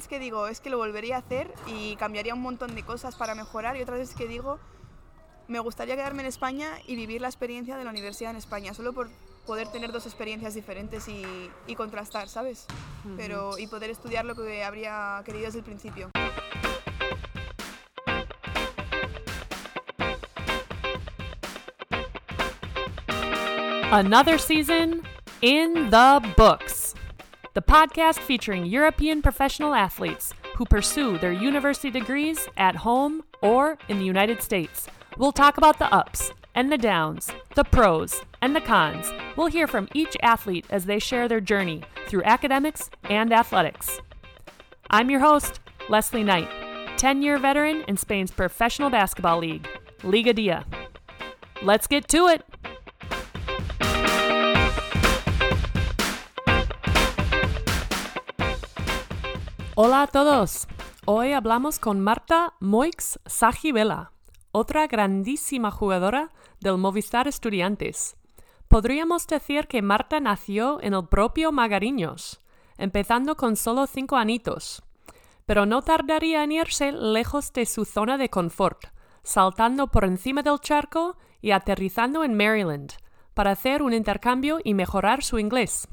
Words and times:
veces 0.00 0.08
que 0.08 0.18
digo, 0.18 0.46
es 0.46 0.60
que 0.60 0.70
lo 0.70 0.78
volvería 0.78 1.16
a 1.16 1.18
hacer 1.18 1.52
y 1.66 1.94
cambiaría 1.96 2.32
un 2.32 2.40
montón 2.40 2.74
de 2.74 2.82
cosas 2.82 3.16
para 3.16 3.34
mejorar 3.34 3.76
y 3.76 3.82
otras 3.82 3.98
veces 3.98 4.16
que 4.16 4.26
digo, 4.26 4.58
me 5.46 5.58
gustaría 5.58 5.94
quedarme 5.94 6.22
en 6.22 6.28
España 6.28 6.70
y 6.86 6.96
vivir 6.96 7.20
la 7.20 7.28
experiencia 7.28 7.76
de 7.76 7.84
la 7.84 7.90
universidad 7.90 8.30
en 8.30 8.38
España, 8.38 8.72
solo 8.72 8.94
por 8.94 9.10
poder 9.44 9.70
tener 9.70 9.92
dos 9.92 10.06
experiencias 10.06 10.54
diferentes 10.54 11.06
y, 11.06 11.22
y 11.66 11.74
contrastar, 11.74 12.30
¿sabes? 12.30 12.66
Pero, 13.18 13.58
y 13.58 13.66
poder 13.66 13.90
estudiar 13.90 14.24
lo 14.24 14.34
que 14.34 14.64
habría 14.64 15.20
querido 15.26 15.46
desde 15.46 15.58
el 15.58 15.64
principio. 15.66 16.10
Another 23.92 24.38
season 24.38 25.02
in 25.42 25.90
the 25.90 26.20
books. 26.38 26.79
The 27.52 27.62
podcast 27.62 28.20
featuring 28.20 28.64
European 28.64 29.22
professional 29.22 29.74
athletes 29.74 30.32
who 30.54 30.64
pursue 30.64 31.18
their 31.18 31.32
university 31.32 31.90
degrees 31.90 32.48
at 32.56 32.76
home 32.76 33.24
or 33.42 33.76
in 33.88 33.98
the 33.98 34.04
United 34.04 34.40
States. 34.40 34.86
We'll 35.18 35.32
talk 35.32 35.58
about 35.58 35.80
the 35.80 35.92
ups 35.92 36.30
and 36.54 36.70
the 36.70 36.78
downs, 36.78 37.28
the 37.56 37.64
pros 37.64 38.22
and 38.40 38.54
the 38.54 38.60
cons. 38.60 39.12
We'll 39.36 39.48
hear 39.48 39.66
from 39.66 39.88
each 39.94 40.16
athlete 40.22 40.64
as 40.70 40.84
they 40.84 41.00
share 41.00 41.26
their 41.26 41.40
journey 41.40 41.82
through 42.06 42.22
academics 42.22 42.88
and 43.08 43.32
athletics. 43.32 44.00
I'm 44.88 45.10
your 45.10 45.20
host, 45.20 45.58
Leslie 45.88 46.22
Knight, 46.22 46.48
10 46.98 47.20
year 47.20 47.36
veteran 47.36 47.82
in 47.88 47.96
Spain's 47.96 48.30
professional 48.30 48.90
basketball 48.90 49.38
league, 49.38 49.66
Liga 50.04 50.32
Dia. 50.32 50.64
Let's 51.62 51.88
get 51.88 52.06
to 52.10 52.28
it. 52.28 52.44
Hola 59.82 60.02
a 60.02 60.06
todos. 60.08 60.68
Hoy 61.06 61.32
hablamos 61.32 61.78
con 61.78 62.00
Marta 62.00 62.52
Moix 62.60 63.18
Sajibela, 63.24 64.12
otra 64.52 64.86
grandísima 64.86 65.70
jugadora 65.70 66.32
del 66.60 66.76
Movistar 66.76 67.26
Estudiantes. 67.26 68.14
Podríamos 68.68 69.26
decir 69.26 69.68
que 69.68 69.80
Marta 69.80 70.20
nació 70.20 70.82
en 70.82 70.92
el 70.92 71.08
propio 71.08 71.50
Magariños, 71.50 72.42
empezando 72.76 73.36
con 73.36 73.56
solo 73.56 73.86
cinco 73.86 74.18
anitos, 74.18 74.82
pero 75.46 75.64
no 75.64 75.80
tardaría 75.80 76.44
en 76.44 76.52
irse 76.52 76.92
lejos 76.92 77.50
de 77.54 77.64
su 77.64 77.86
zona 77.86 78.18
de 78.18 78.28
confort, 78.28 78.84
saltando 79.22 79.86
por 79.86 80.04
encima 80.04 80.42
del 80.42 80.60
charco 80.60 81.16
y 81.40 81.52
aterrizando 81.52 82.22
en 82.22 82.36
Maryland, 82.36 82.92
para 83.32 83.52
hacer 83.52 83.82
un 83.82 83.94
intercambio 83.94 84.58
y 84.62 84.74
mejorar 84.74 85.22
su 85.22 85.38
inglés. 85.38 85.88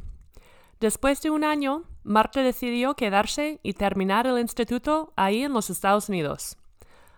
Después 0.82 1.22
de 1.22 1.30
un 1.30 1.46
año, 1.46 1.86
Marta 2.08 2.42
decidió 2.42 2.96
quedarse 2.96 3.60
y 3.64 3.74
terminar 3.74 4.28
el 4.28 4.40
instituto 4.40 5.12
ahí 5.18 5.44
en 5.44 5.52
los 5.52 5.70
Estados 5.70 6.08
Unidos. 6.08 6.58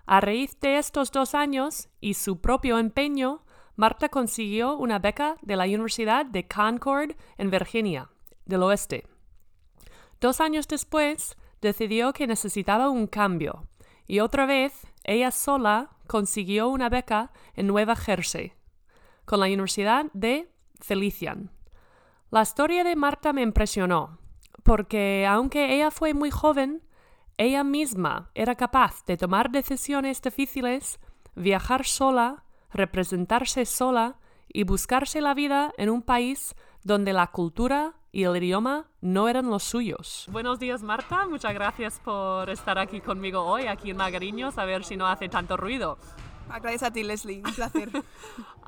A 0.08 0.20
raíz 0.20 0.59
de 0.62 0.80
estos 0.80 1.12
dos 1.12 1.36
años 1.36 1.90
y 2.02 2.16
su 2.16 2.42
propio 2.42 2.80
empeño, 2.80 3.44
Marta 3.76 4.09
consiguió 4.09 4.76
una 4.76 4.98
beca 4.98 5.38
de 5.44 5.56
la 5.56 5.66
Universidad 5.66 6.26
de 6.26 6.48
Concord 6.48 7.12
en 7.38 7.52
Virginia, 7.52 8.09
del 8.46 8.64
Oeste. 8.64 9.06
Dos 10.20 10.42
años 10.42 10.68
después, 10.68 11.38
decidió 11.62 12.12
que 12.12 12.26
necesitaba 12.26 12.90
un 12.90 13.06
cambio, 13.06 13.68
y 14.08 14.22
otra 14.22 14.48
vez, 14.48 14.88
ella 15.03 15.30
sola 15.30 15.92
consiguió 16.08 16.68
una 16.68 16.90
beca 16.90 17.31
en 17.53 17.68
Nueva 17.68 17.96
Jersey, 17.96 18.53
con 19.26 19.40
la 19.40 19.46
Universidad 19.46 20.08
de 20.14 20.50
Felician. 20.81 21.52
La 22.31 22.42
historia 22.42 22.84
de 22.84 22.96
Marta 22.96 23.34
me 23.34 23.44
impresionó, 23.44 24.19
porque 24.70 25.25
aunque 25.28 25.73
ella 25.73 25.89
fue 25.89 26.14
muy 26.14 26.30
joven, 26.30 26.84
ella 27.38 27.64
misma 27.64 28.30
era 28.36 28.53
capaz 28.53 29.03
de 29.08 29.17
tomar 29.17 29.50
decisiones 29.50 30.22
difíciles, 30.22 31.00
viajar 31.34 31.88
sola, 31.88 32.44
representarse 32.72 33.66
sola 33.66 34.20
y 34.47 34.66
buscarse 34.66 35.22
la 35.22 35.34
vida 35.34 35.74
en 35.80 35.90
un 35.90 36.03
país 36.03 36.53
donde 36.84 37.13
la 37.13 37.25
cultura 37.31 37.96
y 38.12 38.25
el 38.25 38.38
idioma 38.38 38.91
no 39.02 39.28
eran 39.28 39.50
los 39.50 39.63
suyos. 39.63 40.28
Buenos 40.30 40.59
días 40.59 40.84
Marta, 40.84 41.28
muchas 41.28 41.56
gracias 41.56 42.00
por 42.01 42.47
estar 42.51 42.78
aquí 42.78 43.01
conmigo 43.01 43.41
hoy, 43.41 43.66
aquí 43.66 43.90
en 43.90 43.97
Magariños, 43.97 44.59
a 44.59 44.66
ver 44.66 44.84
si 44.84 44.97
no 44.97 45.07
hace 45.07 45.30
tanto 45.30 45.57
ruido. 45.57 45.97
Gracias 46.62 46.84
a 46.84 46.91
ti, 46.91 47.01
Leslie, 47.01 47.41
un 47.44 47.53
placer. 47.56 47.90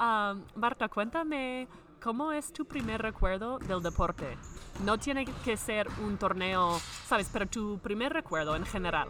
Ah, 0.04 0.34
Marta, 0.56 0.90
cuéntame 0.90 1.68
¿Cómo 2.02 2.32
es 2.32 2.52
tu 2.52 2.66
primer 2.66 3.00
recuerdo 3.00 3.60
del 3.60 3.84
deporte? 3.84 4.36
No 4.84 4.98
tiene 4.98 5.26
que 5.26 5.58
ser 5.58 5.88
un 6.04 6.18
torneo, 6.18 6.80
¿sabes? 7.08 7.30
Pero 7.32 7.46
tu 7.48 7.80
primer 7.80 8.14
recuerdo 8.14 8.56
en 8.56 8.66
general. 8.66 9.10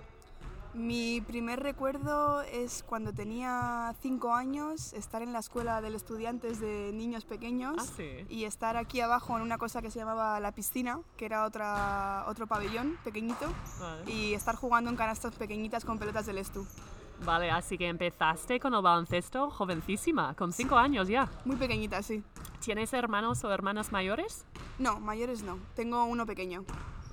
Mi 0.74 1.20
primer 1.20 1.60
recuerdo 1.62 2.42
es 2.44 2.84
cuando 2.88 3.12
tenía 3.12 3.94
cinco 4.02 4.34
años, 4.34 4.94
estar 4.94 5.22
en 5.22 5.34
la 5.34 5.40
escuela 5.40 5.82
de 5.82 5.94
estudiantes 5.94 6.62
de 6.62 6.92
niños 6.94 7.26
pequeños 7.26 7.76
Ah, 7.78 7.86
sí. 7.98 8.26
y 8.30 8.46
estar 8.46 8.78
aquí 8.78 9.02
abajo 9.02 9.36
en 9.36 9.42
una 9.44 9.58
cosa 9.58 9.82
que 9.82 9.92
se 9.92 10.00
llamaba 10.00 10.40
la 10.40 10.54
piscina, 10.54 11.02
que 11.18 11.26
era 11.26 11.44
otra, 11.46 12.24
otro 12.28 12.48
pabellón 12.48 12.98
pequeñito, 13.04 13.48
Vale. 13.82 14.10
y 14.10 14.34
estar 14.34 14.56
jugando 14.56 14.90
en 14.90 14.96
canastas 14.96 15.36
pequeñitas 15.36 15.84
con 15.84 16.00
pelotas 16.00 16.26
del 16.26 16.38
Estu. 16.38 16.66
Vale, 17.26 17.52
así 17.52 17.78
que 17.78 17.88
empezaste 17.88 18.60
con 18.60 18.74
el 18.74 18.82
baloncesto 18.82 19.50
jovencísima, 19.52 20.34
con 20.36 20.52
cinco 20.52 20.76
años 20.78 21.08
ya. 21.08 21.30
Muy 21.46 21.56
pequeñitas, 21.56 22.06
sí. 22.06 22.24
¿Tienes 22.60 22.94
hermanos 22.94 23.44
o 23.44 23.52
hermanas 23.52 23.92
mayores? 23.92 24.46
No, 24.80 25.00
mayores 25.00 25.44
no. 25.44 25.58
Tengo 25.76 26.04
uno 26.06 26.26
pequeño. 26.26 26.64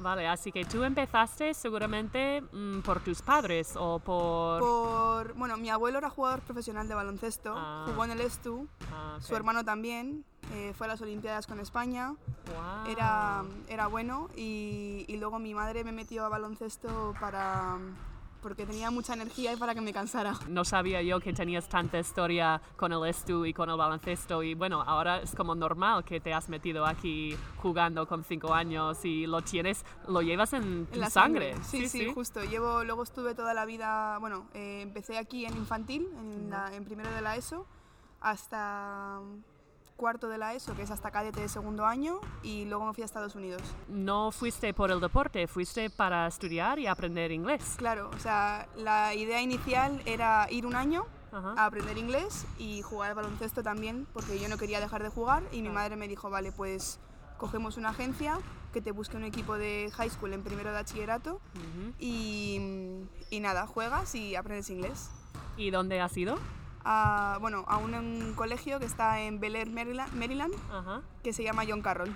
Vale, 0.00 0.28
así 0.28 0.52
que 0.52 0.64
tú 0.64 0.84
empezaste 0.84 1.52
seguramente 1.54 2.40
mm, 2.52 2.80
por 2.82 3.00
tus 3.00 3.20
padres 3.20 3.74
o 3.76 3.98
por... 3.98 4.60
Por, 4.60 5.34
bueno, 5.34 5.56
mi 5.56 5.70
abuelo 5.70 5.98
era 5.98 6.08
jugador 6.08 6.40
profesional 6.40 6.86
de 6.86 6.94
baloncesto, 6.94 7.52
Ah. 7.56 7.84
jugó 7.88 8.04
en 8.04 8.12
el 8.12 8.20
Estu, 8.20 8.68
Ah, 8.92 9.18
su 9.20 9.34
hermano 9.34 9.64
también, 9.64 10.24
eh, 10.52 10.72
fue 10.78 10.86
a 10.86 10.90
las 10.90 11.00
Olimpiadas 11.02 11.48
con 11.48 11.58
España, 11.58 12.14
Guau. 12.46 12.86
era, 12.86 13.42
era 13.66 13.88
bueno 13.88 14.28
y, 14.36 15.04
y 15.08 15.16
luego 15.16 15.40
mi 15.40 15.52
madre 15.52 15.82
me 15.82 15.90
metió 15.90 16.24
a 16.24 16.28
baloncesto 16.28 17.12
para 17.20 17.78
porque 18.42 18.64
tenía 18.66 18.90
mucha 18.90 19.14
energía 19.14 19.52
y 19.52 19.56
para 19.56 19.74
que 19.74 19.80
me 19.80 19.92
cansara. 19.92 20.34
No 20.48 20.64
sabía 20.64 21.02
yo 21.02 21.20
que 21.20 21.32
tenías 21.32 21.68
tanta 21.68 21.98
historia 21.98 22.60
con 22.76 22.92
el 22.92 23.04
estu 23.06 23.44
y 23.44 23.52
con 23.52 23.68
el 23.70 23.76
baloncesto 23.76 24.42
y 24.42 24.54
bueno, 24.54 24.82
ahora 24.82 25.18
es 25.22 25.34
como 25.34 25.54
normal 25.54 26.04
que 26.04 26.20
te 26.20 26.32
has 26.32 26.48
metido 26.48 26.86
aquí 26.86 27.36
jugando 27.56 28.06
con 28.06 28.24
cinco 28.24 28.54
años 28.54 29.04
y 29.04 29.26
lo 29.26 29.42
tienes, 29.42 29.84
lo 30.06 30.22
llevas 30.22 30.52
en 30.52 30.86
tu 30.86 30.94
En 30.94 31.00
la 31.00 31.10
sangre. 31.10 31.54
Sí, 31.62 31.88
sí, 31.88 32.12
justo. 32.14 32.44
Llevo, 32.44 32.84
luego 32.84 33.02
estuve 33.02 33.34
toda 33.34 33.54
la 33.54 33.64
vida, 33.64 34.18
bueno, 34.18 34.46
eh, 34.54 34.80
empecé 34.82 35.18
aquí 35.18 35.44
en 35.44 35.56
infantil, 35.56 36.08
en, 36.18 36.50
la- 36.50 36.74
en 36.74 36.84
primero 36.84 37.10
de 37.10 37.20
la 37.20 37.36
ESO, 37.36 37.66
hasta 38.20 39.20
cuarto 39.98 40.28
de 40.30 40.38
la 40.38 40.54
ESO, 40.54 40.74
que 40.74 40.82
es 40.82 40.90
hasta 40.90 41.10
cadete 41.10 41.40
de 41.40 41.48
segundo 41.50 41.84
año, 41.84 42.20
y 42.42 42.64
luego 42.64 42.86
me 42.86 42.94
fui 42.94 43.02
a 43.02 43.04
Estados 43.04 43.34
Unidos. 43.34 43.60
No 43.88 44.30
fuiste 44.30 44.72
por 44.72 44.90
el 44.90 45.00
deporte, 45.00 45.46
fuiste 45.46 45.90
para 45.90 46.26
estudiar 46.26 46.78
y 46.78 46.86
aprender 46.86 47.30
inglés. 47.32 47.74
Claro, 47.76 48.08
o 48.14 48.18
sea, 48.18 48.66
la 48.76 49.14
idea 49.14 49.42
inicial 49.42 50.00
era 50.06 50.46
ir 50.50 50.64
un 50.64 50.76
año 50.76 51.04
Ajá. 51.32 51.52
a 51.58 51.66
aprender 51.66 51.98
inglés 51.98 52.46
y 52.58 52.80
jugar 52.80 53.10
al 53.10 53.16
baloncesto 53.16 53.62
también, 53.62 54.06
porque 54.14 54.38
yo 54.38 54.48
no 54.48 54.56
quería 54.56 54.80
dejar 54.80 55.02
de 55.02 55.10
jugar 55.10 55.42
y 55.52 55.60
mi 55.60 55.68
madre 55.68 55.96
me 55.96 56.08
dijo, 56.08 56.30
vale, 56.30 56.52
pues 56.52 57.00
cogemos 57.36 57.76
una 57.76 57.90
agencia 57.90 58.38
que 58.72 58.80
te 58.80 58.92
busque 58.92 59.16
un 59.16 59.24
equipo 59.24 59.58
de 59.58 59.90
high 59.94 60.10
school 60.10 60.32
en 60.32 60.42
primero 60.42 60.68
de 60.70 60.74
bachillerato 60.76 61.40
y, 61.98 62.60
y 63.30 63.40
nada, 63.40 63.66
juegas 63.66 64.14
y 64.14 64.36
aprendes 64.36 64.70
inglés. 64.70 65.10
¿Y 65.56 65.70
dónde 65.70 66.00
has 66.00 66.16
ido? 66.16 66.38
A, 66.90 67.36
bueno, 67.42 67.66
a 67.68 67.76
un, 67.76 67.92
un 67.94 68.32
colegio 68.34 68.78
que 68.78 68.86
está 68.86 69.20
en 69.20 69.38
Bel 69.40 69.56
Air, 69.56 69.68
Maryland, 69.68 70.10
Maryland, 70.14 70.54
Ajá. 70.72 71.02
que 71.22 71.34
se 71.34 71.42
llama 71.44 71.64
John 71.68 71.82
Carroll. 71.82 72.10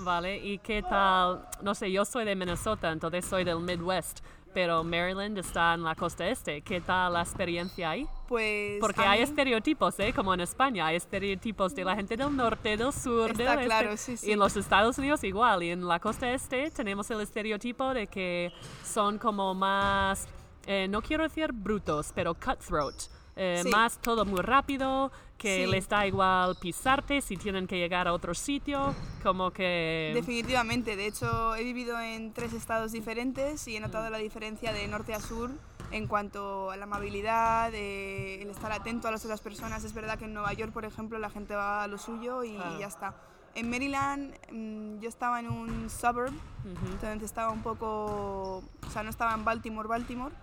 Vale, 0.00 0.38
¿y 0.38 0.58
qué 0.58 0.82
tal? 0.82 1.46
No 1.62 1.76
sé, 1.76 1.92
yo 1.92 2.04
soy 2.04 2.24
de 2.24 2.34
Minnesota, 2.34 2.90
entonces 2.90 3.24
soy 3.24 3.44
del 3.44 3.60
Midwest, 3.60 4.24
pero 4.52 4.82
Maryland 4.82 5.38
está 5.38 5.74
en 5.74 5.84
la 5.84 5.94
costa 5.94 6.26
este. 6.26 6.60
¿Qué 6.62 6.80
tal 6.80 7.12
la 7.12 7.20
experiencia 7.22 7.90
ahí? 7.90 8.04
Pues 8.26 8.80
Porque 8.80 9.00
hay 9.02 9.18
mí- 9.20 9.24
estereotipos, 9.24 9.96
¿eh? 10.00 10.12
Como 10.12 10.34
en 10.34 10.40
España, 10.40 10.86
hay 10.86 10.96
estereotipos 10.96 11.72
de 11.76 11.84
la 11.84 11.94
gente 11.94 12.16
del 12.16 12.34
norte, 12.34 12.76
del 12.76 12.92
sur, 12.92 13.30
Está 13.30 13.54
del 13.56 13.66
claro, 13.66 13.90
este. 13.92 14.16
sí, 14.16 14.16
sí. 14.16 14.30
Y 14.30 14.32
en 14.32 14.40
los 14.40 14.56
Estados 14.56 14.98
Unidos 14.98 15.22
igual. 15.22 15.62
Y 15.62 15.70
en 15.70 15.86
la 15.86 16.00
costa 16.00 16.28
este 16.32 16.68
tenemos 16.72 17.08
el 17.12 17.20
estereotipo 17.20 17.94
de 17.94 18.08
que 18.08 18.50
son 18.82 19.18
como 19.18 19.54
más, 19.54 20.26
eh, 20.66 20.88
no 20.90 21.00
quiero 21.00 21.22
decir 21.22 21.52
brutos, 21.52 22.10
pero 22.12 22.34
cutthroat. 22.34 22.94
Eh, 23.36 23.60
Sí. 23.62 23.70
Más 23.70 23.98
todo 23.98 24.24
muy 24.24 24.40
rápido, 24.40 25.12
que 25.36 25.64
Sí. 25.66 25.70
les 25.70 25.86
da 25.88 26.06
igual 26.06 26.56
pisarte 26.58 27.20
si 27.20 27.36
tienen 27.36 27.66
que 27.66 27.76
llegar 27.76 28.08
a 28.08 28.14
otro 28.14 28.34
sitio, 28.34 28.94
como 29.22 29.50
que... 29.50 30.12
Definitivamente, 30.14 30.96
de 30.96 31.06
hecho 31.06 31.54
he 31.54 31.62
vivido 31.62 32.00
en 32.00 32.32
tres 32.32 32.54
estados 32.54 32.92
diferentes 32.92 33.68
y 33.68 33.76
he 33.76 33.80
notado 33.80 34.08
la 34.08 34.16
diferencia 34.18 34.72
de 34.72 34.88
norte 34.88 35.12
a 35.12 35.20
sur 35.20 35.50
en 35.92 36.06
cuanto 36.06 36.70
a 36.70 36.76
la 36.78 36.84
amabilidad, 36.84 37.70
eh, 37.74 38.40
el 38.42 38.48
estar 38.50 38.72
atento 38.72 39.06
a 39.08 39.10
las 39.10 39.22
otras 39.24 39.40
personas. 39.42 39.84
Es 39.84 39.92
verdad 39.92 40.18
que 40.18 40.24
en 40.24 40.32
Nueva 40.32 40.52
York, 40.54 40.72
por 40.72 40.84
ejemplo, 40.86 41.18
la 41.18 41.28
gente 41.30 41.54
va 41.54 41.82
a 41.84 41.86
lo 41.88 41.98
suyo 41.98 42.42
y 42.42 42.54
Claro. 42.56 42.78
ya 42.80 42.86
está. 42.86 43.14
en 43.54 43.70
Maryland 43.70 44.34
mm, 44.52 44.98
yo 45.00 45.08
estaba 45.08 45.40
en 45.40 45.48
un 45.48 45.88
suburb, 45.88 46.28
Ujú. 46.30 46.86
entonces 46.92 47.22
estaba 47.22 47.50
un 47.50 47.62
poco, 47.62 48.56
o 48.86 48.90
sea, 48.92 49.02
no 49.02 49.08
estaba 49.08 49.32
en 49.32 49.46
Baltimore, 49.46 49.88
Baltimore, 49.88 50.34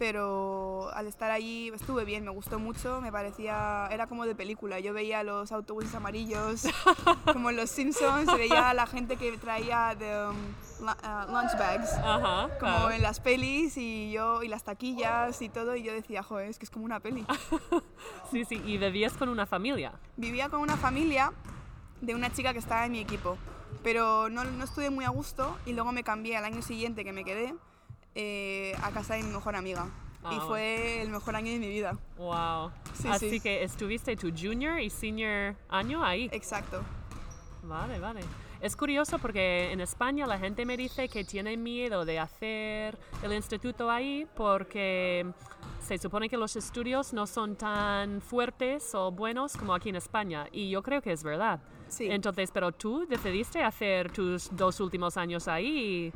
pero 0.00 0.90
al 0.94 1.06
estar 1.06 1.30
allí 1.30 1.68
estuve 1.74 2.06
bien, 2.06 2.24
me 2.24 2.30
gustó 2.30 2.58
mucho, 2.58 3.02
me 3.02 3.12
parecía, 3.12 3.86
era 3.90 4.06
como 4.06 4.24
de 4.24 4.34
película, 4.34 4.80
yo 4.80 4.94
veía 4.94 5.22
los 5.22 5.52
autobuses 5.52 5.94
amarillos, 5.94 6.62
como 7.30 7.50
en 7.50 7.56
los 7.56 7.68
Simpsons, 7.68 8.34
veía 8.34 8.70
a 8.70 8.72
la 8.72 8.86
gente 8.86 9.18
que 9.18 9.36
traía 9.36 9.94
de, 9.94 10.30
um, 10.30 10.86
ah, 11.02 11.26
lunch 11.28 11.52
bags, 11.58 11.92
Ajá, 11.98 12.48
como 12.58 12.72
claro. 12.72 12.90
en 12.92 13.02
las 13.02 13.20
pelis 13.20 13.76
y 13.76 14.10
yo, 14.10 14.42
y 14.42 14.48
las 14.48 14.64
taquillas 14.64 15.42
y 15.42 15.50
todo, 15.50 15.76
y 15.76 15.82
yo 15.82 15.92
decía, 15.92 16.22
joder, 16.22 16.48
es 16.48 16.58
que 16.58 16.64
es 16.64 16.70
como 16.70 16.86
una 16.86 17.00
peli. 17.00 17.26
Sí, 18.30 18.46
sí, 18.46 18.62
y 18.64 18.78
vivías 18.78 19.14
con 19.14 19.28
una 19.28 19.44
familia. 19.44 19.92
Vivía 20.16 20.48
con 20.48 20.60
una 20.60 20.76
familia 20.76 21.32
de 22.00 22.14
una 22.14 22.32
chica 22.32 22.54
que 22.54 22.58
estaba 22.58 22.86
en 22.86 22.92
mi 22.92 23.00
equipo, 23.00 23.36
pero 23.82 24.30
no, 24.30 24.44
no 24.44 24.64
estuve 24.64 24.88
muy 24.88 25.04
a 25.04 25.10
gusto 25.10 25.58
y 25.66 25.74
luego 25.74 25.92
me 25.92 26.04
cambié 26.04 26.36
al 26.38 26.44
año 26.44 26.62
siguiente 26.62 27.04
que 27.04 27.12
me 27.12 27.24
quedé 27.24 27.54
eh, 28.14 28.74
a 28.82 28.90
casa 28.90 29.14
de 29.14 29.22
mi 29.22 29.30
mejor 29.30 29.56
amiga. 29.56 29.88
Ah, 30.22 30.34
y 30.34 30.40
fue 30.40 31.02
el 31.02 31.08
mejor 31.10 31.34
año 31.36 31.50
de 31.52 31.58
mi 31.58 31.68
vida. 31.68 31.96
Wow. 32.18 32.70
Sí, 32.94 33.08
Así 33.08 33.30
sí. 33.30 33.40
que 33.40 33.62
estuviste 33.62 34.16
tu 34.16 34.30
junior 34.30 34.78
y 34.78 34.90
senior 34.90 35.56
año 35.68 36.04
ahí. 36.04 36.28
Exacto. 36.32 36.82
Vale, 37.62 37.98
vale. 37.98 38.20
Es 38.60 38.76
curioso 38.76 39.18
porque 39.18 39.72
en 39.72 39.80
España 39.80 40.26
la 40.26 40.38
gente 40.38 40.66
me 40.66 40.76
dice 40.76 41.08
que 41.08 41.24
tiene 41.24 41.56
miedo 41.56 42.04
de 42.04 42.18
hacer 42.18 42.98
el 43.22 43.32
instituto 43.32 43.90
ahí 43.90 44.26
porque 44.34 45.26
se 45.80 45.96
supone 45.96 46.28
que 46.28 46.36
los 46.36 46.56
estudios 46.56 47.14
no 47.14 47.26
son 47.26 47.56
tan 47.56 48.20
fuertes 48.20 48.94
o 48.94 49.10
buenos 49.10 49.56
como 49.56 49.74
aquí 49.74 49.88
en 49.88 49.96
España. 49.96 50.46
Y 50.52 50.68
yo 50.68 50.82
creo 50.82 51.00
que 51.00 51.12
es 51.12 51.22
verdad. 51.22 51.60
Sí. 51.88 52.08
Entonces, 52.10 52.50
pero 52.52 52.70
tú 52.72 53.06
decidiste 53.08 53.62
hacer 53.62 54.12
tus 54.12 54.54
dos 54.54 54.78
últimos 54.80 55.16
años 55.16 55.48
ahí. 55.48 56.12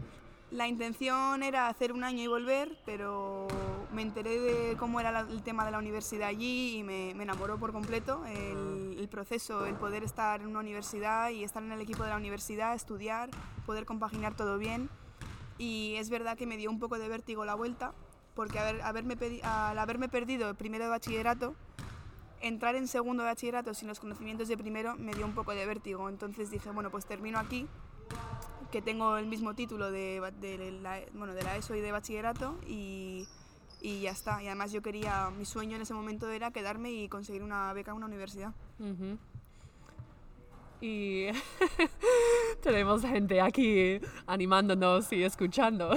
La 0.55 0.69
intención 0.69 1.43
era 1.43 1.67
hacer 1.67 1.93
un 1.93 2.05
año 2.05 2.23
y 2.23 2.29
volver, 2.29 2.79
pero 2.87 3.49
me 3.93 4.03
enteré 4.03 4.39
de 4.39 4.77
cómo 4.77 5.01
era 5.01 5.11
la- 5.11 5.21
el 5.29 5.43
tema 5.43 5.65
de 5.65 5.73
la 5.73 5.79
universidad 5.81 6.29
allí 6.29 6.77
y 6.79 6.83
me, 6.85 7.12
me 7.17 7.25
enamoró 7.25 7.59
por 7.59 7.73
completo 7.73 8.25
el, 8.27 8.95
el 8.97 9.09
proceso, 9.09 9.67
el 9.67 9.75
poder 9.75 10.05
estar 10.05 10.41
en 10.43 10.47
una 10.47 10.61
universidad 10.61 11.31
y 11.31 11.43
estar 11.43 11.61
en 11.61 11.73
el 11.73 11.81
equipo 11.81 12.05
de 12.05 12.11
la 12.11 12.17
universidad, 12.17 12.73
estudiar, 12.73 13.31
poder 13.67 13.85
compaginar 13.85 14.37
todo 14.37 14.56
bien. 14.56 14.89
Y 15.59 15.97
es 15.97 16.09
verdad 16.09 16.37
que 16.39 16.47
me 16.47 16.56
dio 16.56 16.71
un 16.71 16.79
poco 16.79 17.01
de 17.01 17.09
vértigo 17.09 17.45
la 17.45 17.56
vuelta, 17.56 17.93
porque 18.37 18.61
haber- 18.61 18.83
haberme 18.83 19.17
al 19.43 19.77
haberme 19.77 20.09
perdido 20.09 20.49
el 20.49 20.55
primero 20.55 20.85
de 20.85 20.91
bachillerato, 20.91 21.56
entrar 22.41 22.77
en 22.77 22.87
segundo 22.87 23.25
de 23.25 23.31
bachillerato 23.31 23.75
sin 23.75 23.89
los 23.89 23.99
conocimientos 23.99 24.47
de 24.47 24.56
primero 24.56 24.95
me 24.99 25.15
dio 25.15 25.27
un 25.27 25.35
poco 25.35 25.51
de 25.51 25.67
vértigo. 25.67 26.09
Entonces 26.09 26.49
dije, 26.53 26.71
bueno, 26.71 26.91
pues 26.93 27.06
termino 27.06 27.41
aquí 27.41 27.67
que 28.75 28.82
tengo 28.82 29.17
el 29.19 29.26
mismo 29.26 29.55
título 29.55 29.93
de, 29.93 30.21
la, 30.82 31.00
bueno, 31.12 31.32
de 31.32 31.44
la 31.44 31.56
ESO 31.56 31.76
y 31.76 31.81
de 31.81 31.93
bachillerato 31.93 32.59
y, 32.67 33.25
y 33.81 34.00
ya 34.00 34.11
está. 34.11 34.43
Y 34.43 34.49
además 34.49 34.73
yo 34.73 34.82
quería, 34.82 35.31
mi 35.31 35.44
sueño 35.44 35.76
en 35.76 35.82
ese 35.82 35.94
momento 35.94 36.29
era 36.29 36.50
quedarme 36.50 36.91
y 36.91 37.09
conseguir 37.09 37.44
una 37.44 37.73
beca 37.73 37.93
en 37.93 37.99
una 37.99 38.06
universidad. 38.06 38.53
Y 40.81 41.26
tenemos 42.65 43.03
gente 43.03 43.41
aquí 43.41 44.00
animándonos 44.26 45.12
y 45.12 45.23
escuchando. 45.23 45.94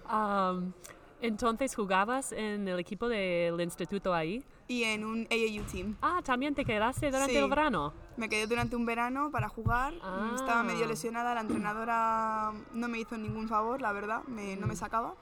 Entonces, 1.20 1.74
¿jugabas 1.74 2.32
en 2.32 2.68
el 2.68 2.78
equipo 2.78 3.06
del 3.06 3.60
instituto 3.60 4.14
ahí? 4.14 4.42
Y 4.68 4.84
en 4.84 5.04
un 5.04 5.26
AAU 5.30 5.64
team. 5.70 5.96
Ah, 6.00 6.20
también 6.24 6.54
te 6.54 6.64
quedaste 6.64 7.10
durante 7.10 7.32
Sí. 7.32 7.38
el 7.38 7.48
verano. 7.50 7.92
Me 8.16 8.28
quedé 8.28 8.46
durante 8.46 8.76
un 8.76 8.86
verano 8.86 9.30
para 9.30 9.48
jugar. 9.48 9.92
Ah. 10.02 10.32
Estaba 10.34 10.62
medio 10.62 10.86
lesionada, 10.86 11.34
la 11.34 11.40
entrenadora 11.40 12.52
no 12.72 12.88
me 12.88 12.98
hizo 12.98 13.16
ningún 13.18 13.48
favor, 13.48 13.80
la 13.82 13.92
verdad, 13.92 14.22
me- 14.24 14.56
no 14.56 14.66
me 14.66 14.76
sacaba. 14.76 15.14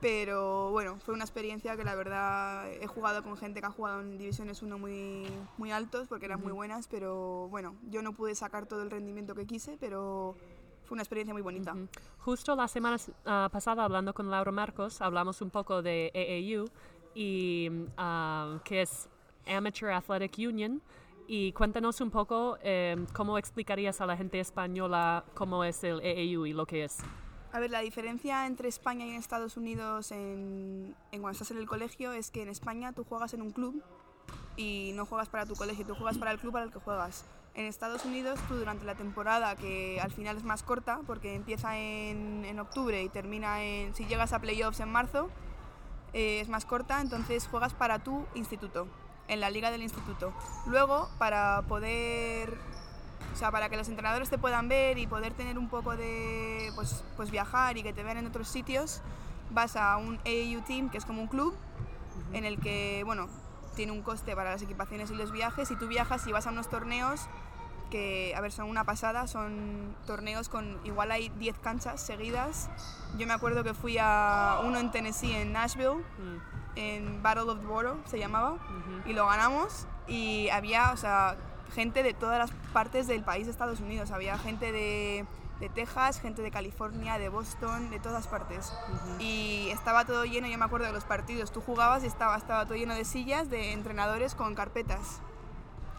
Pero 0.00 0.70
bueno, 0.72 0.98
fue 1.04 1.14
una 1.14 1.24
experiencia 1.24 1.74
que 1.76 1.82
la 1.82 1.94
verdad 1.94 2.70
he 2.70 2.86
jugado 2.86 3.22
con 3.22 3.36
gente 3.38 3.60
que 3.60 3.66
ha 3.66 3.70
jugado 3.70 4.00
en 4.02 4.18
divisiones 4.18 4.60
1 4.62 4.78
muy, 4.78 5.26
muy 5.56 5.72
altos 5.72 6.06
porque 6.06 6.26
eran 6.26 6.40
muy 6.42 6.52
buenas, 6.52 6.86
pero 6.86 7.48
bueno, 7.48 7.74
yo 7.90 8.02
no 8.02 8.12
pude 8.12 8.34
sacar 8.34 8.66
todo 8.66 8.82
el 8.82 8.90
rendimiento 8.90 9.34
que 9.34 9.46
quise, 9.46 9.78
pero 9.80 10.36
fue 10.84 10.94
una 10.96 11.02
experiencia 11.02 11.32
muy 11.32 11.42
bonita. 11.42 11.72
Ujú. 11.72 11.88
Justo 12.18 12.54
la 12.54 12.68
semana 12.68 12.98
ah, 13.24 13.48
pasada, 13.50 13.84
hablando 13.84 14.12
con 14.12 14.30
Laura 14.30 14.52
Marcos, 14.52 15.00
hablamos 15.00 15.40
un 15.40 15.50
poco 15.50 15.80
de 15.82 16.12
AAU 16.14 16.66
y 17.16 17.70
ah, 17.96 18.60
que 18.62 18.82
es 18.82 19.08
Amateur 19.48 19.90
Athletic 19.90 20.36
Union. 20.38 20.82
Y 21.26 21.52
cuéntanos 21.52 22.00
un 22.00 22.10
poco 22.10 22.58
eh, 22.62 23.04
cómo 23.12 23.38
explicarías 23.38 24.00
a 24.00 24.06
la 24.06 24.16
gente 24.16 24.38
española 24.38 25.24
cómo 25.34 25.64
es 25.64 25.82
el 25.82 25.98
AAU 25.98 26.46
y 26.46 26.52
lo 26.52 26.66
que 26.66 26.84
es. 26.84 26.98
A 27.52 27.58
ver, 27.58 27.70
la 27.70 27.80
diferencia 27.80 28.46
entre 28.46 28.68
España 28.68 29.06
y 29.06 29.16
Estados 29.16 29.56
Unidos 29.56 30.12
en, 30.12 30.94
en 31.10 31.20
cuando 31.20 31.32
estás 31.32 31.50
en 31.50 31.56
el 31.56 31.66
colegio 31.66 32.12
es 32.12 32.30
que 32.30 32.42
en 32.42 32.48
España 32.48 32.92
tú 32.92 33.02
juegas 33.02 33.32
en 33.34 33.42
un 33.42 33.50
club 33.50 33.82
y 34.56 34.92
no 34.94 35.06
juegas 35.06 35.28
para 35.28 35.46
tu 35.46 35.54
colegio, 35.54 35.86
tú 35.86 35.94
juegas 35.94 36.18
para 36.18 36.32
el 36.32 36.38
club 36.38 36.52
para 36.52 36.66
el 36.66 36.70
que 36.70 36.78
juegas. 36.78 37.24
En 37.54 37.64
Estados 37.64 38.04
Unidos 38.04 38.38
tú 38.46 38.56
durante 38.56 38.84
la 38.84 38.94
temporada, 38.94 39.56
que 39.56 39.98
al 40.00 40.12
final 40.12 40.36
es 40.36 40.44
más 40.44 40.62
corta 40.62 41.00
porque 41.06 41.34
empieza 41.34 41.78
en, 41.78 42.44
en 42.44 42.60
octubre 42.60 43.02
y 43.02 43.08
termina 43.08 43.64
en, 43.64 43.94
si 43.94 44.04
llegas 44.04 44.34
a 44.34 44.38
playoffs 44.40 44.80
en 44.80 44.90
marzo, 44.90 45.30
eh, 46.16 46.40
es 46.40 46.48
más 46.48 46.64
corta, 46.64 47.02
entonces 47.02 47.46
juegas 47.46 47.74
para 47.74 47.98
tu 47.98 48.24
instituto, 48.34 48.88
en 49.28 49.38
la 49.38 49.50
liga 49.50 49.70
del 49.70 49.82
instituto. 49.82 50.32
Luego, 50.66 51.10
para 51.18 51.62
poder 51.68 52.58
o 53.34 53.38
sea, 53.38 53.50
para 53.50 53.68
que 53.68 53.76
los 53.76 53.86
entrenadores 53.88 54.30
te 54.30 54.38
puedan 54.38 54.66
ver 54.66 54.96
y 54.96 55.06
poder 55.06 55.34
tener 55.34 55.58
un 55.58 55.68
poco 55.68 55.94
de, 55.94 56.72
pues, 56.74 57.04
pues 57.18 57.30
viajar 57.30 57.76
y 57.76 57.82
que 57.82 57.92
te 57.92 58.02
vean 58.02 58.16
en 58.16 58.26
otros 58.26 58.48
sitios, 58.48 59.02
vas 59.50 59.76
a 59.76 59.98
un 59.98 60.18
AAU 60.24 60.62
Team, 60.66 60.88
que 60.88 60.96
es 60.96 61.04
como 61.04 61.20
un 61.20 61.28
club, 61.28 61.54
en 62.32 62.46
el 62.46 62.58
que, 62.58 63.02
bueno, 63.04 63.28
tiene 63.74 63.92
un 63.92 64.00
coste 64.00 64.34
para 64.34 64.52
las 64.52 64.62
equipaciones 64.62 65.10
y 65.10 65.14
los 65.14 65.32
viajes, 65.32 65.70
y 65.70 65.76
tú 65.76 65.86
viajas 65.86 66.26
y 66.26 66.32
vas 66.32 66.46
a 66.46 66.50
unos 66.50 66.70
torneos 66.70 67.28
que, 67.86 68.34
a 68.36 68.40
ver, 68.40 68.52
son 68.52 68.68
una 68.68 68.84
pasada, 68.84 69.26
son 69.26 69.94
torneos 70.06 70.48
con, 70.48 70.78
igual 70.84 71.10
hay 71.10 71.28
10 71.30 71.58
canchas 71.58 72.00
seguidas. 72.00 72.68
Yo 73.18 73.26
me 73.26 73.32
acuerdo 73.32 73.64
que 73.64 73.74
fui 73.74 73.96
a 74.00 74.60
uno 74.64 74.78
en 74.78 74.90
Tennessee, 74.90 75.32
en 75.32 75.52
Nashville, 75.52 76.04
Mm, 76.18 76.38
en 76.76 77.22
Battle 77.22 77.44
of 77.44 77.60
the 77.60 77.66
Borough 77.66 78.06
se 78.06 78.18
llamaba, 78.18 78.58
y 79.06 79.12
lo 79.12 79.26
ganamos 79.26 79.86
y 80.06 80.48
había, 80.50 80.92
o 80.92 80.96
sea, 80.96 81.36
gente 81.74 82.02
de 82.02 82.12
todas 82.12 82.38
las 82.38 82.50
partes 82.72 83.06
del 83.06 83.22
país 83.22 83.46
de 83.46 83.52
Estados 83.52 83.80
Unidos. 83.80 84.10
Había 84.10 84.38
gente 84.38 84.72
de, 84.72 85.24
de 85.58 85.68
Texas, 85.70 86.20
gente 86.20 86.42
de 86.42 86.50
California, 86.50 87.18
de 87.18 87.28
Boston, 87.28 87.90
de 87.90 87.98
todas 87.98 88.26
partes. 88.26 88.72
Y 89.18 89.68
estaba 89.70 90.04
todo 90.04 90.24
lleno, 90.24 90.48
yo 90.48 90.58
me 90.58 90.64
acuerdo 90.64 90.86
de 90.86 90.92
los 90.92 91.04
partidos, 91.04 91.50
tú 91.50 91.60
jugabas 91.60 92.04
y 92.04 92.06
estaba, 92.06 92.36
estaba 92.36 92.66
todo 92.66 92.76
lleno 92.76 92.94
de 92.94 93.04
sillas 93.04 93.48
de 93.48 93.72
entrenadores 93.72 94.34
con 94.34 94.54
carpetas. 94.54 95.22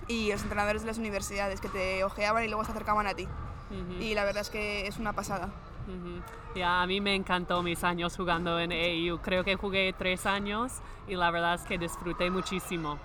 Y 0.07 0.31
los 0.31 0.41
entrenadores 0.41 0.83
de 0.83 0.87
las 0.87 0.97
universidades 0.97 1.59
que 1.59 1.69
te 1.69 2.03
ojeaban 2.03 2.43
y 2.43 2.47
luego 2.47 2.63
se 2.63 2.71
acercaban 2.71 3.07
a 3.07 3.13
ti. 3.13 3.27
Ujú. 3.69 4.01
Y 4.01 4.13
la 4.13 4.23
verdad 4.23 4.41
es 4.41 4.49
que 4.49 4.87
es 4.87 4.97
una 4.97 5.13
pasada. 5.13 5.49
Ujú. 5.87 6.21
Ya, 6.55 6.81
a 6.81 6.87
mí 6.87 7.01
me 7.01 7.15
encantó 7.15 7.61
mis 7.63 7.83
años 7.83 8.15
jugando 8.15 8.59
en 8.59 8.71
AU. 8.71 9.19
Creo 9.19 9.43
que 9.43 9.55
jugué 9.55 9.93
tres 9.97 10.25
años 10.25 10.73
y 11.07 11.15
la 11.15 11.31
verdad 11.31 11.55
es 11.55 11.61
que 11.61 11.77
disfruté 11.77 12.29
muchísimo. 12.29 12.97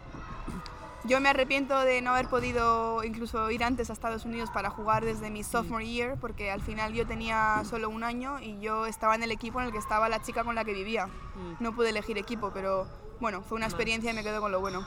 Yo 1.05 1.21
me 1.21 1.29
arrepiento 1.29 1.81
de 1.81 2.01
no 2.01 2.13
haber 2.13 2.29
podido 2.29 3.03
incluso 3.03 3.51
ir 3.51 3.65
antes 3.65 3.91
a 3.91 3.93
Estados 3.93 4.25
Unidos 4.25 4.51
para 4.51 4.71
jugar 4.71 5.05
desde 5.05 5.31
mi 5.31 5.43
sophomore 5.43 5.85
year, 5.85 6.17
porque 6.21 6.53
al 6.53 6.61
final 6.61 6.93
yo 6.93 7.05
tenía 7.07 7.63
solo 7.65 7.89
un 7.89 8.05
año 8.05 8.39
y 8.39 8.61
yo 8.61 8.87
estaba 8.87 9.17
en 9.17 9.25
el 9.25 9.33
equipo 9.33 9.61
en 9.61 9.67
el 9.67 9.73
que 9.73 9.79
estaba 9.79 10.09
la 10.09 10.23
chica 10.23 10.45
con 10.45 10.55
la 10.55 10.65
que 10.65 10.73
vivía. 10.73 11.09
Mm. 11.09 11.55
No 11.59 11.75
pude 11.75 11.91
elegir 11.91 12.19
equipo, 12.19 12.53
pero 12.55 12.87
bueno, 13.23 13.41
fue 13.43 13.57
una 13.57 13.67
experiencia 13.67 14.11
y 14.11 14.15
me 14.15 14.23
quedo 14.23 14.41
con 14.41 14.51
lo 14.53 14.61
bueno. 14.61 14.85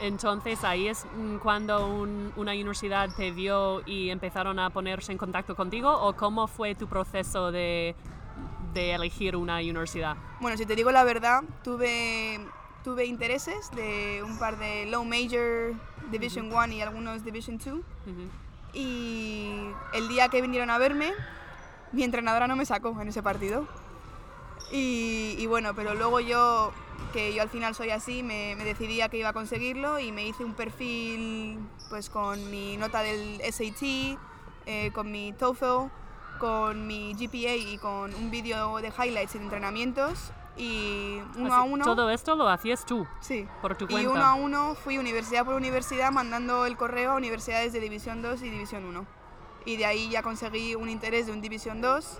Entonces 0.00 0.62
ahí 0.64 0.88
es 0.88 1.06
mm, 1.16 1.36
cuando 1.36 1.86
un- 1.86 2.32
una 2.36 2.52
universidad 2.52 3.08
te 3.16 3.30
vio 3.30 3.82
y 3.86 4.10
empezaron 4.10 4.58
a 4.58 4.68
ponerse 4.70 5.12
en 5.12 5.16
contacto 5.18 5.54
contigo 5.56 5.90
o 5.90 6.14
cómo 6.14 6.48
fue 6.48 6.74
tu 6.74 6.86
proceso 6.86 7.50
de, 7.52 7.94
de 8.74 8.92
elegir 8.94 9.36
una 9.36 9.56
universidad. 9.58 10.16
Bueno, 10.40 10.58
si 10.58 10.66
te 10.66 10.74
digo 10.76 10.90
la 10.90 11.04
verdad, 11.04 11.44
tuve, 11.64 12.40
tuve 12.84 13.06
intereses 13.06 13.70
de 13.74 14.22
un 14.22 14.38
par 14.38 14.58
de 14.58 14.84
low 14.86 15.04
major, 15.04 15.72
Division 16.10 16.52
1 16.52 16.66
y 16.74 16.80
algunos 16.82 17.24
Division 17.24 17.56
2. 17.58 17.66
Ujú. 17.68 17.82
Y 18.74 19.70
el 19.94 20.08
día 20.08 20.28
que 20.28 20.42
vinieron 20.42 20.68
a 20.68 20.76
verme, 20.78 21.12
mi 21.92 22.02
entrenadora 22.02 22.46
no 22.48 22.56
me 22.56 22.66
sacó 22.66 23.00
en 23.00 23.08
ese 23.08 23.22
partido. 23.22 23.66
Y, 24.72 25.36
y 25.38 25.46
bueno, 25.46 25.74
pero 25.74 25.94
luego 25.94 26.20
yo, 26.20 26.72
que 27.12 27.32
yo 27.34 27.42
al 27.42 27.48
final 27.48 27.74
soy 27.74 27.90
así, 27.90 28.22
me, 28.22 28.54
me 28.56 28.64
decidí 28.64 29.00
a 29.00 29.08
que 29.08 29.18
iba 29.18 29.28
a 29.28 29.32
conseguirlo 29.32 29.98
y 30.00 30.10
me 30.12 30.26
hice 30.26 30.44
un 30.44 30.54
perfil 30.54 31.58
pues 31.88 32.10
con 32.10 32.50
mi 32.50 32.76
nota 32.76 33.02
del 33.02 33.40
SAT, 33.52 34.18
eh, 34.66 34.90
con 34.92 35.10
mi 35.10 35.32
TOEFL 35.32 35.88
con 36.40 36.86
mi 36.86 37.14
GPA 37.14 37.54
y 37.54 37.78
con 37.78 38.12
un 38.14 38.30
vídeo 38.30 38.76
de 38.82 38.88
highlights 38.88 39.34
y 39.36 39.38
de 39.38 39.44
entrenamientos 39.44 40.32
y 40.58 41.16
uno 41.36 41.46
Así- 41.46 41.54
a 41.54 41.62
uno. 41.62 41.84
Todo 41.84 42.10
esto 42.10 42.34
lo 42.34 42.46
hacías 42.48 42.84
tú, 42.84 43.06
Sí. 43.20 43.46
por 43.62 43.74
tu 43.76 43.84
Y 43.84 43.88
cuenta. 43.88 44.10
uno 44.10 44.22
a 44.24 44.34
uno 44.34 44.74
fui 44.74 44.98
universidad 44.98 45.46
por 45.46 45.54
universidad 45.54 46.12
mandando 46.12 46.66
el 46.66 46.76
correo 46.76 47.12
a 47.12 47.14
universidades 47.16 47.72
de 47.72 47.80
División 47.80 48.20
2 48.20 48.42
y 48.42 48.50
División 48.50 48.84
1. 48.84 49.06
Y 49.64 49.76
de 49.78 49.86
ahí 49.86 50.10
ya 50.10 50.22
conseguí 50.22 50.74
un 50.74 50.90
interés 50.90 51.24
de 51.26 51.32
un 51.32 51.40
División 51.40 51.80
2 51.80 52.18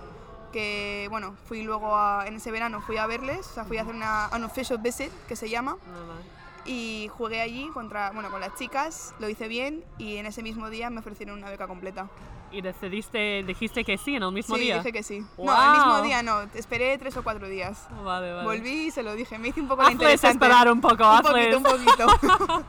que, 0.57 1.07
bueno, 1.09 1.35
fui 1.47 1.61
luego 1.63 1.95
a- 1.95 2.25
en 2.27 2.35
ese 2.35 2.49
verano 2.51 2.81
fui 2.81 2.97
a 2.97 3.05
verles, 3.07 3.45
o 3.51 3.53
sea, 3.53 3.63
fui 3.65 3.77
a 3.77 3.81
hacer 3.83 3.93
una 3.93 4.29
unofficial 4.35 4.79
visit 4.79 5.11
que 5.27 5.35
se 5.35 5.49
llama 5.49 5.77
Ah, 5.85 6.21
y 6.65 7.09
jugué 7.17 7.41
allí 7.41 7.69
contra, 7.73 8.09
bueno, 8.11 8.29
con 8.31 8.41
las 8.41 8.55
chicas, 8.55 9.13
lo 9.19 9.29
hice 9.29 9.47
bien 9.47 9.83
y 9.97 10.17
en 10.17 10.25
ese 10.25 10.41
mismo 10.43 10.69
día 10.69 10.89
me 10.89 10.99
ofrecieron 10.99 11.37
una 11.37 11.49
beca 11.49 11.67
completa. 11.67 12.07
Y 12.51 12.61
decidiste, 12.61 13.43
dijiste 13.43 13.83
que 13.83 13.97
sí 13.97 14.15
en 14.15 14.23
el 14.23 14.31
mismo 14.31 14.55
sí, 14.55 14.61
día. 14.61 14.77
dije 14.77 14.91
que 14.93 15.03
sí. 15.03 15.19
No, 15.19 15.27
¡Guau! 15.43 15.63
el 15.65 15.71
mismo 15.77 16.01
día 16.01 16.23
no, 16.23 16.41
esperé 16.55 16.97
tres 16.97 17.15
o 17.17 17.23
cuatro 17.23 17.47
días. 17.49 17.87
Vale, 18.03 18.31
vale. 18.33 18.45
Volví 18.45 18.87
y 18.87 18.91
se 18.91 19.03
lo 19.03 19.13
dije, 19.15 19.37
me 19.37 19.49
hice 19.49 19.59
un 19.61 19.67
poco 19.67 19.81
la 19.83 19.89
Hazles 19.89 20.01
interesante. 20.01 20.45
esperar 20.45 20.71
un 20.71 20.79
poco, 20.81 21.03
un 21.09 21.25
hazles. 21.27 21.55
poquito, 21.57 21.57
un 21.57 21.63
poquito. 22.17 22.65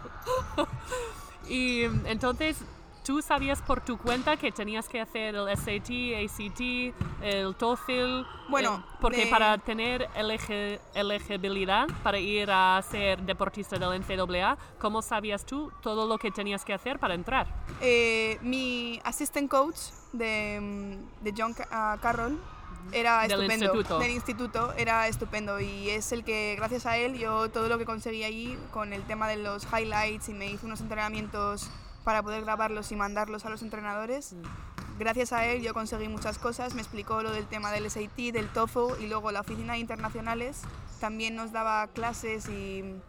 Y 1.48 1.84
entonces, 2.04 2.58
¿tú 3.08 3.22
sabías 3.22 3.62
por 3.62 3.80
tu 3.80 3.96
cuenta 3.96 4.36
que 4.36 4.52
tenías 4.52 4.86
que 4.86 5.00
hacer 5.00 5.34
el 5.34 5.48
SAT, 5.56 5.88
ACT, 6.22 6.60
el 7.22 7.54
TOEFL? 7.56 8.26
Bueno, 8.50 8.84
eh, 8.86 8.96
porque 9.00 9.24
de- 9.24 9.30
para 9.30 9.56
tener 9.56 10.06
elegi- 10.10 10.78
elegibilidad 10.92 11.86
para 12.02 12.18
ir 12.18 12.50
a 12.50 12.78
ser 12.82 13.22
deportista 13.22 13.78
del 13.78 13.94
NCAA, 14.02 14.58
¿cómo 14.78 15.00
sabías 15.00 15.46
tú 15.46 15.72
todo 15.80 16.06
lo 16.06 16.18
que 16.18 16.30
tenías 16.30 16.66
que 16.66 16.74
hacer 16.74 16.98
para 16.98 17.14
entrar? 17.14 17.46
Eh, 17.80 18.36
mi 18.42 19.00
assistant 19.04 19.48
coach 19.50 19.78
de, 20.12 20.58
mm, 20.60 21.24
de 21.24 21.34
John 21.34 21.54
ah, 21.70 21.96
Carroll 22.02 22.38
era 22.92 23.22
Del 23.22 23.30
estupendo. 23.40 23.64
instituto. 23.64 23.98
Del 24.00 24.10
instituto 24.10 24.72
era 24.74 25.08
estupendo 25.08 25.60
y 25.60 25.88
es 25.88 26.12
el 26.12 26.24
que, 26.24 26.56
gracias 26.58 26.84
a 26.84 26.98
él, 26.98 27.16
yo 27.18 27.48
todo 27.50 27.70
lo 27.70 27.78
que 27.78 27.86
conseguí 27.86 28.22
allí 28.24 28.58
con 28.70 28.92
el 28.92 29.02
tema 29.04 29.28
de 29.28 29.36
los 29.38 29.66
highlights 29.72 30.28
y 30.28 30.34
me 30.34 30.50
hizo 30.50 30.66
unos 30.66 30.82
entrenamientos 30.82 31.70
para 32.08 32.22
poder 32.22 32.42
grabarlos 32.42 32.90
y 32.90 32.96
mandarlos 32.96 33.44
a 33.44 33.50
los 33.50 33.60
entrenadores. 33.60 34.34
Gracias 34.98 35.30
a 35.34 35.44
él 35.44 35.60
yo 35.60 35.74
conseguí 35.74 36.08
muchas 36.08 36.38
cosas, 36.38 36.74
me 36.74 36.80
explicó 36.80 37.22
lo 37.22 37.32
del 37.32 37.44
tema 37.44 37.70
del 37.70 37.84
SAT, 37.90 38.16
del 38.32 38.48
TOEFL 38.48 39.02
y 39.02 39.08
luego 39.08 39.30
la 39.30 39.40
oficina 39.42 39.74
de 39.74 39.80
internacionales 39.80 40.62
también 41.00 41.36
nos 41.36 41.52
daba 41.52 41.86
clases 41.88 42.48
y 42.48 42.82
mm, 42.82 43.02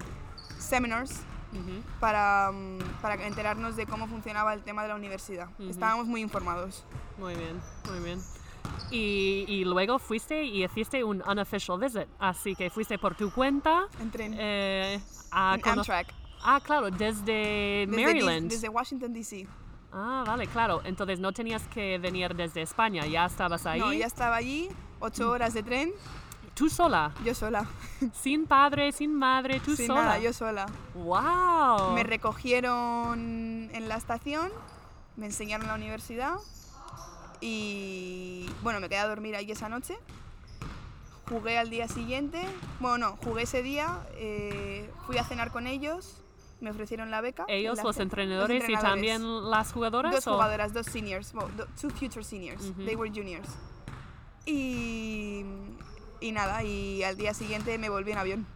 seminars 0.60 1.12
Ujú. 1.54 1.82
para, 2.02 2.52
mm, 2.52 2.80
para 3.02 3.26
enterarnos 3.26 3.78
de 3.78 3.86
cómo 3.86 4.06
funcionaba 4.08 4.54
el 4.54 4.64
tema 4.64 4.82
de 4.82 4.90
la 4.90 4.96
universidad. 4.96 5.48
Ujú. 5.58 5.70
Estábamos 5.70 6.06
muy 6.06 6.20
informados. 6.20 6.84
Muy 7.18 7.36
bien, 7.36 7.58
muy 7.90 8.00
bien. 8.04 8.20
Y, 8.92 9.46
y 9.48 9.64
luego 9.64 9.98
fuiste 9.98 10.44
y 10.44 10.66
hiciste 10.66 11.06
un 11.06 11.24
unofficial 11.26 11.80
visit, 11.80 12.10
así 12.20 12.54
que 12.54 12.70
fuiste 12.70 13.00
por 13.00 13.16
tu 13.16 13.32
cuenta 13.32 13.84
En 14.02 14.12
tren. 14.12 14.36
eh, 14.38 15.00
a 15.32 15.56
en 15.56 15.70
Amtrak. 15.70 16.14
Ah, 16.44 16.60
claro, 16.64 16.90
desde, 16.90 17.86
Desde, 17.88 18.06
Maryland. 18.06 18.50
Desde 18.50 18.70
Washington, 18.70 19.14
D.C. 19.14 19.48
Ah, 19.92 20.24
vale, 20.26 20.48
claro. 20.48 20.82
Entonces 20.86 21.20
no 21.20 21.32
tenías 21.34 21.64
que 21.68 21.98
venir 21.98 22.36
desde 22.36 22.62
España, 22.62 23.06
ya 23.06 23.26
estabas 23.26 23.66
ahí. 23.66 23.80
No, 23.80 23.92
ya 23.92 24.06
estaba 24.06 24.36
allí, 24.36 24.70
ocho 25.00 25.30
horas 25.32 25.54
de 25.54 25.64
tren, 25.64 25.92
Tú 26.54 26.70
sola, 26.70 27.14
yo 27.24 27.34
sola. 27.34 27.66
sin 28.14 28.46
padre, 28.46 28.92
sin 28.92 29.14
madre, 29.16 29.62
tú 29.62 29.76
Sin 29.78 29.88
sola. 29.88 30.02
nada, 30.02 30.20
yo 30.20 30.34
sola. 30.34 30.66
¡Wow! 30.94 31.94
Me 31.94 32.04
recogieron 32.04 33.70
en 33.74 33.88
la 33.88 33.96
estación, 33.96 34.52
me 35.16 35.28
enseñaron 35.28 35.68
la 35.68 35.76
universidad 35.76 36.36
y 37.42 38.50
bueno, 38.62 38.80
me 38.80 38.90
quedé 38.90 39.00
a 39.00 39.08
dormir 39.08 39.36
allí 39.36 39.52
esa 39.52 39.70
noche. 39.70 39.98
Jugué 41.30 41.58
al 41.60 41.70
día 41.70 41.88
siguiente, 41.88 42.42
bueno, 42.80 42.98
no, 43.12 43.18
jugué 43.24 43.44
ese 43.44 43.62
día, 43.62 44.00
eh, 44.16 44.92
fui 45.06 45.18
a 45.18 45.24
cenar 45.24 45.52
con 45.52 45.68
ellos, 45.68 46.24
me 46.62 46.72
ofrecieron 46.72 47.10
la 47.12 47.22
beca. 47.22 47.46
Ellos, 47.48 47.78
la 47.78 47.84
los 47.84 47.98
entrenadores, 48.00 48.64
y 48.68 48.74
también 48.76 49.50
las 49.50 49.72
jugadoras. 49.72 50.12
Dos 50.14 50.28
o- 50.28 50.34
jugadoras, 50.34 50.74
dos 50.74 50.86
seniors, 50.88 51.34
well, 51.34 51.48
two 51.80 51.90
future 51.90 52.24
seniors, 52.24 52.74
they 52.86 52.96
were 52.96 53.10
juniors. 53.14 53.48
Y, 54.46 55.44
y 56.20 56.32
nada, 56.32 56.64
y 56.64 57.04
al 57.04 57.18
día 57.18 57.34
siguiente 57.34 57.78
me 57.78 57.90
volví 57.90 58.12
en 58.12 58.18
avión. 58.18 58.48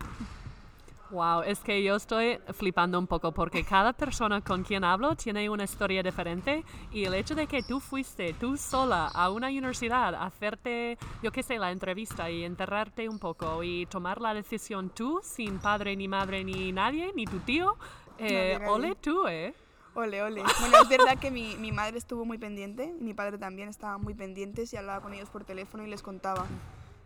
Wow, 1.13 1.43
es 1.43 1.59
que 1.59 1.83
yo 1.83 1.95
estoy 1.95 2.39
flipando 2.53 2.97
un 2.97 3.05
poco 3.05 3.31
porque 3.33 3.63
cada 3.63 3.93
persona 3.93 4.41
con 4.41 4.63
quien 4.63 4.83
hablo 4.83 5.15
tiene 5.15 5.47
una 5.47 5.63
historia 5.63 6.01
diferente 6.01 6.63
y 6.91 7.05
el 7.05 7.13
hecho 7.13 7.35
de 7.35 7.45
que 7.45 7.61
tú 7.61 7.79
fuiste 7.79 8.33
tú 8.33 8.57
sola 8.57 9.09
a 9.13 9.29
una 9.29 9.49
universidad 9.49 10.15
a 10.15 10.25
hacerte, 10.25 10.97
yo 11.21 11.31
qué 11.31 11.43
sé, 11.43 11.59
la 11.59 11.71
entrevista 11.71 12.31
y 12.31 12.43
enterrarte 12.43 13.07
un 13.07 13.19
poco 13.19 13.63
y 13.63 13.85
tomar 13.85 14.21
la 14.21 14.33
decisión 14.33 14.89
tú 14.89 15.21
sin 15.21 15.59
padre 15.59 15.95
ni 15.95 16.07
madre 16.07 16.43
ni 16.43 16.71
nadie, 16.71 17.11
ni 17.13 17.25
tu 17.25 17.37
tío, 17.41 17.77
eh, 18.17 18.57
nadie. 18.57 18.71
ole 18.71 18.95
tú, 18.95 19.27
¿eh? 19.27 19.53
Ole, 19.93 20.23
ole. 20.23 20.41
Bueno, 20.41 20.81
es 20.81 20.89
verdad 20.89 21.19
que 21.19 21.29
mi, 21.29 21.55
mi 21.57 21.71
madre 21.71 21.99
estuvo 21.99 22.25
muy 22.25 22.39
pendiente, 22.39 22.91
y 22.99 23.03
mi 23.03 23.13
padre 23.13 23.37
también 23.37 23.69
estaba 23.69 23.99
muy 23.99 24.15
pendientes 24.15 24.73
y 24.73 24.77
hablaba 24.77 25.03
con 25.03 25.13
ellos 25.13 25.29
por 25.29 25.43
teléfono 25.43 25.85
y 25.85 25.89
les 25.91 26.01
contaba. 26.01 26.47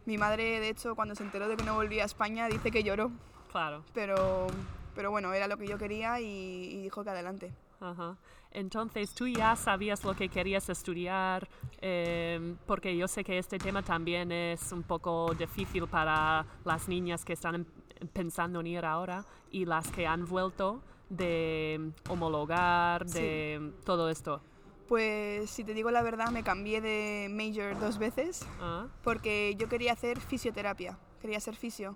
Mi 0.06 0.18
madre, 0.18 0.62
de 0.62 0.70
hecho, 0.70 0.96
cuando 0.96 1.14
se 1.14 1.24
enteró 1.24 1.50
de 1.50 1.58
que 1.58 1.66
no 1.66 1.76
volvía 1.76 2.04
a 2.04 2.06
España, 2.06 2.48
dice 2.48 2.72
que 2.72 2.84
lloró, 2.84 3.12
Claro. 3.58 3.84
pero, 3.94 4.48
pero 4.96 5.10
bueno, 5.12 5.34
era 5.34 5.48
lo 5.48 5.58
que 5.58 5.68
yo 5.68 5.78
quería 5.80 6.20
y, 6.22 6.26
y 6.26 6.82
dijo 6.84 7.04
que 7.04 7.10
adelante. 7.10 7.52
Ajá. 7.80 8.18
Entonces 8.52 9.14
tú 9.14 9.28
ya 9.28 9.56
sabías 9.56 10.04
lo 10.04 10.16
que 10.16 10.30
querías 10.30 10.70
estudiar, 10.70 11.48
eh, 11.82 12.56
porque 12.66 12.96
yo 12.96 13.08
sé 13.08 13.24
que 13.24 13.38
este 13.38 13.58
tema 13.58 13.82
también 13.84 14.32
es 14.32 14.72
un 14.72 14.84
poco 14.84 15.34
difícil 15.34 15.88
para 15.88 16.46
las 16.66 16.88
niñas 16.88 17.26
que 17.26 17.34
están 17.34 17.56
em- 17.56 17.66
pensando 18.14 18.60
en 18.60 18.68
ir 18.68 18.86
ahora 18.86 19.26
y 19.52 19.66
las 19.66 19.90
que 19.92 20.06
han 20.08 20.26
vuelto 20.26 20.82
de 21.10 21.92
homologar, 22.10 23.06
de 23.06 23.72
todo 23.86 24.10
esto. 24.10 24.42
Pues 24.88 25.50
si 25.50 25.64
te 25.64 25.74
digo 25.74 25.92
la 25.92 26.02
verdad, 26.02 26.30
me 26.32 26.44
cambié 26.44 26.80
de 26.80 27.28
major 27.30 27.78
dos 27.80 27.98
veces 27.98 28.48
Ah, 28.62 28.88
porque 29.04 29.56
yo 29.58 29.68
quería 29.68 29.94
hacer 29.94 30.20
fisioterapia, 30.20 30.98
quería 31.22 31.40
ser 31.40 31.56
fisio, 31.56 31.96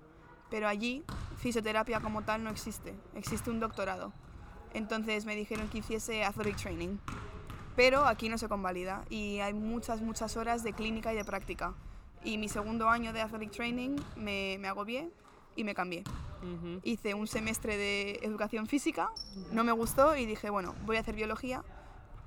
pero 0.51 0.67
allí 0.67 1.03
fisioterapia 1.37 2.01
como 2.01 2.21
tal 2.21 2.43
no 2.43 2.51
existe, 2.51 2.93
existe 3.15 3.49
un 3.49 3.59
doctorado. 3.59 4.13
Entonces 4.73 5.25
me 5.25 5.35
dijeron 5.35 5.67
que 5.69 5.79
hiciese 5.79 6.23
athletic 6.23 6.57
training, 6.57 6.97
pero 7.75 8.05
aquí 8.05 8.29
no 8.29 8.37
se 8.37 8.47
convalida 8.47 9.05
y 9.09 9.39
hay 9.39 9.53
muchas, 9.53 10.01
muchas 10.01 10.37
horas 10.37 10.63
de 10.63 10.73
clínica 10.73 11.11
y 11.13 11.15
de 11.15 11.25
práctica. 11.25 11.73
Y 12.23 12.37
mi 12.37 12.49
segundo 12.49 12.89
año 12.89 13.13
de 13.13 13.21
athletic 13.21 13.51
training 13.51 13.95
me, 14.15 14.57
me 14.59 14.67
agobié 14.67 15.09
y 15.55 15.63
me 15.63 15.73
cambié. 15.73 16.03
Hice 16.83 17.13
un 17.13 17.27
semestre 17.27 17.77
de 17.77 18.19
educación 18.23 18.65
física, 18.65 19.11
no 19.51 19.63
me 19.63 19.71
gustó 19.71 20.15
y 20.15 20.25
dije, 20.25 20.49
bueno, 20.49 20.73
voy 20.85 20.97
a 20.97 21.01
hacer 21.01 21.15
biología, 21.15 21.63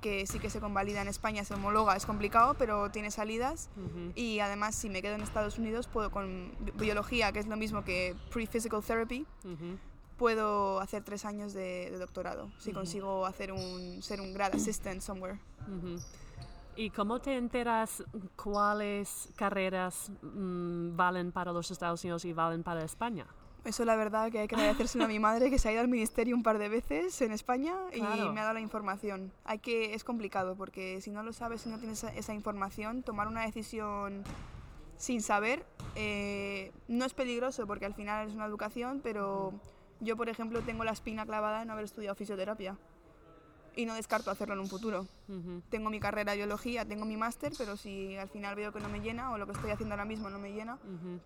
que 0.01 0.27
sí 0.27 0.39
que 0.39 0.49
se 0.49 0.59
convalida 0.59 1.01
en 1.01 1.07
España, 1.07 1.43
se 1.43 1.53
homologa, 1.55 1.95
es 1.95 2.05
complicado, 2.05 2.53
pero 2.55 2.91
tiene 2.91 3.09
salidas. 3.11 3.69
Y 4.15 4.39
además, 4.39 4.75
si 4.75 4.89
me 4.89 5.01
quedo 5.01 5.15
en 5.15 5.21
Estados 5.21 5.57
Unidos, 5.57 5.87
puedo 5.87 6.11
con 6.11 6.51
bi- 6.59 6.71
biología, 6.71 7.31
que 7.31 7.39
es 7.39 7.47
lo 7.47 7.57
mismo 7.57 7.83
que 7.83 8.15
pre-physical 8.31 8.83
therapy, 8.83 9.25
puedo 10.17 10.79
hacer 10.79 11.03
tres 11.03 11.25
años 11.25 11.53
de, 11.53 11.89
de 11.91 11.97
doctorado, 11.97 12.49
si 12.59 12.71
consigo 12.71 13.25
hacer 13.25 13.51
un, 13.51 14.01
ser 14.01 14.21
un 14.21 14.33
grad 14.33 14.53
assistant 14.55 15.01
somewhere. 15.01 15.39
¿Y 16.77 16.89
cómo 16.89 17.19
te 17.19 17.37
enteras 17.37 18.03
cuáles 18.35 19.29
carreras 19.35 20.11
mm, 20.21 20.95
valen 20.95 21.31
para 21.31 21.51
los 21.53 21.71
Estados 21.71 22.03
Unidos 22.03 22.25
y 22.25 22.33
valen 22.33 22.63
para 22.63 22.83
España? 22.83 23.25
Eso 23.65 23.83
la 23.83 23.95
verdad 23.95 24.31
que 24.31 24.39
hay 24.39 24.47
que 24.47 24.55
agradecérselo 24.55 25.05
a 25.05 25.07
mi 25.07 25.19
madre 25.19 25.49
que 25.49 25.57
se 25.57 25.69
ha 25.69 25.71
ido 25.71 25.81
al 25.81 25.87
ministerio 25.87 26.35
un 26.35 26.43
par 26.43 26.59
de 26.59 26.69
veces 26.69 27.19
en 27.21 27.31
España 27.31 27.75
y 27.93 27.99
me 28.01 28.39
ha 28.39 28.43
dado 28.43 28.53
la 28.53 28.61
información. 28.61 29.31
Hay 29.43 29.59
que 29.59 29.95
es 29.95 30.03
complicado 30.03 30.55
porque 30.55 31.01
si 31.01 31.09
no 31.11 31.23
lo 31.23 31.33
sabes, 31.33 31.61
si 31.61 31.69
no 31.69 31.79
tienes 31.79 32.03
esa, 32.03 32.13
esa 32.13 32.33
información, 32.33 33.01
tomar 33.01 33.27
una 33.27 33.41
decisión 33.41 34.23
sin 34.97 35.21
saber 35.21 35.65
eh, 35.95 36.71
no 36.87 37.05
es 37.05 37.13
peligroso 37.13 37.65
porque 37.65 37.85
al 37.85 37.93
final 37.93 38.27
es 38.27 38.35
una 38.35 38.45
educación, 38.45 39.01
pero 39.03 39.53
yo 39.99 40.17
por 40.17 40.29
ejemplo 40.29 40.61
tengo 40.61 40.83
la 40.83 40.91
espina 40.91 41.25
clavada 41.25 41.61
en 41.61 41.71
haber 41.71 41.85
estudiado 41.85 42.15
fisioterapia 42.15 42.77
y 43.75 43.85
no 43.85 43.93
descarto 43.93 44.31
hacerlo 44.31 44.53
en 44.53 44.61
un 44.61 44.67
futuro. 44.67 45.07
Tengo 45.69 45.89
mi 45.89 45.99
carrera 45.99 46.31
de 46.31 46.37
biología, 46.37 46.85
tengo 46.85 47.05
mi 47.05 47.17
máster, 47.17 47.51
pero 47.57 47.75
si 47.77 48.15
al 48.15 48.29
final 48.29 48.55
veo 48.55 48.71
que 48.71 48.79
no 48.79 48.89
me 48.89 49.01
llena 49.01 49.31
o 49.31 49.37
lo 49.37 49.45
que 49.45 49.53
estoy 49.53 49.71
haciendo 49.71 49.93
ahora 49.93 50.05
mismo 50.05 50.29
no 50.29 50.39
me 50.39 50.53
llena, 50.53 50.77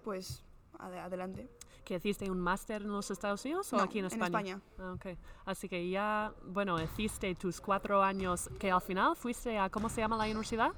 pues 0.03 0.43
ade- 0.79 0.99
adelante. 0.99 1.49
¿Que 1.85 1.95
hiciste 1.95 2.29
un 2.29 2.39
máster 2.39 2.83
en 2.83 2.91
los 2.91 3.09
Estados 3.09 3.43
Unidos 3.45 3.71
o 3.73 3.77
No, 3.77 3.83
aquí 3.83 3.99
en 3.99 4.05
en 4.05 4.11
España? 4.11 4.25
España. 4.27 4.61
Ah, 4.79 4.93
ok. 4.93 5.17
Así 5.45 5.67
que 5.67 5.89
ya, 5.89 6.31
bueno, 6.45 6.79
hiciste 6.81 7.33
tus 7.35 7.59
cuatro 7.61 8.03
años, 8.03 8.49
que 8.59 8.69
al 8.71 8.81
final 8.81 9.15
fuiste 9.15 9.57
a, 9.57 9.69
¿cómo 9.69 9.89
se 9.89 10.01
llama 10.01 10.15
la 10.17 10.25
universidad? 10.25 10.71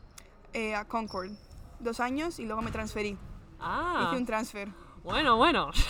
eh, 0.54 0.76
a 0.76 0.86
Concord. 0.86 1.32
Dos 1.80 2.00
años 2.00 2.38
y 2.40 2.46
luego 2.46 2.62
me 2.62 2.72
transferí. 2.72 3.18
Ah, 3.60 4.08
Hice 4.10 4.18
un 4.20 4.26
transfer. 4.26 4.68
Bueno, 5.04 5.38
bueno. 5.38 5.72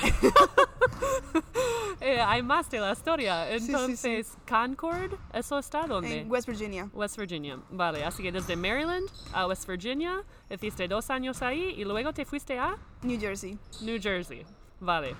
Eh, 2.03 2.19
hay 2.19 2.41
más 2.41 2.67
de 2.71 2.79
la 2.79 2.93
historia. 2.93 3.45
sí, 3.51 3.59
sí. 3.59 3.71
Entonces, 3.71 4.35
Concord, 4.49 5.13
¿eso 5.33 5.59
está 5.59 5.85
dónde? 5.85 6.21
En 6.21 6.31
West 6.31 6.47
Virginia. 6.47 6.89
West 6.93 7.15
Virginia. 7.15 7.59
Vale, 7.69 8.03
así 8.03 8.23
que 8.23 8.31
desde 8.31 8.55
Maryland 8.55 9.07
a 9.33 9.45
West 9.45 9.67
Virginia, 9.67 10.23
hiciste 10.49 10.87
dos 10.87 11.11
años 11.11 11.43
ahí 11.43 11.75
y 11.77 11.85
luego 11.85 12.11
te 12.11 12.25
fuiste 12.25 12.57
a 12.57 12.75
New 13.03 13.19
Jersey. 13.19 13.59
New 13.81 14.01
Jersey. 14.01 14.43
Vale. 14.79 15.15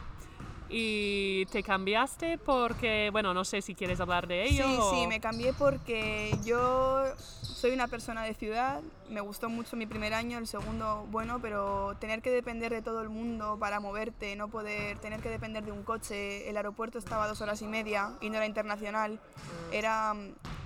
Y 0.74 1.46
te 1.48 1.64
cambiaste 1.64 2.38
porque, 2.38 3.10
bueno, 3.12 3.34
no 3.34 3.44
sé 3.44 3.62
si 3.62 3.76
quieres 3.76 4.00
hablar 4.00 4.26
de 4.28 4.44
ello. 4.46 4.64
Sí, 4.64 4.78
o- 4.80 4.90
sí, 5.02 5.08
me 5.08 5.20
cambié 5.20 5.52
porque 5.54 6.40
yo 6.46 7.04
soy 7.18 7.72
una 7.72 7.88
persona 7.90 8.24
de 8.24 8.34
ciudad, 8.34 8.82
me 9.10 9.20
gustó 9.20 9.50
mucho 9.50 9.76
mi 9.76 9.86
primer 9.86 10.14
año, 10.14 10.38
el 10.38 10.48
segundo 10.48 11.06
bueno, 11.10 11.40
pero 11.42 11.94
tener 12.00 12.22
que 12.22 12.30
depender 12.30 12.72
de 12.72 12.82
todo 12.82 13.02
el 13.02 13.10
mundo 13.10 13.58
para 13.60 13.80
moverte, 13.82 14.36
no 14.38 14.48
poder 14.48 14.98
tener 15.00 15.20
que 15.20 15.30
depender 15.30 15.64
de 15.64 15.72
un 15.74 15.84
coche, 15.84 16.50
el 16.50 16.56
aeropuerto 16.56 16.98
estaba 17.00 17.26
a 17.26 17.28
dos 17.28 17.42
horas 17.42 17.62
y 17.62 17.68
media 17.68 18.10
y 18.22 18.30
no 18.30 18.38
era 18.38 18.46
internacional, 18.46 19.20
era, 19.74 20.14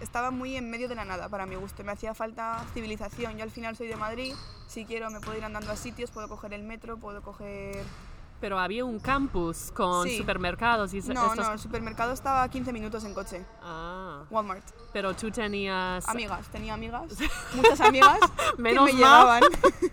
estaba 0.02 0.30
muy 0.30 0.56
en 0.56 0.70
medio 0.70 0.88
de 0.88 0.96
la 0.96 1.06
nada 1.06 1.30
para 1.30 1.46
mi 1.48 1.56
gusto, 1.56 1.84
me 1.84 1.92
hacía 1.92 2.14
falta 2.14 2.64
civilización, 2.74 3.38
yo 3.38 3.44
al 3.44 3.52
final 3.52 3.76
soy 3.76 3.88
de 3.88 3.96
Madrid, 3.96 4.34
si 4.68 4.86
quiero 4.86 5.10
me 5.10 5.20
puedo 5.20 5.38
ir 5.38 5.44
andando 5.44 5.72
a 5.72 5.76
sitios, 5.76 6.12
puedo 6.12 6.28
coger 6.30 6.54
el 6.54 6.64
metro, 6.64 6.98
puedo 6.98 7.22
coger... 7.24 7.84
Pero 8.42 8.60
había 8.60 8.84
un 8.86 9.00
campus 9.00 9.72
con 9.74 10.08
Sí. 10.08 10.18
supermercados 10.18 10.94
y 10.94 10.98
No, 11.02 11.14
estos- 11.14 11.36
no, 11.38 11.54
el 11.54 11.60
supermercado 11.60 12.12
estaba 12.12 12.44
a 12.44 12.50
15 12.50 12.74
minutos 12.74 13.04
en 13.06 13.14
coche, 13.14 13.44
Ah, 13.64 14.24
Walmart. 14.30 14.64
pero 14.92 15.16
tú 15.16 15.32
tenías... 15.32 16.08
Amigas, 16.08 16.48
tenía 16.50 16.74
amigas, 16.74 17.04
muchas 17.56 17.80
amigas 17.82 18.20
Menos 18.58 18.88
que 18.88 18.94
me 18.94 19.02
mal. 19.02 19.42
llegaban. 19.42 19.44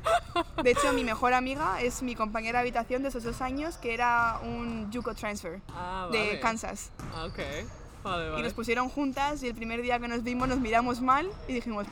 De 0.64 0.70
hecho, 0.72 0.92
mi 0.92 1.04
mejor 1.04 1.32
amiga 1.34 1.80
es 1.80 2.02
mi 2.02 2.14
compañera 2.14 2.58
de 2.58 2.62
habitación 2.68 3.02
de 3.02 3.08
esos 3.11 3.22
dos 3.22 3.40
años, 3.40 3.78
que 3.78 3.94
era 3.94 4.38
un 4.42 4.90
Yuko 4.90 5.14
Transfer 5.14 5.61
Ah, 5.68 6.08
de 6.11 6.18
vale. 6.18 6.40
Kansas. 6.40 6.90
Ah, 7.14 7.26
Ok, 7.26 7.38
vale, 8.02 8.26
Y 8.26 8.30
vale. 8.30 8.42
nos 8.42 8.54
pusieron 8.54 8.88
juntas 8.88 9.42
y 9.44 9.49
el 9.49 9.54
primer 9.54 9.82
día 9.82 9.99
que 10.00 10.08
nos 10.08 10.22
vimos 10.25 10.49
nos 10.49 10.58
miramos 10.58 11.00
mal 11.00 11.30
y 11.49 11.52
dijimos... 11.54 11.87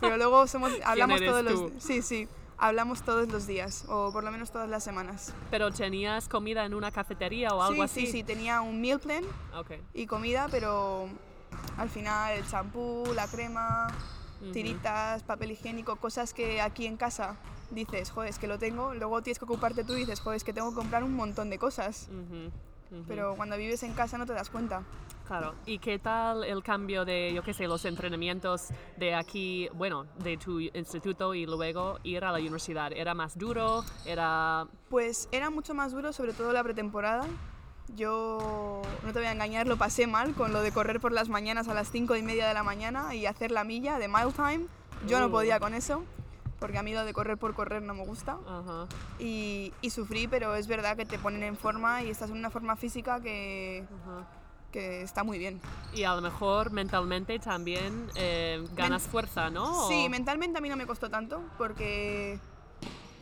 Pero 0.00 0.16
luego 0.16 0.46
somos, 0.46 0.72
hablamos 0.84 1.18
eres 1.20 1.30
todos 1.30 1.44
los... 1.44 1.54
tú? 1.54 1.72
Sí, 1.78 2.00
sí, 2.00 2.26
hablamos 2.58 3.02
todos 3.02 3.28
los 3.28 3.46
días, 3.46 3.84
o 3.88 4.12
por 4.12 4.24
lo 4.24 4.30
menos 4.30 4.50
todas 4.50 4.68
las 4.68 4.84
semanas. 4.84 5.32
Pero 5.50 5.70
tenías 5.70 6.28
comida 6.28 6.64
en 6.64 6.74
una 6.74 6.90
cafetería 6.90 7.50
o 7.50 7.62
algo 7.62 7.86
sí, 7.88 8.00
así. 8.00 8.06
sí, 8.06 8.12
sí, 8.12 8.22
tenía 8.22 8.60
un 8.60 8.80
meal 8.80 9.00
plan 9.00 9.24
y 9.94 10.06
comida, 10.06 10.48
pero 10.50 11.08
al 11.76 11.88
final 11.88 12.36
el 12.36 12.46
champú, 12.46 13.04
la 13.14 13.26
crema, 13.26 13.88
tiritas, 14.52 15.22
papel 15.22 15.52
higiénico, 15.52 15.96
cosas 15.96 16.32
que 16.32 16.60
aquí 16.60 16.86
en 16.86 16.96
casa 16.96 17.36
dices, 17.70 18.10
joder, 18.10 18.30
es 18.30 18.38
que 18.38 18.46
lo 18.46 18.58
tengo, 18.58 18.94
luego 18.94 19.22
tienes 19.22 19.38
que 19.38 19.44
ocuparte 19.44 19.84
tú 19.84 19.94
y 19.94 20.00
dices, 20.00 20.20
joder, 20.20 20.36
es 20.36 20.44
que 20.44 20.52
tengo 20.52 20.70
que 20.70 20.76
comprar 20.76 21.02
un 21.04 21.14
montón 21.14 21.50
de 21.50 21.58
cosas. 21.58 22.08
Pero 23.08 23.34
cuando 23.34 23.56
vives 23.56 23.82
en 23.82 23.92
casa 23.94 24.16
no 24.16 24.26
te 24.26 24.32
das 24.32 24.48
cuenta. 24.50 24.82
Claro. 25.26 25.54
¿Y 25.66 25.78
qué 25.78 25.98
tal 25.98 26.44
el 26.44 26.62
cambio 26.62 27.04
de, 27.04 27.32
yo 27.34 27.42
qué 27.42 27.52
sé, 27.52 27.66
los 27.66 27.84
entrenamientos 27.84 28.68
de 28.96 29.14
aquí, 29.14 29.68
bueno, 29.74 30.06
de 30.18 30.36
tu 30.36 30.60
instituto 30.60 31.34
y 31.34 31.46
luego 31.46 31.98
ir 32.04 32.24
a 32.24 32.30
la 32.32 32.38
universidad? 32.38 32.92
¿Era 32.92 33.14
más 33.14 33.36
duro? 33.36 33.84
¿Era...? 34.04 34.66
Pues 34.88 35.28
era 35.32 35.50
mucho 35.50 35.74
más 35.74 35.92
duro, 35.92 36.12
sobre 36.12 36.32
todo 36.32 36.52
la 36.52 36.62
pretemporada. 36.62 37.26
Yo, 37.94 38.82
no 39.04 39.12
te 39.12 39.18
voy 39.18 39.28
a 39.28 39.32
engañar, 39.32 39.66
lo 39.66 39.76
pasé 39.76 40.06
mal 40.06 40.34
con 40.34 40.52
lo 40.52 40.60
de 40.60 40.72
correr 40.72 41.00
por 41.00 41.12
las 41.12 41.28
mañanas 41.28 41.68
a 41.68 41.74
las 41.74 41.90
5 41.90 42.16
y 42.16 42.22
media 42.22 42.46
de 42.48 42.54
la 42.54 42.62
mañana 42.62 43.14
y 43.14 43.26
hacer 43.26 43.50
la 43.50 43.64
milla 43.64 43.98
de 43.98 44.08
mile 44.08 44.32
time. 44.32 44.66
Yo 45.06 45.20
no 45.20 45.26
Uh. 45.26 45.30
podía 45.30 45.60
con 45.60 45.72
eso, 45.74 46.02
porque 46.58 46.78
a 46.78 46.82
mí 46.82 46.92
lo 46.94 47.04
de 47.04 47.12
correr 47.12 47.36
por 47.38 47.54
correr 47.54 47.82
no 47.82 47.94
me 47.94 48.04
gusta. 48.04 48.38
Ajá. 48.46 48.86
Y, 49.20 49.72
y 49.82 49.90
sufrí, 49.90 50.26
pero 50.26 50.54
es 50.56 50.66
verdad 50.66 50.96
que 50.96 51.06
te 51.06 51.18
ponen 51.18 51.42
en 51.44 51.56
forma 51.56 52.02
y 52.02 52.10
estás 52.10 52.30
en 52.30 52.36
una 52.38 52.50
forma 52.50 52.74
física 52.76 53.20
que, 53.20 53.84
Ajá. 54.02 54.26
Que 54.76 55.00
está 55.00 55.24
muy 55.24 55.38
bien. 55.38 55.58
Y 55.94 56.04
a 56.04 56.14
lo 56.14 56.20
mejor 56.20 56.70
mentalmente 56.70 57.38
también 57.38 58.10
eh, 58.14 58.62
ganas 58.74 59.04
fuerza, 59.04 59.48
¿no? 59.48 59.88
Sí, 59.88 60.06
mentalmente 60.10 60.58
a 60.58 60.60
mí 60.60 60.68
no 60.68 60.76
me 60.76 60.86
costó 60.86 61.08
tanto 61.08 61.40
porque 61.56 62.38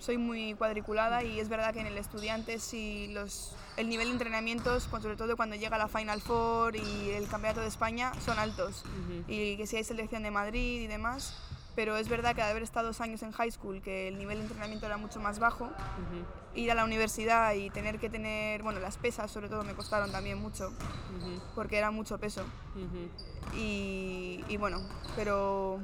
soy 0.00 0.18
muy 0.18 0.54
cuadriculada 0.54 1.22
y 1.22 1.38
es 1.38 1.48
verdad 1.48 1.72
que 1.72 1.80
en 1.80 1.86
el 1.86 1.96
estudiante 1.96 2.58
sí 2.58 3.06
los, 3.12 3.54
el 3.76 3.88
nivel 3.88 4.08
de 4.08 4.12
entrenamientos, 4.14 4.88
cu- 4.88 5.00
sobre 5.00 5.14
todo 5.14 5.36
cuando 5.36 5.54
llega 5.54 5.78
la 5.78 5.86
Final 5.86 6.20
Four 6.20 6.74
y 6.74 7.10
el 7.10 7.28
Campeonato 7.28 7.60
de 7.60 7.68
España, 7.68 8.10
son 8.24 8.40
altos. 8.40 8.82
Ujú, 8.84 9.24
Y 9.32 9.56
que 9.56 9.68
si 9.68 9.76
hay 9.76 9.84
selección 9.84 10.24
de 10.24 10.32
Madrid 10.32 10.80
y 10.80 10.88
demás, 10.88 11.32
pero 11.76 11.96
es 11.96 12.08
verdad 12.08 12.34
que 12.34 12.42
al 12.42 12.50
haber 12.50 12.64
estado 12.64 12.88
dos 12.88 13.00
años 13.00 13.22
en 13.22 13.30
high 13.30 13.52
school, 13.52 13.80
que 13.80 14.08
el 14.08 14.18
nivel 14.18 14.38
de 14.38 14.42
entrenamiento 14.42 14.86
era 14.86 14.96
mucho 14.96 15.20
más 15.20 15.38
bajo, 15.38 15.64
ujú, 15.66 16.24
ir 16.54 16.70
a 16.70 16.74
la 16.74 16.84
universidad 16.84 17.52
y 17.54 17.70
tener 17.70 17.98
que 17.98 18.08
tener, 18.08 18.62
bueno, 18.62 18.80
las 18.80 18.96
pesas 18.96 19.30
sobre 19.30 19.48
todo 19.48 19.64
me 19.64 19.74
costaron 19.74 20.12
también 20.12 20.38
mucho, 20.40 20.68
ujú, 20.68 21.40
porque 21.54 21.78
era 21.78 21.90
mucho 21.90 22.18
peso. 22.18 22.42
ujú. 22.76 23.56
y, 23.56 24.44
y 24.48 24.56
bueno, 24.56 24.80
pero 25.16 25.78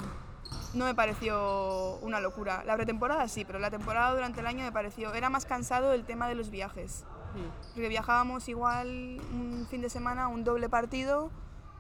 no 0.75 0.85
me 0.85 0.95
pareció 0.95 1.97
una 2.03 2.21
locura. 2.21 2.65
La 2.65 2.75
pretemporada 2.77 3.29
sí, 3.29 3.45
pero 3.45 3.59
la 3.59 3.71
temporada 3.71 4.13
durante 4.15 4.41
el 4.41 4.47
año 4.47 4.65
me 4.65 4.73
pareció, 4.73 5.13
era 5.15 5.31
más 5.31 5.45
cansado 5.45 5.93
el 5.93 6.05
tema 6.05 6.29
de 6.29 6.35
los 6.35 6.51
viajes, 6.51 7.05
Mm. 7.33 7.73
porque 7.75 7.89
viajábamos 7.89 8.49
igual 8.49 9.21
un 9.33 9.65
fin 9.71 9.81
de 9.83 9.89
semana, 9.89 10.27
un 10.27 10.43
doble 10.43 10.69
partido 10.69 11.31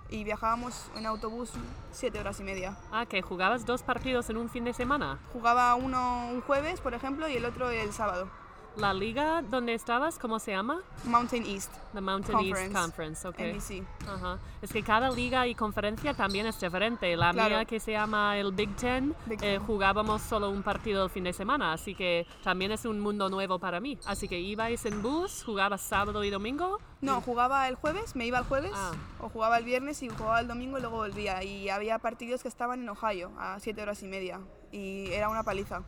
y 0.09 0.23
viajábamos 0.23 0.89
en 0.97 1.07
autobús 1.07 1.51
siete 1.91 2.21
horas 2.21 2.39
y 2.39 2.45
media. 2.45 2.77
Ah, 2.93 3.05
que 3.07 3.21
jugabas 3.21 3.67
dos 3.67 3.83
partidos 3.83 4.31
en 4.31 4.37
un 4.37 4.49
fin 4.49 4.63
de 4.65 4.73
semana. 4.73 5.19
Jugaba 5.33 5.75
uno 5.75 6.29
un 6.31 6.41
jueves, 6.41 6.81
por 6.81 6.95
ejemplo, 6.95 7.29
y 7.29 7.35
el 7.37 7.45
otro 7.45 7.69
el 7.71 7.93
sábado. 7.93 8.29
¿La 8.77 8.95
liga 8.95 9.43
donde 9.43 9.75
estabas, 9.75 10.19
cómo 10.19 10.39
se 10.39 10.53
llama? 10.53 10.81
Mountain 11.05 11.45
East, 11.45 11.73
The 11.93 12.01
Mountain 12.01 12.39
East 12.39 12.73
Conference. 12.73 12.79
Conference, 12.81 13.29
ok. 13.29 13.39
NBC. 13.39 13.85
Ajá. 14.09 14.39
Es 14.63 14.73
que 14.73 14.83
cada 14.83 15.11
liga 15.11 15.47
y 15.49 15.55
conferencia 15.57 16.15
también 16.15 16.47
es 16.47 16.59
diferente. 16.59 17.15
La 17.17 17.33
Claro. 17.33 17.57
mía 17.57 17.65
que 17.65 17.81
se 17.81 17.93
llama 17.93 18.39
el 18.39 18.53
Big 18.53 18.75
Ten, 18.77 19.15
Big 19.27 19.39
eh, 19.43 19.59
Ten. 19.59 19.67
jugábamos 19.67 20.23
solo 20.23 20.51
un 20.51 20.63
partido 20.63 21.05
el 21.05 21.11
fin 21.11 21.25
de 21.25 21.33
semana, 21.33 21.73
así 21.73 21.95
que 21.97 22.27
también 22.45 22.71
es 22.71 22.85
un 22.85 23.01
mundo 23.01 23.29
nuevo 23.29 23.59
para 23.59 23.81
mí. 23.81 23.99
Así 24.07 24.29
que 24.29 24.39
ibais 24.39 24.87
en 24.87 25.03
bus, 25.03 25.43
jugabas 25.45 25.81
sábado 25.81 26.23
y 26.25 26.31
domingo. 26.31 26.79
No, 27.01 27.21
jugaba 27.23 27.67
el 27.69 27.75
jueves, 27.75 28.15
me 28.15 28.25
iba 28.27 28.39
el 28.39 28.45
jueves, 28.45 28.73
Ah. 28.75 28.93
o 29.21 29.29
jugaba 29.29 29.59
el 29.59 29.65
viernes 29.65 30.03
y 30.03 30.09
jugaba 30.09 30.41
el 30.41 30.47
domingo 30.49 30.79
y 30.79 30.81
luego 30.81 30.97
volvía. 30.99 31.43
Y 31.43 31.69
había 31.71 31.99
partidos 31.99 32.43
que 32.43 32.49
estaban 32.49 32.81
en 32.83 32.89
Ohio 32.89 33.33
a 33.37 33.59
siete 33.59 33.83
horas 33.83 34.03
y 34.03 34.07
media 34.07 34.41
y 34.73 35.13
era 35.13 35.29
una 35.29 35.43
paliza. 35.43 35.83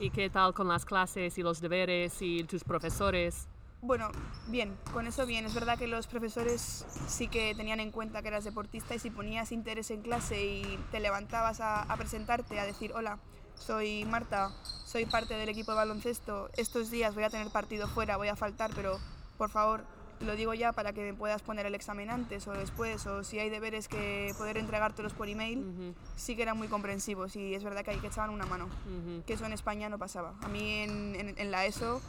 ¿Y 0.00 0.10
qué 0.10 0.30
tal 0.30 0.54
con 0.54 0.68
las 0.68 0.84
clases 0.84 1.36
y 1.38 1.42
los 1.42 1.60
deberes 1.60 2.20
y 2.20 2.44
tus 2.44 2.64
profesores? 2.64 3.48
Bueno, 3.80 4.10
bien, 4.46 4.76
con 4.92 5.06
eso 5.06 5.26
bien. 5.26 5.44
Es 5.44 5.54
verdad 5.54 5.76
que 5.76 5.88
los 5.88 6.06
profesores 6.06 6.86
sí 7.08 7.26
que 7.26 7.54
tenían 7.54 7.80
en 7.80 7.90
cuenta 7.90 8.22
que 8.22 8.28
eras 8.28 8.44
deportista 8.44 8.94
y 8.94 9.00
si 9.00 9.10
ponías 9.10 9.50
interés 9.50 9.90
en 9.90 10.02
clase 10.02 10.44
y 10.44 10.78
te 10.92 11.00
levantabas 11.00 11.60
a, 11.60 11.82
a 11.82 11.96
presentarte, 11.96 12.60
a 12.60 12.64
decir, 12.64 12.92
hola, 12.94 13.18
soy 13.56 14.04
Marta, 14.04 14.50
soy 14.84 15.06
parte 15.06 15.34
del 15.34 15.48
equipo 15.48 15.72
de 15.72 15.78
baloncesto, 15.78 16.48
estos 16.56 16.90
días 16.90 17.14
voy 17.14 17.24
a 17.24 17.30
tener 17.30 17.50
partido 17.50 17.88
fuera, 17.88 18.16
voy 18.16 18.28
a 18.28 18.36
faltar, 18.36 18.70
pero 18.74 18.98
por 19.36 19.50
favor, 19.50 19.84
lo 20.24 20.36
digo 20.36 20.54
ya 20.54 20.72
para 20.72 20.92
que 20.92 21.02
me 21.02 21.14
puedas 21.14 21.42
poner 21.42 21.66
el 21.66 21.74
examen 21.74 22.10
antes 22.10 22.46
o 22.48 22.52
después, 22.52 23.06
o 23.06 23.24
si 23.24 23.38
hay 23.38 23.50
deberes 23.50 23.88
que 23.88 24.32
poder 24.38 24.56
entregártelos 24.58 25.12
por 25.12 25.28
email, 25.28 25.58
Ujú, 25.58 25.94
sí 26.16 26.36
que 26.36 26.42
eran 26.42 26.56
muy 26.56 26.68
comprensivos 26.68 27.36
y 27.36 27.54
es 27.54 27.64
verdad 27.64 27.82
que 27.84 27.90
ahí 27.92 27.98
que 27.98 28.06
echaban 28.08 28.30
una 28.30 28.46
mano 28.46 28.66
ujú. 28.66 29.22
que 29.26 29.32
eso 29.34 29.44
en 29.46 29.52
España 29.52 29.88
no 29.88 29.98
pasaba. 29.98 30.34
A 30.42 30.48
mí 30.48 30.78
en, 30.80 31.14
en- 31.14 31.34
en 31.38 31.50
la 31.50 31.66
ESO 31.66 32.00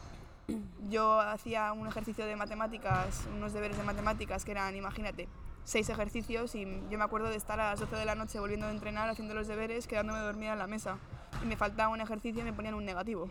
yo 0.89 1.19
hacía 1.21 1.71
un 1.73 1.87
ejercicio 1.87 2.25
de 2.25 2.35
matemáticas, 2.35 3.25
unos 3.35 3.53
deberes 3.53 3.77
de 3.77 3.83
matemáticas 3.83 4.43
que 4.45 4.51
eran, 4.51 4.75
imagínate, 4.75 5.27
seis 5.63 5.87
ejercicios 5.89 6.55
y 6.55 6.65
yo 6.89 6.97
me 6.97 7.03
acuerdo 7.05 7.29
de 7.29 7.37
estar 7.37 7.59
a 7.59 7.69
las 7.71 7.79
12 7.79 7.95
de 7.95 8.05
la 8.05 8.15
noche 8.15 8.39
volviendo 8.39 8.67
de 8.67 8.73
entrenar, 8.73 9.09
haciendo 9.09 9.33
los 9.33 9.47
deberes, 9.47 9.87
quedándome 9.87 10.19
dormida 10.19 10.53
en 10.53 10.59
la 10.59 10.67
mesa 10.67 10.97
y 11.41 11.45
me 11.45 11.55
faltaba 11.55 11.89
un 11.93 12.01
ejercicio 12.01 12.41
y 12.41 12.43
me 12.43 12.51
ponían 12.53 12.73
un 12.73 12.83
negativo. 12.85 13.29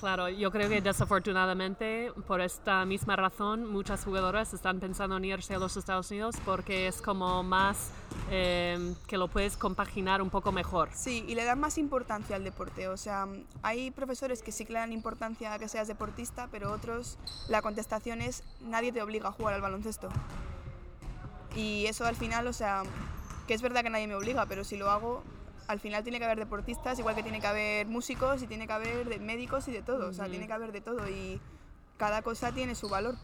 Claro, 0.00 0.30
yo 0.30 0.50
creo 0.50 0.70
que 0.70 0.80
desafortunadamente 0.80 2.10
por 2.26 2.40
esta 2.40 2.86
misma 2.86 3.16
razón 3.16 3.70
muchas 3.70 4.02
jugadoras 4.02 4.54
están 4.54 4.80
pensando 4.80 5.18
en 5.18 5.26
irse 5.26 5.54
a 5.54 5.58
los 5.58 5.76
Estados 5.76 6.10
Unidos 6.10 6.36
porque 6.46 6.86
es 6.88 7.02
como 7.02 7.42
más 7.42 7.90
eh, 8.30 8.94
que 9.06 9.18
lo 9.18 9.28
puedes 9.28 9.58
compaginar 9.58 10.22
un 10.22 10.30
poco 10.30 10.52
mejor. 10.52 10.88
Sí, 10.94 11.22
y 11.28 11.34
le 11.34 11.44
dan 11.44 11.60
más 11.60 11.76
importancia 11.76 12.36
al 12.36 12.44
deporte. 12.44 12.88
O 12.88 12.96
sea, 12.96 13.28
hay 13.60 13.90
profesores 13.90 14.42
que 14.42 14.52
sí 14.52 14.64
que 14.64 14.72
le 14.72 14.78
dan 14.78 14.94
importancia 14.94 15.52
a 15.52 15.58
que 15.58 15.68
seas 15.68 15.86
deportista, 15.86 16.48
pero 16.50 16.72
otros 16.72 17.18
la 17.50 17.60
contestación 17.60 18.22
es 18.22 18.42
nadie 18.62 18.92
te 18.92 19.02
obliga 19.02 19.28
a 19.28 19.32
jugar 19.32 19.52
al 19.52 19.60
baloncesto. 19.60 20.08
Y 21.54 21.84
eso 21.84 22.06
al 22.06 22.16
final, 22.16 22.46
o 22.46 22.54
sea, 22.54 22.84
que 23.46 23.52
es 23.52 23.60
verdad 23.60 23.82
que 23.82 23.90
nadie 23.90 24.06
me 24.06 24.14
obliga, 24.14 24.46
pero 24.46 24.64
si 24.64 24.78
lo 24.78 24.90
hago, 24.90 25.22
al 25.70 25.78
final 25.78 26.02
tiene 26.02 26.18
que 26.18 26.24
haber 26.24 26.38
deportistas, 26.38 26.98
igual 26.98 27.14
que 27.14 27.22
tiene 27.22 27.40
que 27.40 27.46
haber 27.46 27.86
músicos 27.86 28.42
y 28.42 28.48
tiene 28.48 28.66
que 28.66 28.72
haber 28.72 29.08
de 29.08 29.20
médicos 29.20 29.68
y 29.68 29.72
de 29.72 29.82
todo. 29.82 30.08
O 30.08 30.12
sea, 30.12 30.28
tiene 30.28 30.48
que 30.48 30.52
haber 30.52 30.72
de 30.72 30.80
todo 30.80 31.08
y 31.08 31.40
cada 31.96 32.22
cosa 32.22 32.52
tiene 32.52 32.74
su 32.74 32.88
valor. 32.88 33.14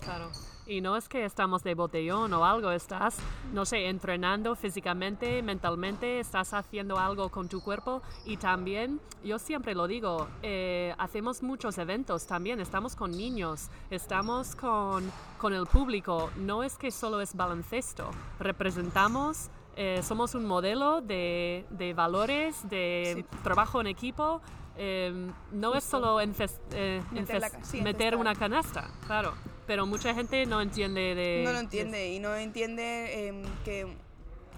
Claro. 0.00 0.30
Y 0.66 0.82
no 0.82 0.96
es 0.96 1.08
que 1.08 1.24
estamos 1.24 1.62
de 1.62 1.74
botellón 1.74 2.32
o 2.34 2.44
algo, 2.44 2.70
estás, 2.72 3.16
no 3.52 3.64
sé, 3.64 3.88
entrenando 3.88 4.54
físicamente, 4.54 5.42
mentalmente, 5.42 6.20
estás 6.20 6.52
haciendo 6.52 6.98
algo 6.98 7.30
con 7.30 7.48
tu 7.48 7.62
cuerpo 7.62 8.02
y 8.24 8.36
también, 8.36 9.00
yo 9.22 9.38
siempre 9.38 9.74
lo 9.74 9.86
digo, 9.86 10.26
eh, 10.42 10.94
hacemos 10.98 11.42
muchos 11.42 11.76
eventos 11.78 12.26
también, 12.26 12.60
estamos 12.60 12.96
con 12.96 13.10
niños, 13.10 13.68
estamos 13.90 14.56
con, 14.56 15.10
con 15.38 15.52
el 15.52 15.66
público, 15.66 16.30
no 16.36 16.62
es 16.62 16.76
que 16.76 16.90
solo 16.90 17.20
es 17.20 17.34
baloncesto, 17.34 18.10
representamos... 18.38 19.50
eh, 19.76 20.00
somos 20.02 20.34
un 20.34 20.44
modelo 20.44 21.00
de, 21.00 21.64
de 21.70 21.94
valores, 21.94 22.68
de 22.68 23.24
trabajo 23.42 23.80
en 23.80 23.86
equipo. 23.86 24.40
eh, 24.76 25.30
no 25.52 25.74
es 25.74 25.84
solo 25.84 26.20
eh, 26.20 27.02
Meter 27.12 27.40
la 27.40 27.50
sí, 27.62 27.80
meter 27.80 28.16
una 28.16 28.34
canasta, 28.34 28.90
claro. 29.06 29.34
Pero 29.66 29.86
mucha 29.86 30.12
gente 30.14 30.44
no 30.46 30.60
entiende 30.60 31.14
de... 31.14 31.42
no 31.44 31.52
lo 31.52 31.58
entiende 31.58 32.12
y 32.12 32.18
no 32.18 32.34
entiende 32.36 33.28
em, 33.28 33.42
que 33.64 33.86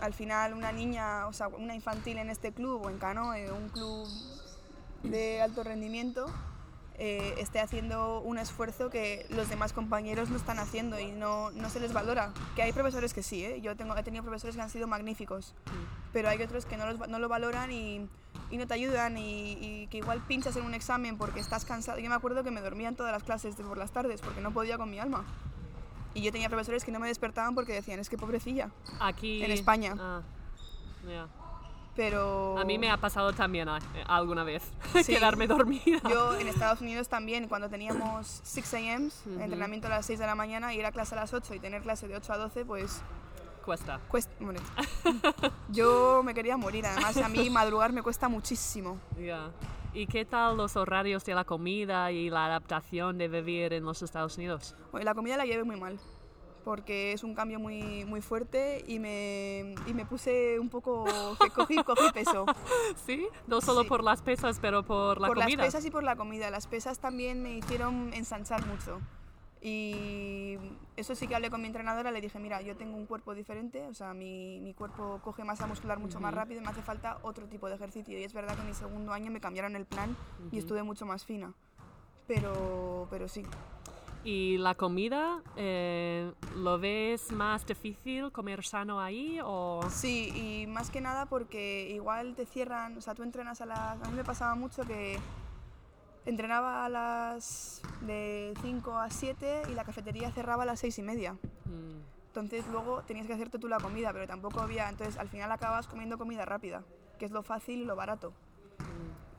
al 0.00 0.12
final 0.12 0.52
una 0.52 0.72
niña, 0.72 1.26
o 1.26 1.33
sea, 1.33 1.48
una 1.48 1.74
infantil 1.74 2.18
en 2.18 2.29
este 2.29 2.52
club 2.52 2.85
o 2.85 2.90
en 2.90 2.98
Canoe, 2.98 3.50
un 3.52 3.68
club 3.68 4.09
de 5.02 5.40
alto 5.40 5.62
rendimiento, 5.62 6.26
eh, 6.98 7.35
esté 7.38 7.61
haciendo 7.61 8.20
un 8.20 8.38
esfuerzo 8.38 8.90
que 8.90 9.26
los 9.30 9.48
demás 9.48 9.72
compañeros 9.72 10.30
no 10.30 10.37
están 10.37 10.59
haciendo 10.59 10.98
y 10.98 11.12
no, 11.12 11.50
no 11.50 11.70
se 11.70 11.80
les 11.80 11.92
valora. 11.92 12.32
Que 12.54 12.62
hay 12.62 12.72
profesores 12.72 13.14
que 13.14 13.22
sí, 13.22 13.44
¿eh? 13.44 13.61
yo 13.61 13.76
tengo, 13.76 13.96
he 13.96 14.02
tenido 14.02 14.22
profesores 14.22 14.56
que 14.56 14.62
han 14.62 14.70
sido 14.70 14.87
magníficos, 14.87 15.54
pero 16.12 16.28
hay 16.28 16.42
otros 16.42 16.66
que 16.66 16.76
no, 16.76 16.87
los 16.87 17.09
no 17.09 17.18
lo 17.18 17.28
valoran 17.28 17.70
y, 17.72 18.09
y 18.50 18.56
no 18.56 18.66
te 18.66 18.74
ayudan 18.74 19.18
y, 19.18 19.52
y 19.52 19.87
que 19.88 19.98
igual 19.98 20.20
pinchas 20.26 20.56
en 20.56 20.64
un 20.64 20.74
examen 20.74 21.18
porque 21.18 21.40
estás 21.40 21.64
cansado. 21.64 21.98
Yo 21.98 22.09
me 22.09 22.16
acuerdo 22.16 22.44
que 22.44 22.50
me 22.50 22.61
dormía 22.61 22.88
en 22.88 22.96
todas 22.96 23.12
las 23.12 23.22
clases 23.22 23.56
de 23.56 23.64
por 23.64 23.78
las 23.78 23.92
tardes 23.92 24.20
porque 24.20 24.40
no 24.40 24.52
podía 24.52 24.78
con 24.78 24.90
mi 24.90 24.98
alma. 24.98 25.24
Y 26.14 26.22
yo 26.22 26.32
tenía 26.32 26.48
profesores 26.48 26.82
que 26.82 26.92
no 26.92 26.98
me 26.98 27.09
despertaban 27.09 27.54
porque 27.54 27.74
decían, 27.74 28.00
es 28.00 28.09
que 28.09 28.16
pobrecilla. 28.16 28.70
Aquí... 29.00 29.44
En 29.44 29.50
España. 29.50 29.94
Ah. 29.98 30.22
Pero 31.96 32.59
A 32.59 32.64
mí 32.64 32.78
me 32.78 32.90
ha 32.90 32.98
pasado 32.98 33.32
también 33.32 33.68
ah, 33.70 33.78
eh, 33.94 34.04
alguna 34.06 34.44
vez 34.44 34.62
Sí. 35.02 35.14
quedarme 35.14 35.46
dormida. 35.46 36.00
yo 36.09 36.37
en 36.37 36.46
Estados 36.46 36.80
Unidos 36.82 37.09
también, 37.09 37.48
cuando 37.48 37.68
teníamos 37.70 38.40
6 38.44 38.74
a.m., 38.74 39.09
entrenamiento 39.40 39.87
a 39.87 39.90
las 39.90 40.06
6 40.06 40.18
de 40.18 40.26
la 40.26 40.35
mañana, 40.35 40.74
ir 40.74 40.85
a 40.85 40.92
clase 40.92 41.14
a 41.14 41.18
las 41.20 41.32
8 41.32 41.54
y 41.54 41.59
tener 41.61 41.82
clase 41.82 42.06
de 42.06 42.16
8 42.16 42.32
a 42.35 42.37
12, 42.38 42.64
pues 42.66 43.00
Cuesta. 43.64 43.98
cuesta. 44.09 44.32
bueno, 44.38 44.61
yo 45.70 46.22
me 46.24 46.35
quería 46.35 46.56
morir, 46.56 46.87
además 46.87 47.16
a 47.16 47.28
mí 47.28 47.50
madrugar 47.50 47.92
me 47.92 48.02
cuesta 48.02 48.28
muchísimo. 48.28 48.98
Ya. 49.18 49.50
¿Y 49.92 50.06
qué 50.06 50.24
tal 50.26 50.59
los 50.59 50.76
horarios 50.76 51.24
de 51.24 51.35
la 51.35 51.44
comida 51.44 52.12
y 52.12 52.28
la 52.28 52.44
adaptación 52.46 53.16
de 53.16 53.28
vivir 53.28 53.72
en 53.72 53.85
los 53.85 54.02
Estados 54.02 54.37
Unidos? 54.37 54.76
Bueno, 54.92 55.04
la 55.06 55.14
comida 55.14 55.37
la 55.38 55.46
llevé 55.46 55.64
muy 55.64 55.80
mal, 55.80 55.98
porque 56.66 57.12
es 57.12 57.22
un 57.22 57.33
cambio 57.33 57.61
muy, 57.61 58.05
muy 58.07 58.20
fuerte 58.20 58.83
y 58.88 58.98
me, 58.98 59.76
y 59.87 59.94
me 59.94 60.05
puse 60.05 60.59
un 60.59 60.68
poco, 60.68 61.05
que 61.40 61.48
cogí, 61.50 61.76
cogí 61.85 62.11
peso. 62.12 62.44
¿Sí? 63.07 63.24
No 63.46 63.61
solo 63.61 63.83
Sí. 63.83 63.88
por 63.88 64.02
las 64.02 64.20
pesas, 64.20 64.59
pero 64.61 64.83
por 64.83 65.20
la 65.20 65.29
por 65.29 65.37
comida. 65.37 65.59
las 65.59 65.66
pesas 65.66 65.87
y 65.87 65.92
por 65.92 66.02
la 66.02 66.16
comida. 66.16 66.50
Las 66.50 66.66
pesas 66.66 66.98
también 66.98 67.40
me 67.40 67.52
hicieron 67.57 68.12
ensanchar 68.14 68.66
mucho. 68.66 69.00
Y 69.62 70.59
eso 70.96 71.14
sí 71.14 71.29
que 71.29 71.37
hablé 71.37 71.50
con 71.50 71.61
mi 71.61 71.68
entrenadora, 71.68 72.11
le 72.11 72.20
dije, 72.20 72.40
mira, 72.40 72.61
yo 72.62 72.76
tengo 72.76 72.96
un 72.96 73.07
cuerpo 73.07 73.33
diferente, 73.37 73.87
o 73.87 73.94
sea, 73.94 74.12
mi, 74.12 74.59
mi 74.61 74.74
cuerpo 74.74 75.20
coge 75.22 75.44
masa 75.44 75.68
muscular 75.68 76.00
mucho 76.00 76.18
más 76.18 76.35
rápido 76.35 76.61
y 76.61 76.64
me 76.64 76.70
hace 76.70 76.83
falta 76.83 77.18
otro 77.22 77.46
tipo 77.46 77.68
de 77.68 77.76
ejercicio. 77.76 78.18
Y 78.18 78.24
es 78.24 78.33
verdad 78.33 78.57
que 78.57 78.62
en 78.62 78.66
mi 78.66 78.74
segundo 78.74 79.12
año 79.12 79.31
me 79.31 79.40
cambiaron 79.40 79.76
el 79.76 79.87
plan 79.87 80.16
y 80.50 80.59
estuve 80.59 80.83
mucho 80.83 81.07
más 81.07 81.24
fina. 81.24 81.55
Pero, 82.26 83.07
pero 83.09 83.29
sí. 83.29 83.44
¿Y 84.26 84.58
la 84.58 84.74
comida, 84.74 85.40
eh, 85.54 86.32
lo 86.56 86.80
ves 86.80 87.30
más 87.30 87.64
difícil 87.64 88.32
comer 88.32 88.64
sano 88.64 89.00
ahí 89.00 89.38
o...? 89.44 89.84
Sí, 89.88 90.32
y 90.34 90.66
más 90.66 90.90
que 90.90 91.00
nada 91.00 91.26
porque 91.26 91.90
igual 91.90 92.34
te 92.34 92.44
cierran, 92.44 92.98
o 92.98 93.00
sea, 93.00 93.14
tú 93.14 93.22
entrenas 93.22 93.60
a 93.60 93.66
las... 93.66 94.02
A 94.02 94.10
mí 94.10 94.16
me 94.16 94.24
pasaba 94.24 94.56
mucho 94.56 94.82
que 94.82 95.16
entrenaba 96.24 96.84
a 96.84 96.88
las 96.88 97.80
de 98.00 98.52
5 98.62 98.98
a 98.98 99.10
7 99.10 99.62
y 99.70 99.74
la 99.74 99.84
cafetería 99.84 100.32
cerraba 100.32 100.64
a 100.64 100.66
las 100.66 100.80
6 100.80 100.98
y 100.98 101.02
media. 101.02 101.34
Mm, 101.34 102.00
Entonces 102.26 102.66
luego 102.72 103.02
tenías 103.02 103.28
que 103.28 103.32
hacerte 103.32 103.60
tú 103.60 103.68
la 103.68 103.78
comida, 103.78 104.12
pero 104.12 104.26
tampoco 104.26 104.58
había... 104.60 104.88
Entonces 104.88 105.18
al 105.18 105.28
final 105.28 105.52
acabas 105.52 105.86
comiendo 105.86 106.18
comida 106.18 106.44
rápida, 106.44 106.82
que 107.20 107.26
es 107.26 107.30
lo 107.30 107.44
fácil 107.44 107.78
y 107.78 107.84
lo 107.84 107.94
barato. 107.94 108.32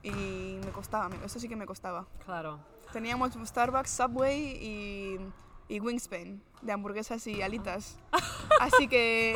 Y 0.02 0.62
me 0.64 0.72
costaba, 0.72 1.14
eso 1.26 1.42
sí 1.42 1.50
que 1.50 1.58
me 1.58 1.66
costaba. 1.66 2.08
claro. 2.24 2.77
Teníamos 2.94 3.34
Starbucks, 3.46 3.90
Subway 3.90 4.40
y, 4.62 5.20
y 5.68 5.80
Wingspan, 5.80 6.42
de 6.62 6.72
hamburguesas 6.72 7.26
y 7.28 7.42
alitas. 7.42 8.00
Así 8.60 8.88
que 8.88 9.36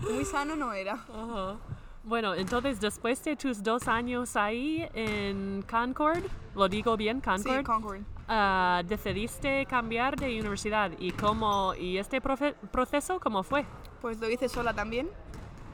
muy 0.00 0.24
sano 0.24 0.56
no 0.56 0.72
era. 0.72 0.94
Ajá. 0.94 1.56
Bueno, 2.04 2.34
entonces 2.34 2.80
después 2.80 3.22
de 3.24 3.36
tus 3.36 3.62
dos 3.62 3.86
años 3.86 4.34
ahí 4.36 4.88
en 4.94 5.62
Concord, 5.68 6.22
lo 6.54 6.68
digo 6.68 6.96
bien, 6.96 7.16
Sí, 7.18 7.22
Concord, 7.44 7.64
Concord. 7.64 8.00
ah, 8.28 8.82
decidiste 8.86 9.66
cambiar 9.66 10.16
de 10.16 10.40
universidad. 10.40 10.92
¿Y 10.98 11.10
cómo, 11.10 11.74
y 11.74 11.98
este 11.98 12.20
proceso 12.22 13.20
cómo 13.20 13.42
fue? 13.42 13.66
Pues 14.00 14.18
lo 14.20 14.30
hice 14.30 14.48
sola 14.48 14.72
también. 14.72 15.10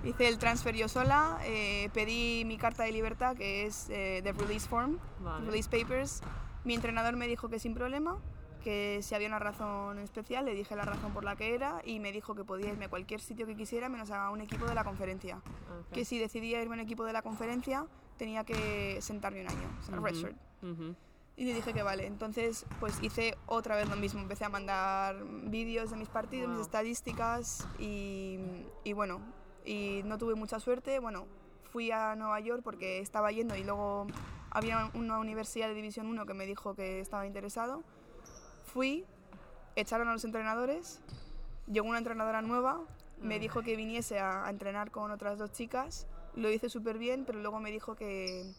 Hice 0.03 0.27
el 0.29 0.39
transfer 0.39 0.75
yo 0.75 0.89
sola, 0.89 1.39
eh, 1.45 1.89
pedí 1.95 2.45
mi 2.45 2.59
carta 2.59 2.83
de 2.83 2.93
libertad, 2.93 3.37
que 3.37 3.65
es 3.67 3.89
eh, 3.89 4.21
de 4.23 4.33
release 4.33 4.69
form, 4.69 4.99
Vale. 5.21 5.47
release 5.47 5.69
papers. 5.71 6.21
Mi 6.65 6.75
entrenador 6.75 7.17
me 7.17 7.27
dijo 7.29 7.49
que 7.49 7.59
sin 7.59 7.75
problema, 7.75 8.19
que 8.63 9.01
si 9.03 9.15
había 9.15 9.29
una 9.29 9.39
razón 9.39 9.99
especial, 9.99 10.47
le 10.47 10.55
dije 10.55 10.75
la 10.75 10.85
razón 10.85 11.13
por 11.13 11.23
la 11.25 11.37
que 11.37 11.55
era 11.55 11.83
y 11.85 12.01
me 12.01 12.11
dijo 12.13 12.35
que 12.35 12.45
podía 12.45 12.69
irme 12.71 12.87
a 12.87 12.89
cualquier 12.89 13.21
sitio 13.21 13.47
que 13.47 13.55
quisiera 13.57 13.89
menos 13.91 14.11
a 14.11 14.31
un 14.31 14.41
equipo 14.41 14.65
de 14.65 14.75
la 14.75 14.85
conferencia. 14.85 15.43
Que 15.93 16.05
si 16.07 16.19
decidía 16.19 16.63
irme 16.63 16.75
a 16.75 16.79
un 16.79 16.81
equipo 16.81 17.05
de 17.05 17.13
la 17.13 17.21
conferencia, 17.23 17.87
tenía 18.17 18.45
que 18.45 18.99
sentarme 19.03 19.43
un 19.43 19.49
año, 19.49 19.69
o 19.79 19.83
sea, 19.83 19.97
redshirt. 19.97 20.37
Ujú. 20.63 20.95
Y 21.37 21.45
le 21.47 21.53
dije 21.55 21.75
que 21.75 21.83
vale. 21.83 22.07
Entonces, 22.07 22.65
pues 22.81 23.03
hice 23.03 23.37
otra 23.47 23.75
vez 23.77 23.89
lo 23.91 23.97
mismo. 23.97 24.21
Empecé 24.21 24.45
a 24.45 24.49
mandar 24.49 25.17
vídeos 25.25 25.91
de 25.91 25.97
mis 25.97 26.09
partidos, 26.09 26.47
Wow. 26.49 26.57
mis 26.59 26.67
estadísticas 26.67 27.67
y, 27.79 28.39
y 28.85 28.93
bueno, 28.93 29.21
y 29.67 30.03
no 30.05 30.17
tuve 30.17 30.37
mucha 30.37 30.61
suerte. 30.61 31.01
Bueno, 31.01 31.27
fui 31.73 31.91
a 31.91 32.15
Nueva 32.15 32.39
York 32.41 32.63
porque 32.65 33.01
estaba 33.01 33.33
yendo 33.33 33.57
y 33.57 33.65
luego 33.65 34.07
había 34.55 34.91
una 34.95 35.19
universidad 35.19 35.69
de 35.69 35.75
División 35.75 36.07
1 36.07 36.27
que 36.27 36.35
me 36.35 36.47
dijo 36.47 36.75
que 36.75 37.01
estaba 37.01 37.27
interesado. 37.27 37.83
Fui, 38.63 39.05
echaron 39.77 40.09
a 40.09 40.13
los 40.13 40.25
entrenadores, 40.25 41.01
llegó 41.67 41.89
una 41.89 41.99
entrenadora 41.99 42.41
nueva, 42.41 42.81
me 43.21 43.39
dijo 43.39 43.63
que 43.63 43.77
viniese 43.77 44.21
a, 44.21 44.47
a 44.47 44.51
entrenar 44.51 44.91
con 44.93 45.11
otras 45.11 45.39
dos 45.39 45.53
chicas. 45.53 46.07
Lo 46.37 46.51
hice 46.51 46.69
súper 46.69 46.99
bien, 46.99 47.25
pero 47.25 47.41
luego 47.41 47.61
me 47.61 47.71
dijo 47.71 47.97
que, 47.97 48.55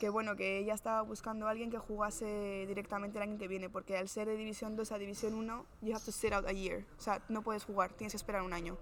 que 0.00 0.08
bueno, 0.08 0.34
que 0.34 0.58
ella 0.58 0.74
estaba 0.74 1.02
buscando 1.02 1.46
a 1.46 1.50
alguien 1.50 1.70
que 1.70 1.78
jugase 1.78 2.64
directamente 2.66 3.18
el 3.18 3.22
año 3.22 3.38
que 3.38 3.46
viene, 3.46 3.68
porque 3.68 3.96
al 3.96 4.08
ser 4.08 4.26
de 4.26 4.36
División 4.36 4.74
2 4.74 4.92
a 4.92 4.98
División 4.98 5.34
1, 5.34 5.66
you 5.82 5.94
have 5.94 6.04
to 6.04 6.10
sit 6.10 6.32
out 6.32 6.46
a 6.46 6.52
year. 6.52 6.84
O 6.98 7.00
sea, 7.00 7.22
no 7.28 7.42
puedes 7.42 7.64
jugar, 7.64 7.92
tienes 7.92 8.12
que 8.12 8.16
esperar 8.16 8.42
un 8.42 8.52
año. 8.52 8.76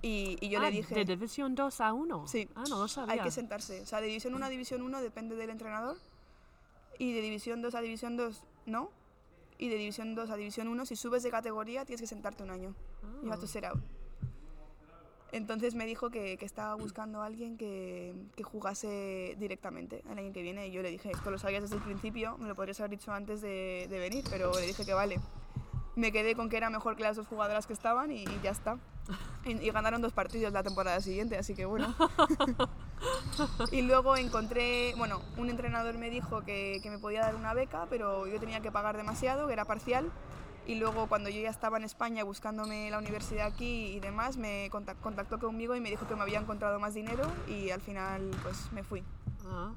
Y, 0.00 0.36
y 0.40 0.48
yo 0.48 0.60
Ah, 0.60 0.64
le 0.64 0.76
dije... 0.76 0.94
¿De 0.94 1.04
División 1.04 1.54
2 1.54 1.80
a 1.80 1.92
1? 1.92 2.26
Sí. 2.28 2.48
Ah, 2.54 2.64
no 2.68 2.78
lo 2.78 2.88
sabía. 2.88 3.14
Hay 3.14 3.20
que 3.20 3.30
sentarse. 3.30 3.80
O 3.82 3.86
sea, 3.86 4.00
de 4.00 4.06
División 4.06 4.34
1 4.34 4.46
a 4.46 4.48
División 4.48 4.82
1 4.82 5.00
depende 5.02 5.36
del 5.36 5.50
entrenador. 5.50 5.96
Y 6.98 7.12
de 7.12 7.20
División 7.20 7.62
2 7.62 7.74
a 7.74 7.80
División 7.80 8.16
2 8.16 8.42
no. 8.66 8.90
Y 9.58 9.68
de 9.68 9.76
División 9.76 10.14
2 10.14 10.30
a 10.30 10.36
División 10.36 10.68
1, 10.68 10.86
si 10.86 10.96
subes 10.96 11.22
de 11.22 11.30
categoría, 11.30 11.84
tienes 11.84 12.00
que 12.00 12.06
sentarte 12.06 12.42
un 12.42 12.50
año. 12.50 12.74
You 13.22 13.30
have 13.30 13.40
to 13.40 13.46
sit 13.46 13.64
out. 13.64 13.78
Entonces 15.30 15.74
me 15.74 15.86
dijo 15.86 16.10
que, 16.10 16.36
que 16.36 16.44
estaba 16.44 16.74
buscando 16.74 17.22
a 17.22 17.26
alguien 17.26 17.56
que, 17.56 18.12
que 18.36 18.42
jugase 18.42 19.34
directamente 19.38 20.02
el 20.10 20.18
año 20.18 20.32
que 20.32 20.42
viene. 20.42 20.66
Y 20.68 20.72
yo 20.72 20.82
le 20.82 20.90
dije, 20.90 21.10
esto 21.10 21.30
lo 21.30 21.38
sabías 21.38 21.62
desde 21.62 21.76
el 21.76 21.82
principio, 21.82 22.36
me 22.38 22.48
lo 22.48 22.54
podrías 22.54 22.78
haber 22.80 22.90
dicho 22.90 23.12
antes 23.12 23.40
de, 23.40 23.86
de 23.88 23.98
venir, 23.98 24.24
pero 24.28 24.52
le 24.52 24.66
dije 24.66 24.84
que 24.84 24.92
vale. 24.92 25.20
Me 25.94 26.10
quedé 26.10 26.34
con 26.34 26.48
que 26.48 26.56
era 26.56 26.70
mejor 26.70 26.96
que 26.96 27.02
las 27.02 27.16
dos 27.16 27.26
jugadoras 27.26 27.66
que 27.66 27.72
estaban 27.74 28.10
y, 28.10 28.22
y 28.24 28.40
ya 28.42 28.50
está. 28.50 28.78
Y, 29.44 29.54
y 29.54 29.70
ganaron 29.72 30.00
dos 30.00 30.12
partidos 30.12 30.52
la 30.52 30.62
temporada 30.62 31.00
siguiente, 31.00 31.36
así 31.36 31.52
que 31.56 31.64
bueno. 31.64 31.92
y 33.72 33.82
luego 33.82 34.16
encontré, 34.16 34.94
bueno, 34.96 35.20
un 35.36 35.50
entrenador 35.50 35.98
me 35.98 36.10
dijo 36.10 36.42
que, 36.42 36.78
que 36.80 36.90
me 36.90 36.98
podía 37.00 37.22
dar 37.22 37.34
una 37.34 37.52
beca, 37.52 37.86
pero 37.90 38.28
yo 38.28 38.38
tenía 38.38 38.60
que 38.60 38.70
pagar 38.70 38.96
demasiado, 38.96 39.48
que 39.48 39.52
era 39.52 39.64
parcial. 39.64 40.10
Y 40.64 40.76
luego 40.76 41.08
cuando 41.08 41.28
yo 41.28 41.40
ya 41.40 41.50
estaba 41.50 41.76
en 41.76 41.82
España 41.82 42.22
buscándome 42.22 42.88
la 42.88 42.98
universidad 42.98 43.48
aquí 43.48 43.86
y 43.86 43.98
demás, 43.98 44.36
me 44.36 44.70
contac- 44.70 45.00
contactó 45.00 45.40
conmigo 45.40 45.74
y 45.74 45.80
me 45.80 45.90
dijo 45.90 46.06
que 46.06 46.14
me 46.14 46.22
había 46.22 46.38
encontrado 46.38 46.78
más 46.78 46.94
dinero 46.94 47.24
y 47.48 47.70
al 47.70 47.80
final 47.80 48.30
pues 48.44 48.70
me 48.70 48.84
fui. 48.84 49.02
Ah. 49.44 49.72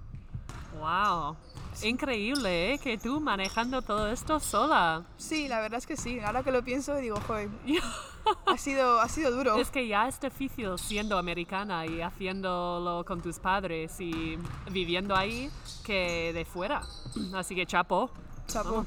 Wow. 0.80 1.36
Increíble, 1.84 2.74
¿eh? 2.74 2.80
Que 2.80 2.98
tú 2.98 3.20
manejando 3.20 3.82
todo 3.82 4.08
esto 4.10 4.40
sola. 4.40 5.04
Sí, 5.18 5.48
la 5.48 5.60
verdad 5.60 5.80
es 5.80 5.88
que 5.88 5.98
sí. 5.98 6.20
Ahora 6.20 6.44
que 6.44 6.52
lo 6.52 6.64
pienso 6.64 6.96
digo, 6.96 7.20
joder, 7.28 7.50
ha 8.46 8.58
sido, 8.58 9.00
ha 9.00 9.10
sido 9.10 9.32
duro. 9.32 9.58
Es 9.58 9.72
que 9.72 9.88
ya 9.88 10.08
es 10.08 10.20
difícil 10.20 10.78
siendo 10.78 11.18
americana 11.18 11.86
y 11.86 12.02
haciéndolo 12.02 13.04
con 13.06 13.22
tus 13.22 13.40
padres 13.40 14.00
y 14.00 14.38
viviendo 14.72 15.16
ahí 15.16 15.50
que 15.84 16.32
de 16.34 16.46
fuera. 16.46 16.82
Así 17.34 17.56
que 17.56 17.66
chapo. 17.66 18.10
Chapo. 18.48 18.86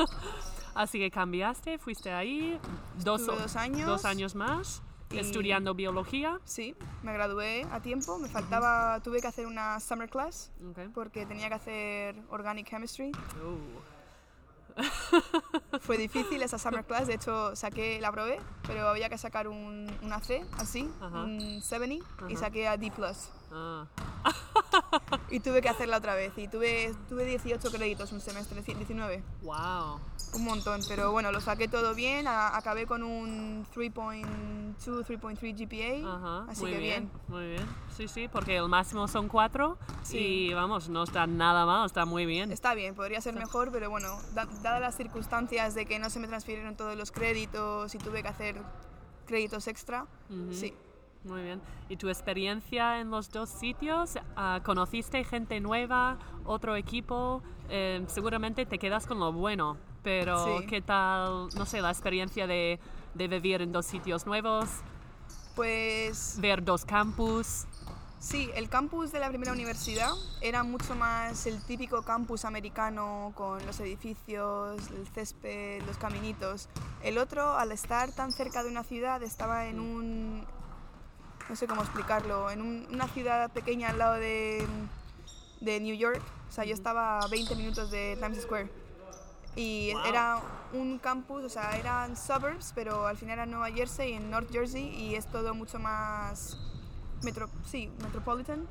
Así 0.74 0.98
que 0.98 1.10
cambiaste, 1.10 1.78
fuiste 1.78 2.12
ahí 2.12 2.58
dos, 3.02 3.24
dos 3.24 3.56
años. 3.56 3.86
dos 3.86 4.04
años 4.04 4.34
más 4.34 4.82
Y- 5.10 5.18
estudiando 5.18 5.74
biología. 5.74 6.38
Sí, 6.44 6.74
me 7.02 7.12
gradué 7.12 7.66
a 7.70 7.80
tiempo. 7.80 8.18
Me 8.18 8.28
faltaba, 8.28 9.00
tuve 9.02 9.20
que 9.20 9.26
hacer 9.28 9.46
una 9.46 9.78
summer 9.80 10.08
class 10.10 10.50
Ok. 10.70 10.78
porque 10.94 11.26
tenía 11.26 11.48
que 11.48 11.54
hacer 11.54 12.16
organic 12.30 12.68
chemistry. 12.68 13.12
Uh, 13.42 13.80
Fue 15.80 15.96
difícil 15.96 16.42
esa 16.42 16.58
summer 16.58 16.84
class, 16.88 17.06
de 17.06 17.14
hecho 17.14 17.56
saqué, 17.56 17.98
la 18.00 18.12
probé, 18.12 18.38
pero 18.66 18.88
había 18.88 19.08
que 19.08 19.16
sacar 19.16 19.48
un, 19.48 19.90
una 20.02 20.20
C, 20.20 20.44
así, 20.58 20.90
un 21.00 21.62
70, 21.62 22.04
y 22.28 22.36
saqué 22.36 22.68
a 22.68 22.76
D+. 22.76 22.92
ah, 23.52 23.86
Y 25.30 25.40
tuve 25.40 25.60
que 25.60 25.68
hacerla 25.68 25.96
otra 25.98 26.14
vez, 26.14 26.32
y 26.36 26.46
tuve, 26.48 26.94
tuve 27.08 27.24
18 27.24 27.70
créditos 27.70 28.12
un 28.12 28.20
semestre, 28.20 28.62
19, 28.62 29.22
wow. 29.42 29.98
un 30.34 30.44
montón, 30.44 30.80
pero 30.88 31.10
bueno, 31.12 31.32
lo 31.32 31.40
saqué 31.40 31.66
todo 31.68 31.94
bien, 31.94 32.26
a- 32.28 32.56
acabé 32.56 32.86
con 32.86 33.02
un 33.02 33.66
3.2, 33.74 35.04
3.3 35.04 35.54
GPA, 35.56 36.16
Ajá, 36.16 36.50
así 36.50 36.62
muy 36.62 36.70
que 36.72 36.78
bien, 36.78 37.10
bien. 37.10 37.10
Muy 37.28 37.46
bien. 37.48 37.66
Sí, 37.96 38.06
sí, 38.08 38.28
porque 38.28 38.56
el 38.56 38.68
máximo 38.68 39.08
son 39.08 39.28
cuatro 39.28 39.78
Sí. 40.02 40.18
y 40.18 40.54
vamos, 40.54 40.88
no 40.88 41.02
está 41.02 41.26
nada 41.26 41.66
mal, 41.66 41.86
está 41.86 42.04
muy 42.04 42.24
bien. 42.24 42.52
Está 42.52 42.74
bien, 42.74 42.94
podría 42.94 43.20
ser 43.20 43.34
mejor, 43.34 43.70
pero 43.72 43.90
bueno, 43.90 44.20
da- 44.34 44.46
dadas 44.62 44.80
las 44.80 44.96
circunstancias 44.96 45.74
de 45.74 45.86
que 45.86 45.98
no 45.98 46.08
se 46.10 46.20
me 46.20 46.28
transfirieron 46.28 46.76
todos 46.76 46.96
los 46.96 47.10
créditos 47.10 47.94
y 47.94 47.98
tuve 47.98 48.22
que 48.22 48.28
hacer 48.28 48.56
créditos 49.26 49.66
extra, 49.66 50.06
sí. 50.52 50.72
Muy 51.26 51.42
bien. 51.42 51.60
¿Y 51.88 51.96
tu 51.96 52.08
experiencia 52.08 53.00
en 53.00 53.10
los 53.10 53.30
dos 53.30 53.48
sitios? 53.48 54.14
Ah, 54.36 54.60
¿Conociste 54.64 55.24
gente 55.24 55.60
nueva, 55.60 56.18
otro 56.44 56.76
equipo? 56.76 57.42
Eh, 57.68 58.04
seguramente 58.08 58.64
te 58.66 58.78
quedas 58.78 59.06
con 59.06 59.18
lo 59.18 59.32
bueno, 59.32 59.76
pero 60.02 60.58
Sí. 60.60 60.66
¿qué 60.66 60.80
tal, 60.82 61.48
no 61.56 61.66
sé, 61.66 61.80
la 61.82 61.90
experiencia 61.90 62.46
de, 62.46 62.78
de 63.14 63.28
vivir 63.28 63.62
en 63.62 63.72
dos 63.72 63.86
sitios 63.86 64.26
nuevos, 64.26 64.68
Pues 65.56 66.36
ver 66.40 66.62
dos 66.62 66.84
campus? 66.84 67.64
Sí, 68.18 68.50
el 68.54 68.68
campus 68.68 69.12
de 69.12 69.18
la 69.20 69.28
primera 69.28 69.52
universidad 69.52 70.10
era 70.40 70.62
mucho 70.64 70.94
más 70.94 71.46
el 71.46 71.62
típico 71.64 72.02
campus 72.02 72.44
americano 72.44 73.32
con 73.34 73.64
los 73.66 73.78
edificios, 73.80 74.90
el 74.90 75.06
césped, 75.14 75.82
los 75.86 75.96
caminitos. 75.98 76.68
El 77.02 77.18
otro, 77.18 77.56
al 77.56 77.72
estar 77.72 78.10
tan 78.12 78.32
cerca 78.32 78.62
de 78.62 78.70
una 78.70 78.84
ciudad, 78.84 79.22
estaba 79.22 79.66
en 79.66 79.80
un... 79.80 80.44
no 81.48 81.56
sé 81.56 81.66
cómo 81.66 81.82
explicarlo, 81.82 82.50
en 82.50 82.60
un- 82.62 82.86
una 82.92 83.06
ciudad 83.08 83.50
pequeña 83.50 83.90
al 83.90 83.98
lado 83.98 84.14
de, 84.14 84.66
de 85.60 85.80
New 85.80 85.94
York. 85.96 86.20
O 86.48 86.52
sea, 86.52 86.64
yo 86.64 86.74
estaba 86.74 87.20
a 87.20 87.28
20 87.28 87.54
minutos 87.56 87.90
de 87.90 88.16
Times 88.20 88.42
Square. 88.42 88.70
Y 89.54 89.92
Wow. 89.94 90.02
era 90.06 90.40
un 90.74 90.98
campus, 90.98 91.44
o 91.44 91.48
sea, 91.48 91.78
eran 91.78 92.16
suburbs, 92.16 92.72
pero 92.74 93.06
al 93.06 93.16
final 93.16 93.34
era 93.38 93.46
Nueva 93.46 93.70
Jersey, 93.70 94.12
en 94.12 94.30
North 94.30 94.50
Jersey, 94.52 94.84
y 94.88 95.14
es 95.14 95.26
todo 95.26 95.54
mucho 95.54 95.78
más... 95.78 96.58
Metro, 97.24 97.48
sí, 97.64 97.90
metropolitan. 98.02 98.68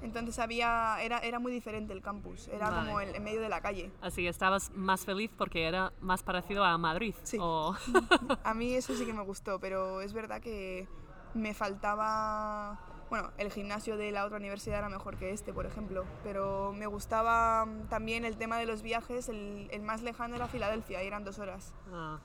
Entonces 0.00 0.38
había, 0.38 0.96
era, 1.02 1.18
era 1.18 1.38
muy 1.38 1.52
diferente 1.52 1.92
el 1.92 2.00
campus, 2.00 2.48
era 2.48 2.70
Vale. 2.70 2.86
como 2.86 3.00
el, 3.00 3.14
en 3.14 3.22
medio 3.22 3.42
de 3.42 3.50
la 3.50 3.60
calle. 3.60 3.92
Así 4.00 4.22
que 4.22 4.28
estabas 4.28 4.70
más 4.74 5.04
feliz 5.04 5.30
porque 5.36 5.64
era 5.68 5.92
más 6.00 6.22
parecido 6.22 6.64
a 6.64 6.78
Madrid. 6.78 7.14
Sí. 7.22 7.36
o- 7.38 7.76
A 8.44 8.54
mí 8.54 8.72
eso 8.74 8.96
sí 8.96 9.04
que 9.04 9.12
me 9.12 9.22
gustó, 9.22 9.60
pero 9.60 10.00
es 10.00 10.14
verdad 10.14 10.40
que 10.40 10.88
me 11.34 11.54
faltaba... 11.54 12.78
Bueno, 13.10 13.30
el 13.36 13.52
gimnasio 13.52 13.98
de 13.98 14.10
la 14.10 14.24
otra 14.24 14.38
universidad 14.38 14.78
era 14.78 14.88
mejor 14.88 15.18
que 15.18 15.32
este, 15.32 15.52
por 15.52 15.66
ejemplo, 15.66 16.04
pero 16.24 16.72
me 16.72 16.86
gustaba 16.86 17.66
mm, 17.66 17.88
también 17.90 18.24
el 18.24 18.38
tema 18.38 18.56
de 18.56 18.64
los 18.64 18.80
viajes, 18.80 19.28
el, 19.28 19.68
el 19.70 19.82
más 19.82 20.00
lejano 20.00 20.34
era 20.34 20.48
Filadelfia, 20.48 21.04
y 21.04 21.08
eran 21.08 21.22
dos 21.22 21.38
horas. 21.38 21.74
Ah, 21.92 22.18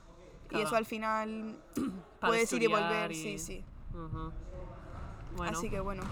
Y 0.51 0.61
eso 0.61 0.77
al 0.77 0.85
final 0.85 1.57
puedes 2.21 2.51
ir 2.53 2.63
y 2.63 2.67
volver, 2.67 3.11
y- 3.11 3.15
sí, 3.15 3.37
sí. 3.37 3.63
Bueno, 5.35 5.57
Así 5.57 5.69
que 5.69 5.79
bueno. 5.81 6.03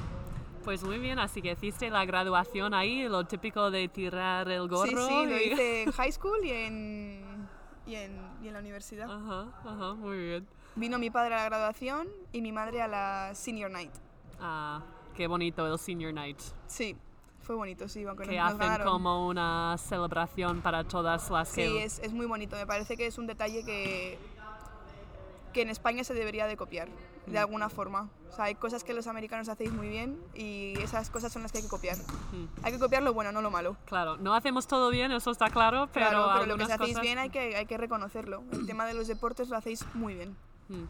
pues 0.66 0.84
muy 0.84 1.00
bien, 1.00 1.20
así 1.20 1.42
que 1.42 1.52
hiciste 1.54 1.90
la 1.90 2.04
graduación 2.06 2.74
ahí, 2.74 3.08
lo 3.08 3.24
típico 3.26 3.72
de 3.72 3.88
tirar 3.88 4.50
el 4.50 4.68
gorro. 4.68 4.86
Sí, 4.88 4.98
sí, 4.98 5.26
lo 5.26 5.40
y- 5.40 5.52
hice 5.54 5.84
en 5.84 5.92
high 5.94 6.12
school 6.12 6.44
y 6.44 6.52
en, 6.52 7.48
y 7.88 7.96
en, 7.96 8.20
y 8.44 8.48
en 8.50 8.54
la 8.54 8.60
universidad. 8.60 9.10
Ajá, 9.10 9.48
ajá, 9.64 9.94
muy 9.94 10.18
bien. 10.18 10.48
Vino 10.76 11.00
mi 11.00 11.10
padre 11.10 11.36
a 11.36 11.38
la 11.38 11.46
graduación 11.46 12.08
y 12.34 12.42
mi 12.42 12.52
madre 12.52 12.82
a 12.82 12.88
la 12.88 13.32
senior 13.34 13.72
night. 13.72 13.92
Ah, 14.42 14.82
qué 15.16 15.28
bonito 15.28 15.66
el 15.72 15.80
Senior 15.80 16.14
Night. 16.14 16.38
Sí, 16.68 16.98
fue 17.40 17.56
bonito, 17.56 17.88
sí, 17.88 18.04
aunque 18.04 18.26
Que 18.28 18.36
nos 18.36 18.48
hacen 18.48 18.58
ganaron. 18.60 18.88
como 18.88 19.28
una 19.28 19.78
celebración 19.78 20.62
para 20.62 20.84
todas 20.84 21.30
las 21.30 21.48
Sí, 21.50 21.62
que... 21.62 21.84
es, 21.86 22.00
es 22.00 22.12
muy 22.12 22.26
bonito. 22.26 22.58
Me 22.58 22.68
parece 22.68 22.98
que 22.98 23.06
es 23.08 23.18
un 23.18 23.26
detalle 23.28 23.64
que, 23.64 24.18
que 25.54 25.62
en 25.62 25.70
España 25.70 26.04
se 26.04 26.14
debería 26.14 26.48
de 26.48 26.58
copiar, 26.58 26.90
Mm. 27.28 27.32
de 27.32 27.40
alguna 27.40 27.70
forma. 27.70 28.10
O 28.30 28.34
sea, 28.36 28.46
hay 28.46 28.56
cosas 28.56 28.84
que 28.84 28.94
los 28.94 29.08
americanos 29.08 29.48
hacéis 29.48 29.72
muy 29.72 29.88
bien 29.88 30.20
y 30.36 30.74
esas 30.80 31.10
cosas 31.10 31.32
son 31.32 31.42
las 31.44 31.52
que 31.54 31.60
hay 31.60 31.64
que 31.64 31.70
copiar. 31.70 31.96
Mm, 31.98 32.46
Hay 32.64 32.74
que 32.74 32.78
copiar 32.80 33.02
lo 33.02 33.14
bueno, 33.14 33.32
no 33.32 33.42
lo 33.42 33.50
malo. 33.50 33.78
Claro, 33.86 34.18
no 34.18 34.36
hacemos 34.36 34.68
todo 34.68 34.90
bien, 34.92 35.12
eso 35.14 35.32
está 35.32 35.50
claro, 35.50 35.88
pero, 35.94 36.10
claro, 36.10 36.30
pero 36.34 36.46
lo 36.46 36.58
que 36.58 36.66
se 36.66 36.74
hacéis 36.74 36.90
cosas- 36.92 37.02
bien 37.02 37.18
hay 37.18 37.30
que, 37.30 37.56
hay 37.56 37.66
que 37.66 37.78
reconocerlo. 37.78 38.44
El 38.52 38.68
tema 38.68 38.86
de 38.86 38.94
los 38.94 39.08
deportes 39.08 39.48
lo 39.50 39.56
hacéis 39.58 39.86
muy 39.96 40.14
bien. 40.16 40.36
Mm. 40.70 40.84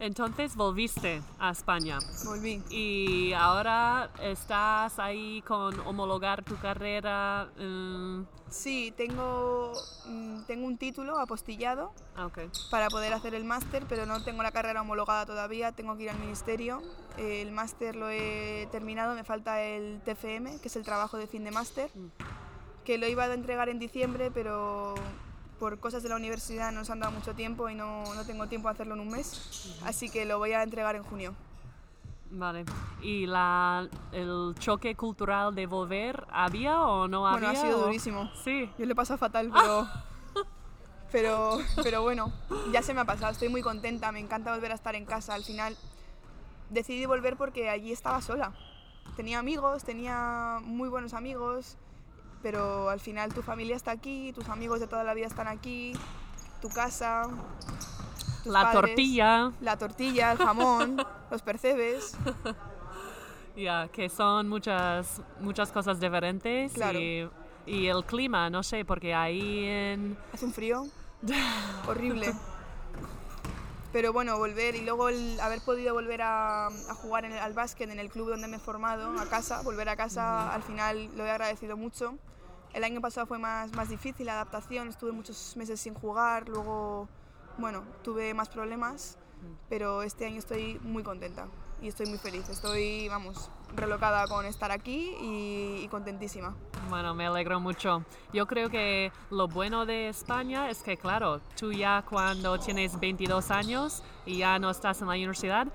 Entonces 0.00 0.54
volviste 0.54 1.20
a 1.40 1.50
España 1.50 1.98
Volví. 2.24 2.62
y 2.70 3.32
ahora 3.32 4.10
estás 4.22 4.96
ahí 5.00 5.42
con 5.42 5.78
homologar 5.80 6.44
tu 6.44 6.56
carrera. 6.58 7.48
mm, 7.58 8.22
Sí, 8.48 8.94
tengo, 8.96 9.72
mm, 10.06 10.42
tengo 10.46 10.66
un 10.66 10.78
título 10.78 11.18
apostillado 11.18 11.92
ah, 12.16 12.28
para 12.70 12.88
poder 12.88 13.12
hacer 13.12 13.34
el 13.34 13.44
máster, 13.44 13.84
pero 13.88 14.06
no 14.06 14.22
tengo 14.22 14.42
la 14.42 14.52
carrera 14.52 14.80
homologada 14.82 15.26
todavía, 15.26 15.72
tengo 15.72 15.96
que 15.96 16.04
ir 16.04 16.10
al 16.10 16.18
ministerio. 16.18 16.80
El 17.18 17.50
máster 17.52 17.96
lo 17.96 18.08
he 18.08 18.68
terminado, 18.70 19.14
me 19.14 19.24
falta 19.24 19.60
el 19.62 20.00
TFM, 20.02 20.60
que 20.60 20.68
es 20.68 20.76
el 20.76 20.84
trabajo 20.84 21.18
de 21.18 21.26
fin 21.26 21.44
de 21.44 21.50
máster, 21.50 21.90
que 22.84 22.96
lo 22.98 23.06
iba 23.08 23.24
a 23.24 23.34
entregar 23.34 23.68
en 23.68 23.78
diciembre, 23.80 24.30
pero 24.30 24.94
por 25.58 25.78
cosas 25.80 26.02
de 26.02 26.08
la 26.08 26.16
universidad 26.16 26.72
nos 26.72 26.88
han 26.90 27.00
dado 27.00 27.12
mucho 27.12 27.34
tiempo 27.34 27.68
y 27.68 27.74
no, 27.74 28.14
no 28.14 28.24
tengo 28.24 28.46
tiempo 28.46 28.68
de 28.68 28.74
hacerlo 28.74 28.94
en 28.94 29.00
un 29.00 29.08
mes, 29.08 29.76
así 29.84 30.08
que 30.08 30.24
lo 30.24 30.38
voy 30.38 30.52
a 30.52 30.62
entregar 30.62 30.96
en 30.96 31.02
junio. 31.02 31.34
Vale. 32.30 32.64
¿Y 33.02 33.26
la, 33.26 33.88
el 34.12 34.54
choque 34.58 34.94
cultural 34.94 35.54
de 35.54 35.66
volver 35.66 36.26
había 36.30 36.82
o 36.82 37.08
no 37.08 37.26
había? 37.26 37.48
Bueno, 37.48 37.58
ha 37.58 37.62
sido 37.62 37.78
o- 37.80 37.84
durísimo. 37.86 38.30
Sí. 38.44 38.70
Yo 38.78 38.84
le 38.86 38.94
paso 38.94 39.16
fatal, 39.16 39.50
pero, 39.52 39.88
pero, 41.12 41.58
pero 41.82 42.02
bueno, 42.02 42.30
ya 42.70 42.82
se 42.82 42.92
me 42.94 43.00
ha 43.00 43.04
pasado, 43.04 43.32
estoy 43.32 43.48
muy 43.48 43.62
contenta, 43.62 44.12
me 44.12 44.20
encanta 44.20 44.52
volver 44.52 44.72
a 44.72 44.74
estar 44.74 44.94
en 44.94 45.06
casa. 45.06 45.34
Al 45.34 45.42
final 45.42 45.74
decidí 46.70 47.06
volver 47.06 47.36
porque 47.36 47.70
allí 47.70 47.92
estaba 47.92 48.20
sola. 48.20 48.52
Tenía 49.16 49.38
amigos, 49.38 49.82
tenía 49.84 50.58
muy 50.62 50.88
buenos 50.90 51.14
amigos, 51.14 51.76
pero 52.42 52.88
al 52.88 53.00
final 53.00 53.32
tu 53.32 53.42
familia 53.42 53.76
está 53.76 53.90
aquí, 53.90 54.32
tus 54.32 54.48
amigos 54.48 54.80
de 54.80 54.86
toda 54.86 55.04
la 55.04 55.14
vida 55.14 55.26
están 55.26 55.48
aquí, 55.48 55.92
tu 56.60 56.68
casa, 56.68 57.28
tus 58.42 58.52
La 58.52 58.62
padres, 58.62 58.80
tortilla, 58.80 59.52
la 59.60 59.76
tortilla, 59.76 60.32
el 60.32 60.38
jamón, 60.38 60.96
los 61.30 61.42
percebes. 61.42 62.16
ya, 63.56 63.88
que 63.88 64.08
son 64.08 64.48
muchas, 64.48 65.22
muchas 65.40 65.72
cosas 65.72 66.00
diferentes. 66.00 66.72
Claro. 66.72 66.98
Y, 66.98 67.28
y 67.66 67.86
el 67.88 68.04
clima, 68.04 68.48
no 68.50 68.62
sé, 68.62 68.84
porque 68.84 69.14
ahí 69.14 69.64
en... 69.64 70.16
Hace 70.32 70.46
un 70.46 70.52
frío 70.52 70.86
horrible. 71.86 72.32
Pero 73.92 74.12
bueno, 74.12 74.36
volver 74.36 74.74
y 74.74 74.82
luego 74.82 75.08
el 75.08 75.40
haber 75.40 75.60
podido 75.62 75.94
volver 75.94 76.20
a, 76.22 76.66
a 76.66 76.94
jugar 76.94 77.24
en 77.24 77.32
el- 77.32 77.38
al 77.38 77.54
básquet 77.54 77.88
en 77.90 77.98
el 77.98 78.10
club 78.10 78.28
donde 78.28 78.46
me 78.46 78.56
he 78.56 78.60
formado, 78.60 79.18
a 79.18 79.26
casa, 79.26 79.62
volver 79.62 79.88
a 79.88 79.96
casa, 79.96 80.52
al 80.52 80.62
final 80.62 81.08
lo 81.16 81.24
he 81.24 81.30
agradecido 81.30 81.76
mucho. 81.76 82.14
El 82.74 82.84
año 82.84 83.00
pasado 83.00 83.26
fue 83.26 83.38
más, 83.38 83.72
más 83.72 83.88
difícil 83.88 84.26
la 84.26 84.34
adaptación, 84.34 84.88
estuve 84.88 85.12
muchos 85.12 85.56
meses 85.56 85.80
sin 85.80 85.94
jugar, 85.94 86.48
luego, 86.50 87.08
bueno, 87.56 87.82
tuve 88.02 88.34
más 88.34 88.50
problemas, 88.50 89.16
pero 89.70 90.02
este 90.02 90.26
año 90.26 90.38
estoy 90.38 90.78
muy 90.82 91.02
contenta 91.02 91.46
y 91.82 91.88
estoy 91.88 92.06
muy 92.06 92.18
feliz. 92.18 92.48
Estoy, 92.48 93.08
vamos, 93.08 93.50
relocada 93.74 94.26
con 94.26 94.46
estar 94.46 94.70
aquí 94.70 95.14
y, 95.20 95.84
y 95.84 95.88
contentísima. 95.88 96.54
Bueno, 96.88 97.14
me 97.14 97.26
alegro 97.26 97.60
mucho. 97.60 98.04
Yo 98.32 98.46
creo 98.46 98.70
que 98.70 99.12
lo 99.30 99.48
bueno 99.48 99.86
de 99.86 100.08
España 100.08 100.70
es 100.70 100.82
que, 100.82 100.96
claro, 100.96 101.40
tú 101.58 101.72
ya 101.72 102.04
cuando 102.08 102.58
tienes 102.58 102.98
22 102.98 103.50
años 103.50 104.02
y 104.24 104.38
ya 104.38 104.58
no 104.58 104.70
estás 104.70 105.00
en 105.00 105.08
la 105.08 105.14
universidad, 105.14 105.68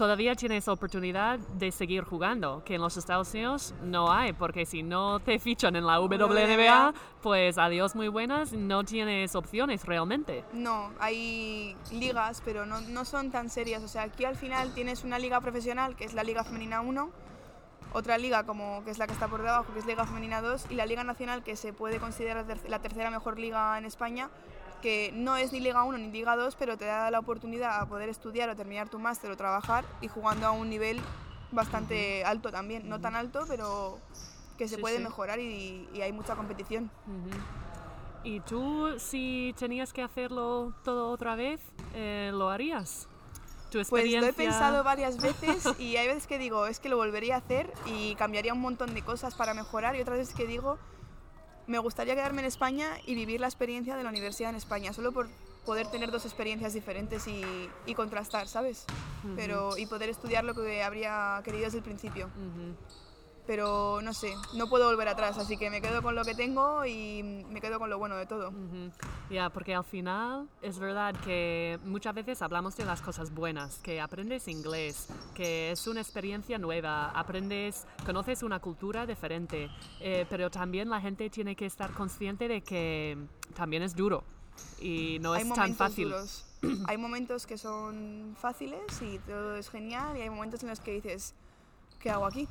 todavía 0.00 0.34
tienes 0.34 0.66
oportunidad 0.66 1.38
de 1.38 1.70
seguir 1.70 2.04
jugando, 2.04 2.62
que 2.64 2.76
en 2.76 2.80
los 2.80 2.96
Estados 2.96 3.34
Unidos 3.34 3.74
no 3.82 4.10
hay, 4.10 4.32
porque 4.32 4.64
si 4.64 4.82
no 4.82 5.20
te 5.20 5.38
fichan 5.38 5.76
en 5.76 5.86
la 5.86 6.00
WNBA, 6.00 6.94
pues 7.20 7.58
adiós 7.58 7.94
muy 7.94 8.08
buenas, 8.08 8.54
no 8.54 8.82
tienes 8.82 9.34
opciones 9.34 9.84
realmente. 9.84 10.42
No, 10.54 10.90
hay 11.00 11.76
ligas, 11.92 12.40
pero 12.46 12.64
no, 12.64 12.80
no 12.80 13.04
son 13.04 13.30
tan 13.30 13.50
serias. 13.50 13.82
O 13.82 13.88
sea, 13.88 14.04
aquí 14.04 14.24
al 14.24 14.36
final 14.36 14.72
tienes 14.72 15.04
una 15.04 15.18
liga 15.18 15.38
profesional, 15.42 15.94
que 15.94 16.06
es 16.06 16.14
la 16.14 16.24
Liga 16.24 16.44
Femenina 16.44 16.80
1, 16.80 17.10
otra 17.92 18.16
liga 18.16 18.44
como 18.44 18.82
que 18.84 18.92
es 18.92 18.98
la 18.98 19.06
que 19.06 19.12
está 19.12 19.28
por 19.28 19.42
debajo, 19.42 19.70
que 19.74 19.80
es 19.80 19.86
Liga 19.86 20.06
Femenina 20.06 20.40
2, 20.40 20.68
y 20.70 20.76
la 20.76 20.86
Liga 20.86 21.04
Nacional, 21.04 21.42
que 21.42 21.56
se 21.56 21.74
puede 21.74 21.98
considerar 21.98 22.46
la 22.68 22.78
tercera 22.78 23.10
mejor 23.10 23.38
liga 23.38 23.76
en 23.76 23.84
España, 23.84 24.30
que 24.80 25.12
no 25.14 25.36
es 25.36 25.52
ni 25.52 25.60
Liga 25.60 25.84
1 25.84 25.98
ni 25.98 26.10
Liga 26.10 26.36
2, 26.36 26.56
pero 26.56 26.76
te 26.76 26.84
da 26.84 27.10
la 27.10 27.18
oportunidad 27.18 27.80
a 27.80 27.86
poder 27.86 28.08
estudiar 28.08 28.48
o 28.48 28.56
terminar 28.56 28.88
tu 28.88 28.98
máster 28.98 29.30
o 29.30 29.36
trabajar 29.36 29.84
y 30.00 30.08
jugando 30.08 30.46
a 30.46 30.50
un 30.52 30.68
nivel 30.70 31.00
bastante 31.52 32.24
alto 32.24 32.50
también. 32.50 32.88
No 32.88 33.00
tan 33.00 33.16
alto, 33.16 33.44
pero 33.48 33.98
que 34.58 34.68
se 34.68 34.76
Sí, 34.76 34.80
puede 34.80 34.98
sí. 34.98 35.02
mejorar 35.02 35.38
y, 35.38 35.88
y 35.94 36.00
hay 36.00 36.12
mucha 36.12 36.36
competición. 36.36 36.90
Ujú. 37.06 37.30
¿Y 38.22 38.40
tú, 38.40 38.98
si 38.98 39.54
tenías 39.58 39.92
que 39.92 40.02
hacerlo 40.02 40.74
todo 40.84 41.10
otra 41.10 41.36
vez, 41.36 41.60
eh, 41.94 42.30
lo 42.34 42.50
harías? 42.50 43.08
¿Tu 43.70 43.82
Pues 43.88 44.12
lo 44.12 44.26
he 44.26 44.32
pensado 44.32 44.84
varias 44.84 45.20
veces 45.22 45.64
y 45.78 45.96
hay 45.96 46.06
veces 46.08 46.26
que 46.26 46.38
digo, 46.38 46.66
es 46.66 46.80
que 46.80 46.88
lo 46.88 46.96
volvería 46.96 47.36
a 47.36 47.38
hacer 47.38 47.72
y 47.86 48.14
cambiaría 48.16 48.52
un 48.52 48.60
montón 48.60 48.94
de 48.94 49.02
cosas 49.02 49.34
para 49.34 49.54
mejorar 49.54 49.96
y 49.96 50.00
otras 50.00 50.18
veces 50.18 50.34
que 50.34 50.46
digo, 50.46 50.76
me 51.70 51.78
gustaría 51.78 52.16
quedarme 52.16 52.40
en 52.42 52.48
España 52.48 52.98
y 53.06 53.14
vivir 53.14 53.40
la 53.40 53.46
experiencia 53.46 53.96
de 53.96 54.02
la 54.02 54.10
universidad 54.10 54.50
en 54.50 54.56
España, 54.56 54.92
solo 54.92 55.12
por 55.12 55.28
poder 55.64 55.86
tener 55.86 56.10
dos 56.10 56.24
experiencias 56.24 56.72
diferentes 56.72 57.28
y, 57.28 57.44
y 57.86 57.94
contrastar, 57.94 58.48
¿sabes? 58.48 58.86
Pero, 59.36 59.76
y 59.78 59.86
poder 59.86 60.08
estudiar 60.08 60.42
lo 60.42 60.54
que 60.54 60.82
habría 60.82 61.40
querido 61.44 61.66
desde 61.66 61.78
el 61.78 61.84
principio. 61.84 62.28
Pero 63.50 63.98
no 64.00 64.14
sé, 64.14 64.36
no 64.54 64.68
puedo 64.68 64.88
volver 64.88 65.08
atrás, 65.08 65.36
así 65.36 65.56
que 65.56 65.70
me 65.70 65.80
quedo 65.80 66.02
con 66.02 66.14
lo 66.14 66.24
que 66.24 66.36
tengo 66.36 66.86
y 66.86 67.24
me 67.50 67.60
quedo 67.60 67.80
con 67.80 67.90
lo 67.90 67.98
bueno 67.98 68.14
de 68.14 68.24
todo. 68.24 68.50
Ujú. 68.50 68.92
Ya, 69.28 69.50
porque 69.50 69.74
al 69.74 69.82
final 69.82 70.48
es 70.62 70.78
verdad 70.78 71.12
que 71.24 71.76
muchas 71.84 72.14
veces 72.14 72.42
hablamos 72.42 72.76
de 72.76 72.84
las 72.84 73.02
cosas 73.02 73.34
buenas, 73.34 73.80
que 73.80 74.00
aprendes 74.00 74.46
inglés, 74.46 75.08
que 75.34 75.72
es 75.72 75.88
una 75.88 76.00
experiencia 76.00 76.58
nueva, 76.58 77.10
aprendes, 77.10 77.88
conoces 78.06 78.44
una 78.44 78.60
cultura 78.60 79.04
diferente, 79.04 79.68
eh, 79.98 80.24
pero 80.30 80.48
también 80.48 80.88
la 80.88 81.00
gente 81.00 81.28
tiene 81.28 81.56
que 81.56 81.66
estar 81.66 81.90
consciente 81.90 82.46
de 82.46 82.60
que 82.60 83.18
también 83.56 83.82
es 83.82 83.96
duro 83.96 84.22
y 84.80 85.18
no 85.20 85.32
hay 85.32 85.42
es 85.42 85.52
tan 85.52 85.74
fácil. 85.74 86.10
duros. 86.10 86.44
hay 86.86 86.96
momentos 86.98 87.48
que 87.48 87.58
son 87.58 88.36
fáciles 88.40 89.02
y 89.02 89.18
todo 89.18 89.56
es 89.56 89.68
genial 89.70 90.16
y 90.16 90.20
hay 90.20 90.30
momentos 90.30 90.62
en 90.62 90.68
los 90.68 90.78
que 90.78 90.92
dices, 90.92 91.34
¿qué 91.98 92.10
hago 92.10 92.26
aquí? 92.26 92.46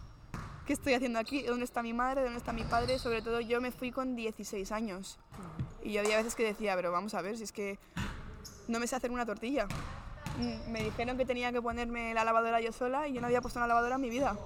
¿Qué 0.69 0.73
estoy 0.73 0.93
haciendo 0.93 1.17
aquí? 1.17 1.41
¿Dónde 1.41 1.65
está 1.65 1.82
mi 1.82 1.93
madre? 1.93 2.21
¿Dónde 2.21 2.38
está 2.38 2.53
mi 2.53 2.62
padre? 2.63 2.99
Sobre 2.99 3.23
todo 3.23 3.39
yo 3.41 3.60
me 3.60 3.71
fui 3.71 3.89
con 3.91 4.15
16 4.15 4.71
años 4.71 5.17
y 5.82 5.93
yo 5.93 6.01
había 6.01 6.15
veces 6.17 6.36
que 6.36 6.43
decía, 6.43 6.75
pero 6.75 6.91
vamos 6.91 7.15
a 7.15 7.23
ver, 7.23 7.36
si 7.38 7.43
es 7.43 7.51
que 7.51 7.79
no 8.67 8.79
me 8.79 8.86
sé 8.86 8.95
hacer 8.95 9.10
una 9.10 9.25
tortilla. 9.25 9.65
Mm, 10.38 10.71
Me 10.71 10.84
dijeron 10.84 11.17
que 11.17 11.25
tenía 11.25 11.51
que 11.51 11.60
ponerme 11.60 12.13
la 12.13 12.23
lavadora 12.23 12.62
yo 12.62 12.71
sola 12.71 13.08
y 13.08 13.13
yo 13.13 13.19
no 13.19 13.25
había 13.25 13.41
puesto 13.41 13.58
una 13.58 13.65
lavadora 13.65 13.95
en 13.95 14.01
mi 14.01 14.12
vida. 14.12 14.38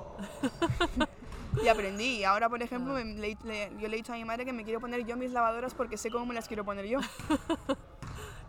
y 1.62 1.68
aprendí. 1.68 2.20
Y 2.20 2.24
ahora, 2.24 2.48
por 2.48 2.64
ejemplo, 2.64 2.94
me- 2.94 3.04
le- 3.04 3.38
le- 3.44 3.72
yo 3.78 3.90
le 3.90 3.96
he 3.96 3.98
dicho 3.98 4.14
a 4.14 4.16
mi 4.16 4.24
madre 4.24 4.46
que 4.46 4.54
me 4.54 4.64
quiero 4.64 4.80
poner 4.80 5.06
yo 5.06 5.18
mis 5.18 5.32
lavadoras 5.32 5.74
porque 5.74 5.98
sé 5.98 6.10
cómo 6.10 6.26
me 6.26 6.34
las 6.36 6.48
quiero 6.48 6.64
poner 6.64 6.86
yo. 6.86 7.00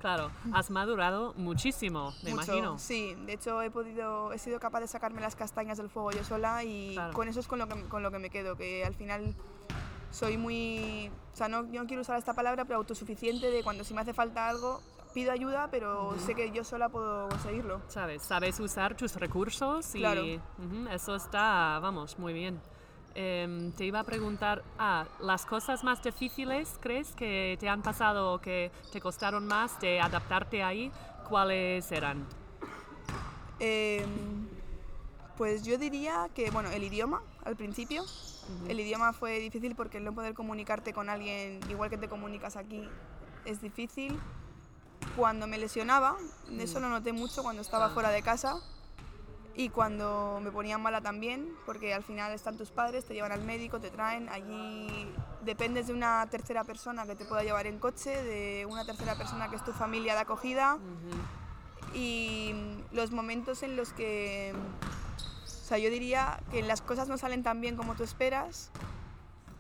Claro, 0.05 0.31
has 0.53 0.69
madurado 0.71 1.33
muchísimo, 1.39 2.13
me 2.23 2.33
Mucho, 2.35 2.45
imagino. 2.53 2.79
Sí, 2.79 3.17
de 3.25 3.33
hecho 3.33 3.63
he 3.63 3.71
podido, 3.71 4.35
he 4.35 4.39
sido 4.39 4.61
capaz 4.61 4.81
de 4.81 4.87
sacarme 4.87 5.23
las 5.23 5.35
castañas 5.35 5.79
del 5.79 5.89
fuego 5.89 6.11
yo 6.11 6.23
sola 6.23 6.63
y 6.63 6.93
Claro. 6.93 7.15
con 7.15 7.27
eso 7.27 7.41
es 7.41 7.49
con 7.49 7.59
lo, 7.59 7.67
que, 7.69 7.81
con 7.85 8.03
lo 8.03 8.11
que 8.11 8.19
me 8.19 8.29
quedo, 8.29 8.55
que 8.55 8.85
al 8.85 8.93
final 8.95 9.35
soy 10.11 10.37
muy, 10.37 11.11
o 11.33 11.37
sea, 11.39 11.49
no, 11.49 11.65
yo 11.73 11.81
no 11.81 11.87
quiero 11.87 12.03
usar 12.03 12.19
esta 12.19 12.35
palabra, 12.35 12.67
pero 12.67 12.77
autosuficiente 12.81 13.51
de 13.51 13.63
cuando 13.63 13.83
si 13.83 13.95
me 13.95 14.03
hace 14.03 14.13
falta 14.13 14.47
algo 14.47 14.83
pido 15.15 15.33
ayuda, 15.33 15.69
pero 15.71 16.15
sé 16.19 16.35
que 16.35 16.51
yo 16.51 16.65
sola 16.65 16.91
puedo 16.91 17.27
conseguirlo. 17.31 17.81
Sabes, 17.89 18.23
sabes 18.25 18.61
usar 18.61 18.95
tus 18.99 19.15
recursos 19.17 19.95
y 19.95 20.01
Claro. 20.01 20.23
eso 20.91 21.15
está, 21.17 21.79
vamos, 21.81 22.19
muy 22.19 22.35
bien. 22.35 22.61
Em, 23.17 23.71
te 23.73 23.85
iba 23.85 24.01
a 24.01 24.05
preguntar, 24.05 24.65
ah, 24.79 25.07
las 25.21 25.47
cosas 25.47 25.85
más 25.85 26.03
difíciles, 26.03 26.79
¿crees 26.81 27.15
que 27.15 27.57
te 27.61 27.69
han 27.69 27.81
pasado 27.83 28.33
o 28.35 28.41
que 28.41 28.73
te 28.93 29.01
costaron 29.01 29.47
más 29.47 29.79
de 29.81 30.01
adaptarte 30.01 30.65
ahí? 30.65 30.91
¿Cuáles 31.29 31.91
eran? 31.93 32.27
Em, 33.61 34.49
pues 35.37 35.63
yo 35.63 35.79
diría 35.79 36.29
que, 36.35 36.51
bueno, 36.51 36.71
el 36.71 36.83
idioma 36.83 37.23
al 37.45 37.57
principio. 37.57 38.05
El 38.69 38.79
idioma 38.81 39.13
fue 39.13 39.39
difícil 39.39 39.75
porque 39.75 39.99
el 39.99 40.05
no 40.05 40.13
poder 40.13 40.35
comunicarte 40.35 40.93
con 40.93 41.09
alguien 41.09 41.61
igual 41.71 41.89
que 41.89 41.97
te 41.97 42.09
comunicas 42.09 42.57
aquí 42.57 42.87
es 43.45 43.63
difícil. 43.63 44.19
Cuando 45.17 45.47
me 45.47 45.57
lesionaba, 45.57 46.17
eso 46.59 46.81
lo 46.81 46.89
noté 46.89 47.13
mucho 47.13 47.43
cuando 47.43 47.63
estaba 47.63 47.87
Ah. 47.87 47.91
fuera 47.91 48.11
de 48.11 48.23
casa 48.23 48.57
y 49.57 49.69
cuando 49.69 50.41
me 50.43 50.51
ponía 50.51 50.79
mala 50.79 51.01
también, 51.01 51.55
porque 51.65 51.95
al 51.95 52.03
final 52.03 52.33
están 52.33 52.57
tus 52.57 52.71
padres, 52.71 53.05
te 53.05 53.15
llevan 53.15 53.31
al 53.31 53.45
médico, 53.45 53.81
te 53.81 53.91
traen, 53.91 54.29
allí 54.29 55.09
dependes 55.43 55.87
de 55.87 55.93
una 55.93 56.27
tercera 56.29 56.65
persona 56.65 57.07
que 57.07 57.15
te 57.15 57.25
pueda 57.25 57.45
llevar 57.45 57.67
en 57.67 57.79
coche, 57.79 58.23
de 58.23 58.67
una 58.67 58.85
tercera 58.85 59.15
persona 59.15 59.49
que 59.49 59.57
es 59.57 59.65
tu 59.65 59.73
familia 59.73 60.15
de 60.15 60.21
acogida. 60.21 60.79
Y 61.95 62.53
los 62.91 63.13
momentos 63.13 63.63
en 63.63 63.77
los 63.77 63.93
que, 63.93 64.53
o 65.45 65.49
sea, 65.49 65.79
yo 65.79 65.89
diría 65.89 66.41
que 66.51 66.63
las 66.63 66.83
cosas 66.83 67.09
no 67.09 67.17
salen 67.17 67.45
tan 67.45 67.61
bien 67.61 67.77
como 67.77 67.95
tú 67.95 68.03
esperas, 68.03 68.73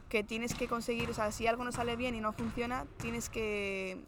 que 0.08 0.24
tienes 0.24 0.54
que 0.54 0.66
conseguir, 0.66 1.08
o 1.10 1.14
sea, 1.14 1.30
si 1.30 1.46
algo 1.46 1.62
no 1.64 1.70
sale 1.70 1.94
bien 1.94 2.16
y 2.16 2.20
no 2.20 2.32
funciona, 2.32 2.86
tienes 2.98 3.28
que, 3.28 4.04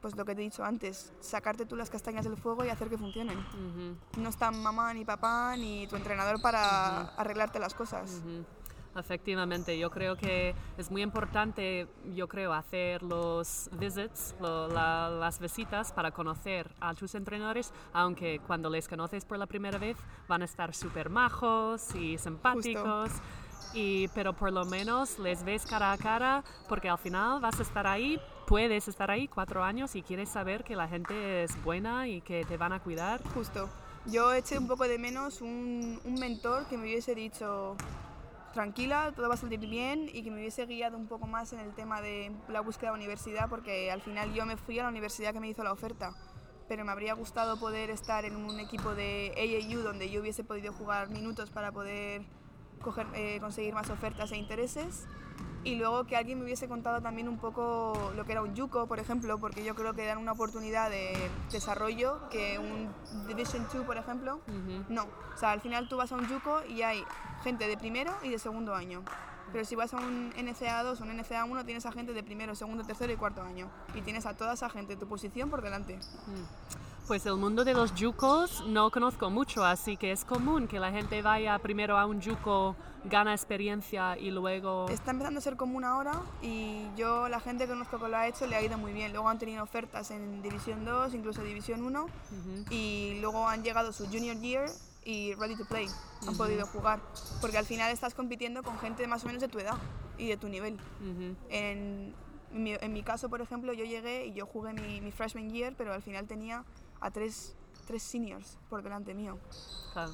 pues 0.00 0.16
lo 0.16 0.24
que 0.24 0.34
te 0.34 0.40
he 0.40 0.44
dicho 0.44 0.64
antes, 0.64 1.12
sacarte 1.20 1.66
tú 1.66 1.76
las 1.76 1.90
castañas 1.90 2.24
del 2.24 2.36
fuego 2.36 2.64
y 2.64 2.68
hacer 2.68 2.88
que 2.88 2.96
funcionen. 2.98 3.38
No 4.16 4.28
están 4.28 4.60
mamá, 4.62 4.92
ni 4.94 5.04
papá, 5.04 5.54
ni 5.56 5.86
tu 5.86 5.96
entrenador 5.96 6.40
para 6.40 7.00
arreglarte 7.16 7.58
las 7.58 7.74
cosas. 7.74 8.22
Efectivamente, 8.96 9.78
yo 9.78 9.88
creo 9.88 10.16
que 10.16 10.52
es 10.76 10.90
muy 10.90 11.02
importante, 11.02 11.86
yo 12.12 12.26
creo, 12.26 12.52
hacer 12.52 13.04
los 13.04 13.70
visits, 13.78 14.34
lo- 14.40 14.66
la- 14.66 15.08
las 15.08 15.38
visitas 15.38 15.92
para 15.92 16.10
conocer 16.10 16.68
a 16.80 16.92
tus 16.94 17.14
entrenadores, 17.14 17.72
aunque 17.92 18.40
cuando 18.48 18.68
les 18.68 18.88
conoces 18.88 19.24
por 19.24 19.38
la 19.38 19.46
primera 19.46 19.78
vez 19.78 19.96
van 20.26 20.42
a 20.42 20.44
estar 20.44 20.74
súper 20.74 21.08
majos 21.08 21.94
y 21.94 22.18
simpáticos. 22.18 23.12
Y, 23.72 24.08
pero 24.08 24.32
por 24.32 24.52
lo 24.52 24.64
menos 24.64 25.20
les 25.20 25.44
ves 25.44 25.64
cara 25.64 25.92
a 25.92 25.96
cara 25.98 26.42
porque 26.68 26.88
al 26.88 26.98
final 26.98 27.40
vas 27.40 27.60
a 27.60 27.62
estar 27.62 27.86
ahí, 27.86 28.20
puedes 28.50 28.88
estar 28.88 29.12
ahí 29.12 29.28
cuatro 29.28 29.62
años 29.62 29.94
y 29.94 30.02
quieres 30.02 30.28
saber 30.28 30.64
que 30.64 30.74
la 30.74 30.88
gente 30.88 31.44
es 31.44 31.62
buena 31.62 32.08
y 32.08 32.20
que 32.20 32.44
te 32.44 32.56
van 32.56 32.72
a 32.72 32.80
cuidar. 32.80 33.22
Justo. 33.32 33.68
Yo 34.06 34.32
eché 34.32 34.58
un 34.58 34.66
poco 34.66 34.88
de 34.88 34.98
menos 34.98 35.40
un, 35.40 36.00
un 36.04 36.14
mentor 36.14 36.66
que 36.66 36.76
me 36.76 36.82
hubiese 36.82 37.14
dicho, 37.14 37.76
tranquila, 38.52 39.12
todo 39.14 39.28
va 39.28 39.34
a 39.34 39.36
salir 39.36 39.60
bien 39.60 40.10
y 40.12 40.24
que 40.24 40.32
me 40.32 40.40
hubiese 40.40 40.66
guiado 40.66 40.96
un 40.96 41.06
poco 41.06 41.28
más 41.28 41.52
en 41.52 41.60
el 41.60 41.72
tema 41.74 42.02
de 42.02 42.32
la 42.48 42.60
búsqueda 42.60 42.90
de 42.90 42.96
universidad, 42.96 43.48
porque 43.48 43.92
al 43.92 44.02
final 44.02 44.34
yo 44.34 44.44
me 44.46 44.56
fui 44.56 44.80
a 44.80 44.82
la 44.82 44.88
universidad 44.88 45.32
que 45.32 45.38
me 45.38 45.48
hizo 45.48 45.62
la 45.62 45.70
oferta, 45.70 46.12
pero 46.66 46.84
me 46.84 46.90
habría 46.90 47.14
gustado 47.14 47.56
poder 47.56 47.88
estar 47.90 48.24
en 48.24 48.34
un 48.34 48.58
equipo 48.58 48.96
de 48.96 49.32
AAU 49.38 49.82
donde 49.82 50.10
yo 50.10 50.20
hubiese 50.20 50.42
podido 50.42 50.72
jugar 50.72 51.08
minutos 51.08 51.50
para 51.50 51.70
poder 51.70 52.22
coger, 52.82 53.06
eh, 53.14 53.38
conseguir 53.38 53.74
más 53.74 53.90
ofertas 53.90 54.32
e 54.32 54.38
intereses. 54.38 55.06
Y 55.62 55.74
luego 55.74 56.04
que 56.04 56.16
alguien 56.16 56.38
me 56.38 56.44
hubiese 56.44 56.68
contado 56.68 57.02
también 57.02 57.28
un 57.28 57.38
poco 57.38 58.12
lo 58.16 58.24
que 58.24 58.32
era 58.32 58.40
un 58.40 58.54
Yuko, 58.54 58.86
por 58.86 58.98
ejemplo, 58.98 59.38
porque 59.38 59.62
yo 59.62 59.74
creo 59.74 59.92
que 59.92 60.06
dan 60.06 60.16
una 60.18 60.32
oportunidad 60.32 60.88
de 60.88 61.12
desarrollo 61.52 62.28
que 62.30 62.58
un 62.58 62.90
Division 63.26 63.66
2, 63.72 63.84
por 63.84 63.98
ejemplo, 63.98 64.40
no. 64.88 65.04
O 65.04 65.36
sea, 65.36 65.50
al 65.50 65.60
final 65.60 65.88
tú 65.88 65.98
vas 65.98 66.12
a 66.12 66.16
un 66.16 66.26
Yuko 66.28 66.64
y 66.64 66.80
hay 66.82 67.04
gente 67.44 67.68
de 67.68 67.76
primero 67.76 68.12
y 68.22 68.30
de 68.30 68.38
segundo 68.38 68.74
año. 68.74 69.02
Pero 69.52 69.64
si 69.64 69.74
vas 69.74 69.92
a 69.92 69.98
un 69.98 70.32
NCA2 70.32 71.00
o 71.00 71.04
un 71.04 71.10
NCA1 71.10 71.64
tienes 71.64 71.84
a 71.84 71.92
gente 71.92 72.12
de 72.12 72.22
primero, 72.22 72.54
segundo, 72.54 72.84
tercero 72.84 73.12
y 73.12 73.16
cuarto 73.16 73.42
año. 73.42 73.68
Y 73.94 74.00
tienes 74.00 74.24
a 74.24 74.34
toda 74.34 74.54
esa 74.54 74.70
gente 74.70 74.96
tu 74.96 75.08
posición 75.08 75.50
por 75.50 75.60
delante. 75.60 75.98
Pues 77.10 77.26
el 77.26 77.34
mundo 77.34 77.64
de 77.64 77.74
los 77.74 77.92
yucos 77.96 78.64
no 78.68 78.88
conozco 78.92 79.30
mucho, 79.30 79.64
así 79.64 79.96
que 79.96 80.12
es 80.12 80.24
común 80.24 80.68
que 80.68 80.78
la 80.78 80.92
gente 80.92 81.22
vaya 81.22 81.58
primero 81.58 81.98
a 81.98 82.06
un 82.06 82.20
yuco, 82.20 82.76
gana 83.02 83.32
experiencia 83.32 84.16
y 84.16 84.30
luego... 84.30 84.88
Está 84.88 85.10
empezando 85.10 85.38
a 85.38 85.40
ser 85.40 85.56
común 85.56 85.82
ahora 85.82 86.22
y 86.40 86.84
yo, 86.96 87.28
la 87.28 87.40
gente 87.40 87.64
que 87.64 87.70
conozco 87.72 87.98
que 87.98 88.06
lo 88.06 88.16
ha 88.16 88.28
hecho, 88.28 88.46
le 88.46 88.54
ha 88.54 88.62
ido 88.62 88.78
muy 88.78 88.92
bien. 88.92 89.10
Luego 89.10 89.28
han 89.28 89.40
tenido 89.40 89.64
ofertas 89.64 90.12
en 90.12 90.40
División 90.40 90.84
2, 90.84 91.12
incluso 91.14 91.42
División 91.42 91.82
1 91.82 92.06
y 92.70 93.18
luego 93.20 93.48
han 93.48 93.64
llegado 93.64 93.92
su 93.92 94.06
Junior 94.06 94.38
Year 94.38 94.70
y 95.04 95.34
Ready 95.34 95.56
to 95.56 95.64
Play. 95.64 95.88
Han 96.28 96.36
podido 96.36 96.64
jugar 96.66 97.00
porque 97.40 97.58
al 97.58 97.66
final 97.66 97.90
estás 97.90 98.14
compitiendo 98.14 98.62
con 98.62 98.78
gente 98.78 99.04
más 99.08 99.24
o 99.24 99.26
menos 99.26 99.42
de 99.42 99.48
tu 99.48 99.58
edad 99.58 99.78
y 100.16 100.28
de 100.28 100.36
tu 100.36 100.48
nivel. 100.48 100.78
En 101.48 102.14
mi, 102.52 102.74
en 102.80 102.92
mi 102.92 103.02
caso, 103.02 103.28
por 103.28 103.40
ejemplo, 103.40 103.72
yo 103.72 103.84
llegué 103.84 104.26
y 104.26 104.32
yo 104.32 104.46
jugué 104.46 104.74
mi, 104.74 105.00
mi 105.00 105.10
freshman 105.10 105.50
year, 105.50 105.74
pero 105.76 105.92
al 105.92 106.02
final 106.02 106.28
tenía 106.28 106.64
a 107.00 107.10
tres, 107.10 107.56
tres 107.86 108.02
seniors 108.02 108.58
por 108.68 108.82
delante 108.82 109.14
mío. 109.14 109.38
claro. 109.92 110.12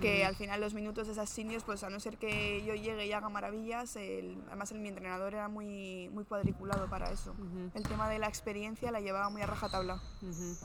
Que 0.00 0.24
al 0.26 0.36
final 0.36 0.60
los 0.60 0.74
minutos 0.74 1.06
de 1.06 1.12
esas 1.14 1.28
seniors, 1.30 1.64
pues 1.64 1.82
a 1.82 1.88
no 1.90 2.00
ser 2.00 2.18
que 2.18 2.62
yo 2.64 2.74
llegue 2.74 3.06
y 3.06 3.12
haga 3.12 3.28
maravillas, 3.30 3.96
el- 3.96 4.42
además 4.48 4.70
el, 4.72 4.78
mi 4.80 4.88
entrenador 4.88 5.32
era 5.34 5.48
muy, 5.48 6.08
muy 6.10 6.24
cuadriculado 6.24 6.88
para 6.88 7.10
eso. 7.10 7.34
El 7.74 7.82
tema 7.82 8.08
de 8.10 8.18
la 8.18 8.26
experiencia 8.26 8.90
la 8.90 9.00
llevaba 9.00 9.30
muy 9.30 9.40
a 9.42 9.46
rajatabla. 9.46 10.00
Ujú. 10.22 10.56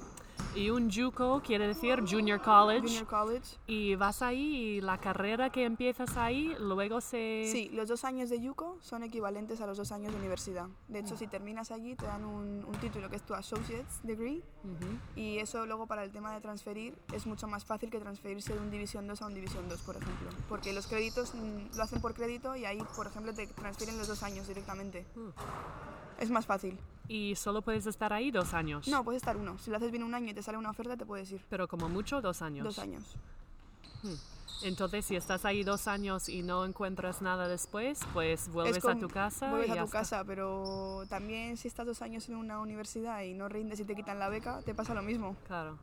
Y 0.56 0.70
un 0.70 0.90
JUCO 0.92 1.42
quiere 1.42 1.68
decir 1.68 2.04
Junior 2.08 2.42
College. 2.42 2.82
Junior 2.82 3.08
College. 3.08 3.58
Y 3.68 3.96
vas 3.96 4.22
ahí 4.22 4.42
y 4.42 4.82
la 4.82 4.98
carrera 4.98 5.50
que 5.50 5.64
empiezas 5.64 6.18
ahí 6.18 6.56
luego 6.60 7.02
se... 7.02 7.50
Sí, 7.52 7.70
los 7.74 7.88
dos 7.88 8.04
años 8.04 8.30
de 8.30 8.42
Yuko 8.42 8.78
son 8.82 9.04
equivalentes 9.04 9.62
a 9.62 9.68
los 9.68 9.78
dos 9.78 9.92
años 9.92 10.12
de 10.12 10.20
universidad. 10.20 10.68
De 10.88 11.00
hecho, 11.00 11.16
si 11.16 11.28
terminas 11.28 11.72
allí, 11.72 11.96
te 11.96 12.06
dan 12.06 12.26
un, 12.26 12.66
un 12.66 12.76
título 12.82 13.10
que 13.10 13.16
es 13.16 13.24
tu 13.24 13.34
Associate's 13.34 14.02
Degree. 14.04 14.44
Ujú. 14.64 15.00
Y 15.16 15.38
eso 15.40 15.66
luego 15.66 15.88
para 15.88 16.04
el 16.04 16.12
tema 16.12 16.34
de 16.34 16.42
transferir 16.42 16.96
es 17.14 17.26
mucho 17.26 17.48
más 17.48 17.66
fácil 17.66 17.90
que 17.90 18.00
transferirse 18.00 18.54
de 18.54 18.60
un 18.60 18.72
División 18.72 19.08
2 19.08 19.22
a 19.22 19.26
un 19.26 19.34
División 19.34 19.68
2, 19.70 19.82
por 19.82 19.96
ejemplo. 19.96 20.30
Porque 20.50 20.74
los 20.74 20.88
créditos 20.88 21.34
mm, 21.34 21.78
lo 21.78 21.84
hacen 21.84 22.02
por 22.02 22.14
crédito 22.14 22.56
y 22.56 22.66
ahí, 22.66 22.80
por 22.96 23.08
ejemplo, 23.08 23.34
te 23.34 23.48
transfieren 23.48 23.98
los 23.98 24.08
dos 24.08 24.24
años 24.24 24.48
directamente. 24.48 25.06
Mm. 25.16 25.30
Es 26.22 26.30
más 26.30 26.46
fácil. 26.46 26.78
Y 27.08 27.36
solo 27.36 27.62
puedes 27.62 27.88
estar 27.88 28.14
ahí 28.14 28.32
dos 28.32 28.54
años. 28.54 28.88
No, 28.88 29.04
puedes 29.04 29.22
estar 29.22 29.36
uno. 29.36 29.58
Si 29.58 29.70
lo 29.72 29.78
haces 29.78 29.92
bien 29.92 30.04
un 30.04 30.14
año 30.14 30.30
y 30.30 30.34
te 30.34 30.44
sale 30.44 30.58
una 30.58 30.70
oferta, 30.70 30.96
te 30.96 31.06
puedes 31.06 31.32
ir. 31.32 31.42
Pero 31.50 31.68
como 31.68 31.90
mucho 31.90 32.22
dos 32.22 32.42
años. 32.42 32.64
Dos 32.64 32.80
años. 32.80 33.04
Entonces, 34.64 35.06
si 35.06 35.16
estás 35.16 35.44
ahí 35.46 35.64
dos 35.64 35.88
años 35.88 36.30
y 36.30 36.44
no 36.44 36.64
encuentras 36.66 37.22
nada 37.22 37.48
después, 37.48 38.00
pues 38.14 38.48
vuelves 38.50 38.78
Es 38.78 38.86
a 38.86 38.96
tu 38.96 39.08
casa 39.10 39.50
Vuelves 39.50 39.70
y 39.70 39.78
a 39.78 39.84
tu 39.86 39.90
casa, 39.90 40.24
pero 40.24 41.04
también 41.10 41.58
si 41.58 41.68
estás 41.68 41.88
dos 41.88 42.02
años 42.04 42.30
en 42.30 42.36
una 42.36 42.60
universidad 42.60 43.22
y 43.24 43.34
no 43.34 43.50
rindes 43.50 43.80
y 43.80 43.86
te 43.86 43.96
quitan 43.96 44.20
la 44.20 44.30
beca, 44.30 44.62
te 44.62 44.76
pasa 44.76 44.94
lo 44.94 45.02
mismo. 45.02 45.36
Claro. 45.48 45.78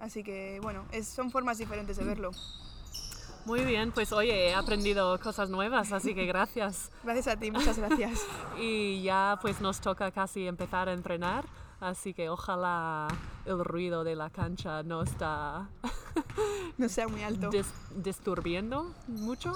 Así 0.00 0.22
que, 0.22 0.58
bueno, 0.62 0.86
es- 0.92 1.08
son 1.08 1.30
formas 1.30 1.58
diferentes 1.58 1.96
de 1.98 2.04
verlo. 2.04 2.30
Muy 3.44 3.64
bien, 3.64 3.92
pues 3.92 4.12
oye, 4.12 4.48
he 4.48 4.54
aprendido 4.54 5.18
cosas 5.20 5.50
nuevas, 5.50 5.92
así 5.92 6.14
que 6.14 6.24
gracias. 6.24 6.90
Gracias 7.02 7.28
a 7.28 7.36
ti, 7.38 7.50
muchas 7.50 7.78
gracias. 7.78 8.24
Y 8.58 9.02
ya 9.02 9.38
pues 9.42 9.60
nos 9.60 9.80
toca 9.80 10.10
casi 10.10 10.46
empezar 10.46 10.88
a 10.88 10.92
entrenar, 10.94 11.44
así 11.80 12.14
que 12.14 12.28
ojalá 12.30 13.08
el 13.44 13.62
ruido 13.64 14.02
de 14.04 14.16
la 14.16 14.30
cancha 14.30 14.82
no 14.82 15.02
está 15.02 15.68
No 16.78 16.88
sea 16.88 17.06
muy 17.08 17.22
alto. 17.22 17.50
dis- 17.50 17.66
disturbiendo 17.94 18.92
mucho, 19.08 19.52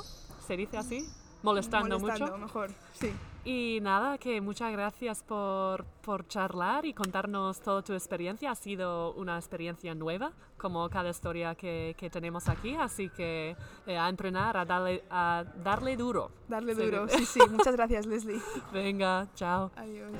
¿se 0.46 0.56
dice 0.56 0.76
así? 0.76 1.08
Molestando, 1.42 1.98
Molestando, 1.98 2.32
mucho. 2.36 2.38
mejor, 2.46 2.70
sí. 2.92 3.12
Y 3.50 3.80
nada, 3.80 4.18
que 4.18 4.42
muchas 4.42 4.70
gracias 4.72 5.22
por, 5.22 5.86
por 6.02 6.28
charlar 6.28 6.84
y 6.84 6.92
contarnos 6.92 7.62
toda 7.62 7.80
tu 7.80 7.94
experiencia. 7.94 8.50
Ha 8.50 8.54
sido 8.54 9.14
una 9.14 9.36
experiencia 9.38 9.94
nueva, 9.94 10.32
como 10.58 10.86
cada 10.90 11.08
historia 11.08 11.54
que, 11.54 11.94
que 11.96 12.10
tenemos 12.10 12.46
aquí, 12.50 12.74
así 12.74 13.08
que 13.08 13.56
eh, 13.86 13.96
a 13.96 14.06
entrenar, 14.10 14.54
a 14.58 14.66
darle, 14.66 15.02
a 15.08 15.44
darle 15.64 15.96
duro. 15.96 16.30
Darle 16.46 16.74
Sí. 16.74 16.82
duro, 16.82 17.08
sí, 17.08 17.24
sí. 17.24 17.40
Muchas 17.50 17.74
gracias, 17.74 18.04
Leslie. 18.04 18.38
Venga, 18.70 19.26
chao. 19.34 19.70
Adiós. 19.76 20.12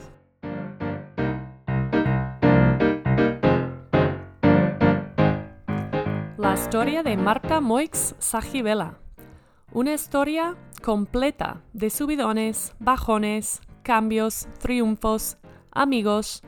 La 6.37 6.55
historia 6.55 7.03
de 7.03 7.17
Marta 7.17 7.61
Moix 7.61 8.15
Sajibela. 8.19 8.95
Una 9.73 9.93
historia 9.93 10.57
completa 10.81 11.63
de 11.73 11.91
subidones, 11.91 12.75
bajones, 12.79 13.61
cambios, 13.83 14.49
triunfos, 14.59 15.39
amigos. 15.71 16.43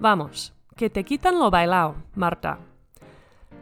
Vamos, 0.00 0.54
que 0.76 0.90
te 0.90 1.04
quitan 1.04 1.38
lo 1.38 1.50
bailao, 1.50 1.96
Marta. 2.14 2.58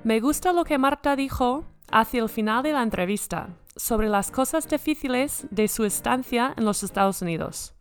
Me 0.02 0.20
gusta 0.20 0.52
lo 0.52 0.64
que 0.64 0.78
Marta 0.78 1.16
dijo 1.16 1.64
hacia 1.90 2.22
el 2.22 2.28
final 2.28 2.62
de 2.62 2.72
la 2.72 2.82
entrevista 2.82 3.48
sobre 3.76 4.08
las 4.08 4.30
cosas 4.30 4.68
difíciles 4.68 5.46
de 5.50 5.68
su 5.68 5.84
estancia 5.84 6.54
en 6.56 6.64
los 6.64 6.82
Estados 6.82 7.22
Unidos. 7.22 7.74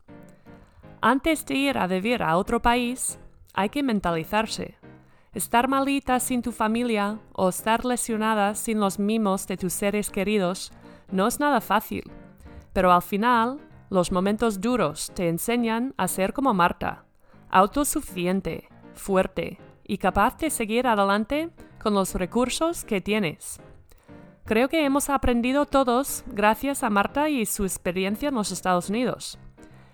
Antes 1.01 1.45
de 1.45 1.55
ir 1.55 1.77
a 1.77 1.87
vivir 1.87 2.23
a 2.23 2.37
otro 2.37 2.61
país, 2.61 3.19
hay 3.53 3.69
que 3.69 3.83
mentalizarse. 3.83 4.77
Estar 5.33 5.67
malita 5.67 6.19
sin 6.19 6.41
tu 6.41 6.51
familia 6.51 7.19
o 7.33 7.49
estar 7.49 7.85
lesionada 7.85 8.55
sin 8.55 8.79
los 8.79 8.99
mimos 8.99 9.47
de 9.47 9.57
tus 9.57 9.73
seres 9.73 10.09
queridos 10.09 10.71
no 11.11 11.27
es 11.27 11.39
nada 11.39 11.59
fácil. 11.59 12.03
Pero 12.73 12.91
al 12.91 13.01
final, 13.01 13.59
los 13.89 14.11
momentos 14.11 14.59
duros 14.59 15.11
te 15.13 15.29
enseñan 15.29 15.93
a 15.97 16.07
ser 16.07 16.33
como 16.33 16.53
Marta, 16.53 17.05
autosuficiente, 17.49 18.67
fuerte 18.95 19.59
y 19.83 19.99
capaz 19.99 20.37
de 20.37 20.49
seguir 20.49 20.87
adelante 20.87 21.51
con 21.81 21.93
los 21.93 22.15
recursos 22.15 22.83
que 22.83 23.01
tienes. 23.01 23.59
Creo 24.45 24.67
que 24.67 24.83
hemos 24.83 25.09
aprendido 25.09 25.65
todos 25.65 26.23
gracias 26.27 26.83
a 26.83 26.89
Marta 26.89 27.29
y 27.29 27.45
su 27.45 27.63
experiencia 27.63 28.29
en 28.29 28.35
los 28.35 28.51
Estados 28.51 28.89
Unidos. 28.89 29.37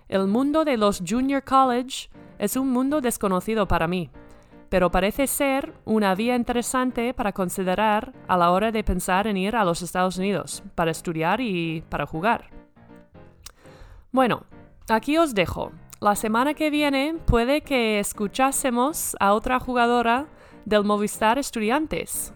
El 0.08 0.28
mundo 0.28 0.66
de 0.66 0.78
los 0.78 1.04
Junior 1.08 1.44
College 1.44 2.10
es 2.40 2.56
un 2.56 2.72
mundo 2.72 3.02
desconocido 3.02 3.68
para 3.68 3.88
mí, 3.88 4.10
pero 4.70 4.90
parece 4.90 5.28
ser 5.28 5.74
una 5.86 6.16
vía 6.16 6.36
interesante 6.36 7.14
para 7.14 7.34
considerar 7.34 8.14
a 8.28 8.38
la 8.38 8.52
hora 8.52 8.72
de 8.72 8.84
pensar 8.84 9.28
en 9.28 9.38
ir 9.38 9.56
a 9.56 9.66
los 9.66 9.82
Estados 9.82 10.18
Unidos 10.18 10.64
para 10.74 10.92
estudiar 10.92 11.42
y 11.42 11.84
para 11.90 12.06
jugar. 12.06 12.59
Bueno, 14.12 14.45
aquí 14.89 15.18
os 15.18 15.36
dejo. 15.36 15.72
La 15.99 16.16
semana 16.16 16.55
que 16.55 16.72
viene 16.72 17.16
puede 17.28 17.62
que 17.62 17.99
escuchásemos 17.99 19.16
a 19.20 19.34
otra 19.34 19.60
jugadora 19.60 20.26
del 20.66 20.84
Movistar 20.84 21.38
Estudiantes. 21.38 22.34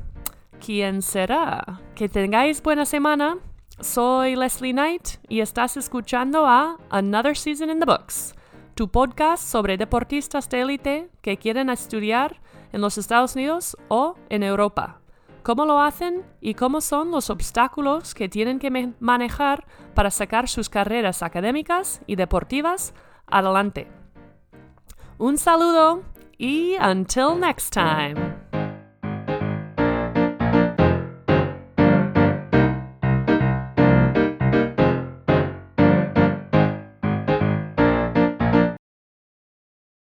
¿Quién 0.63 1.01
será? 1.01 1.82
Que 1.95 2.09
tengáis 2.09 2.61
buena 2.61 2.86
semana. 2.86 3.38
Soy 3.80 4.36
Leslie 4.36 4.71
Knight 4.71 5.17
y 5.28 5.39
estás 5.39 5.76
escuchando 5.76 6.45
a 6.45 6.78
Another 6.91 7.36
Season 7.36 7.71
in 7.71 7.80
the 7.80 7.86
Books, 7.86 8.36
tu 8.76 8.88
podcast 8.89 9.43
sobre 9.43 9.78
deportistas 9.78 10.47
de 10.49 10.61
élite 10.61 11.09
que 11.21 11.38
quieren 11.38 11.71
estudiar 11.71 12.39
en 12.71 12.82
los 12.82 12.99
Estados 12.99 13.36
Unidos 13.36 13.76
o 13.88 14.15
en 14.30 14.43
Europa. 14.43 15.03
Cómo 15.44 15.66
lo 15.66 15.82
hacen 15.82 16.26
y 16.39 16.54
cómo 16.54 16.80
son 16.80 17.12
los 17.12 17.30
obstáculos 17.30 18.14
que 18.14 18.30
tienen 18.30 18.60
que 18.60 18.94
manejar 19.00 19.66
para 19.94 20.10
sacar 20.10 20.48
sus 20.48 20.70
carreras 20.70 21.22
académicas 21.22 22.02
y 22.08 22.16
deportivas 22.16 22.94
adelante. 23.28 23.88
Un 25.18 25.38
saludo 25.38 26.04
y 26.38 26.76
until 26.80 27.39
next 27.39 27.74
time. 27.74 28.43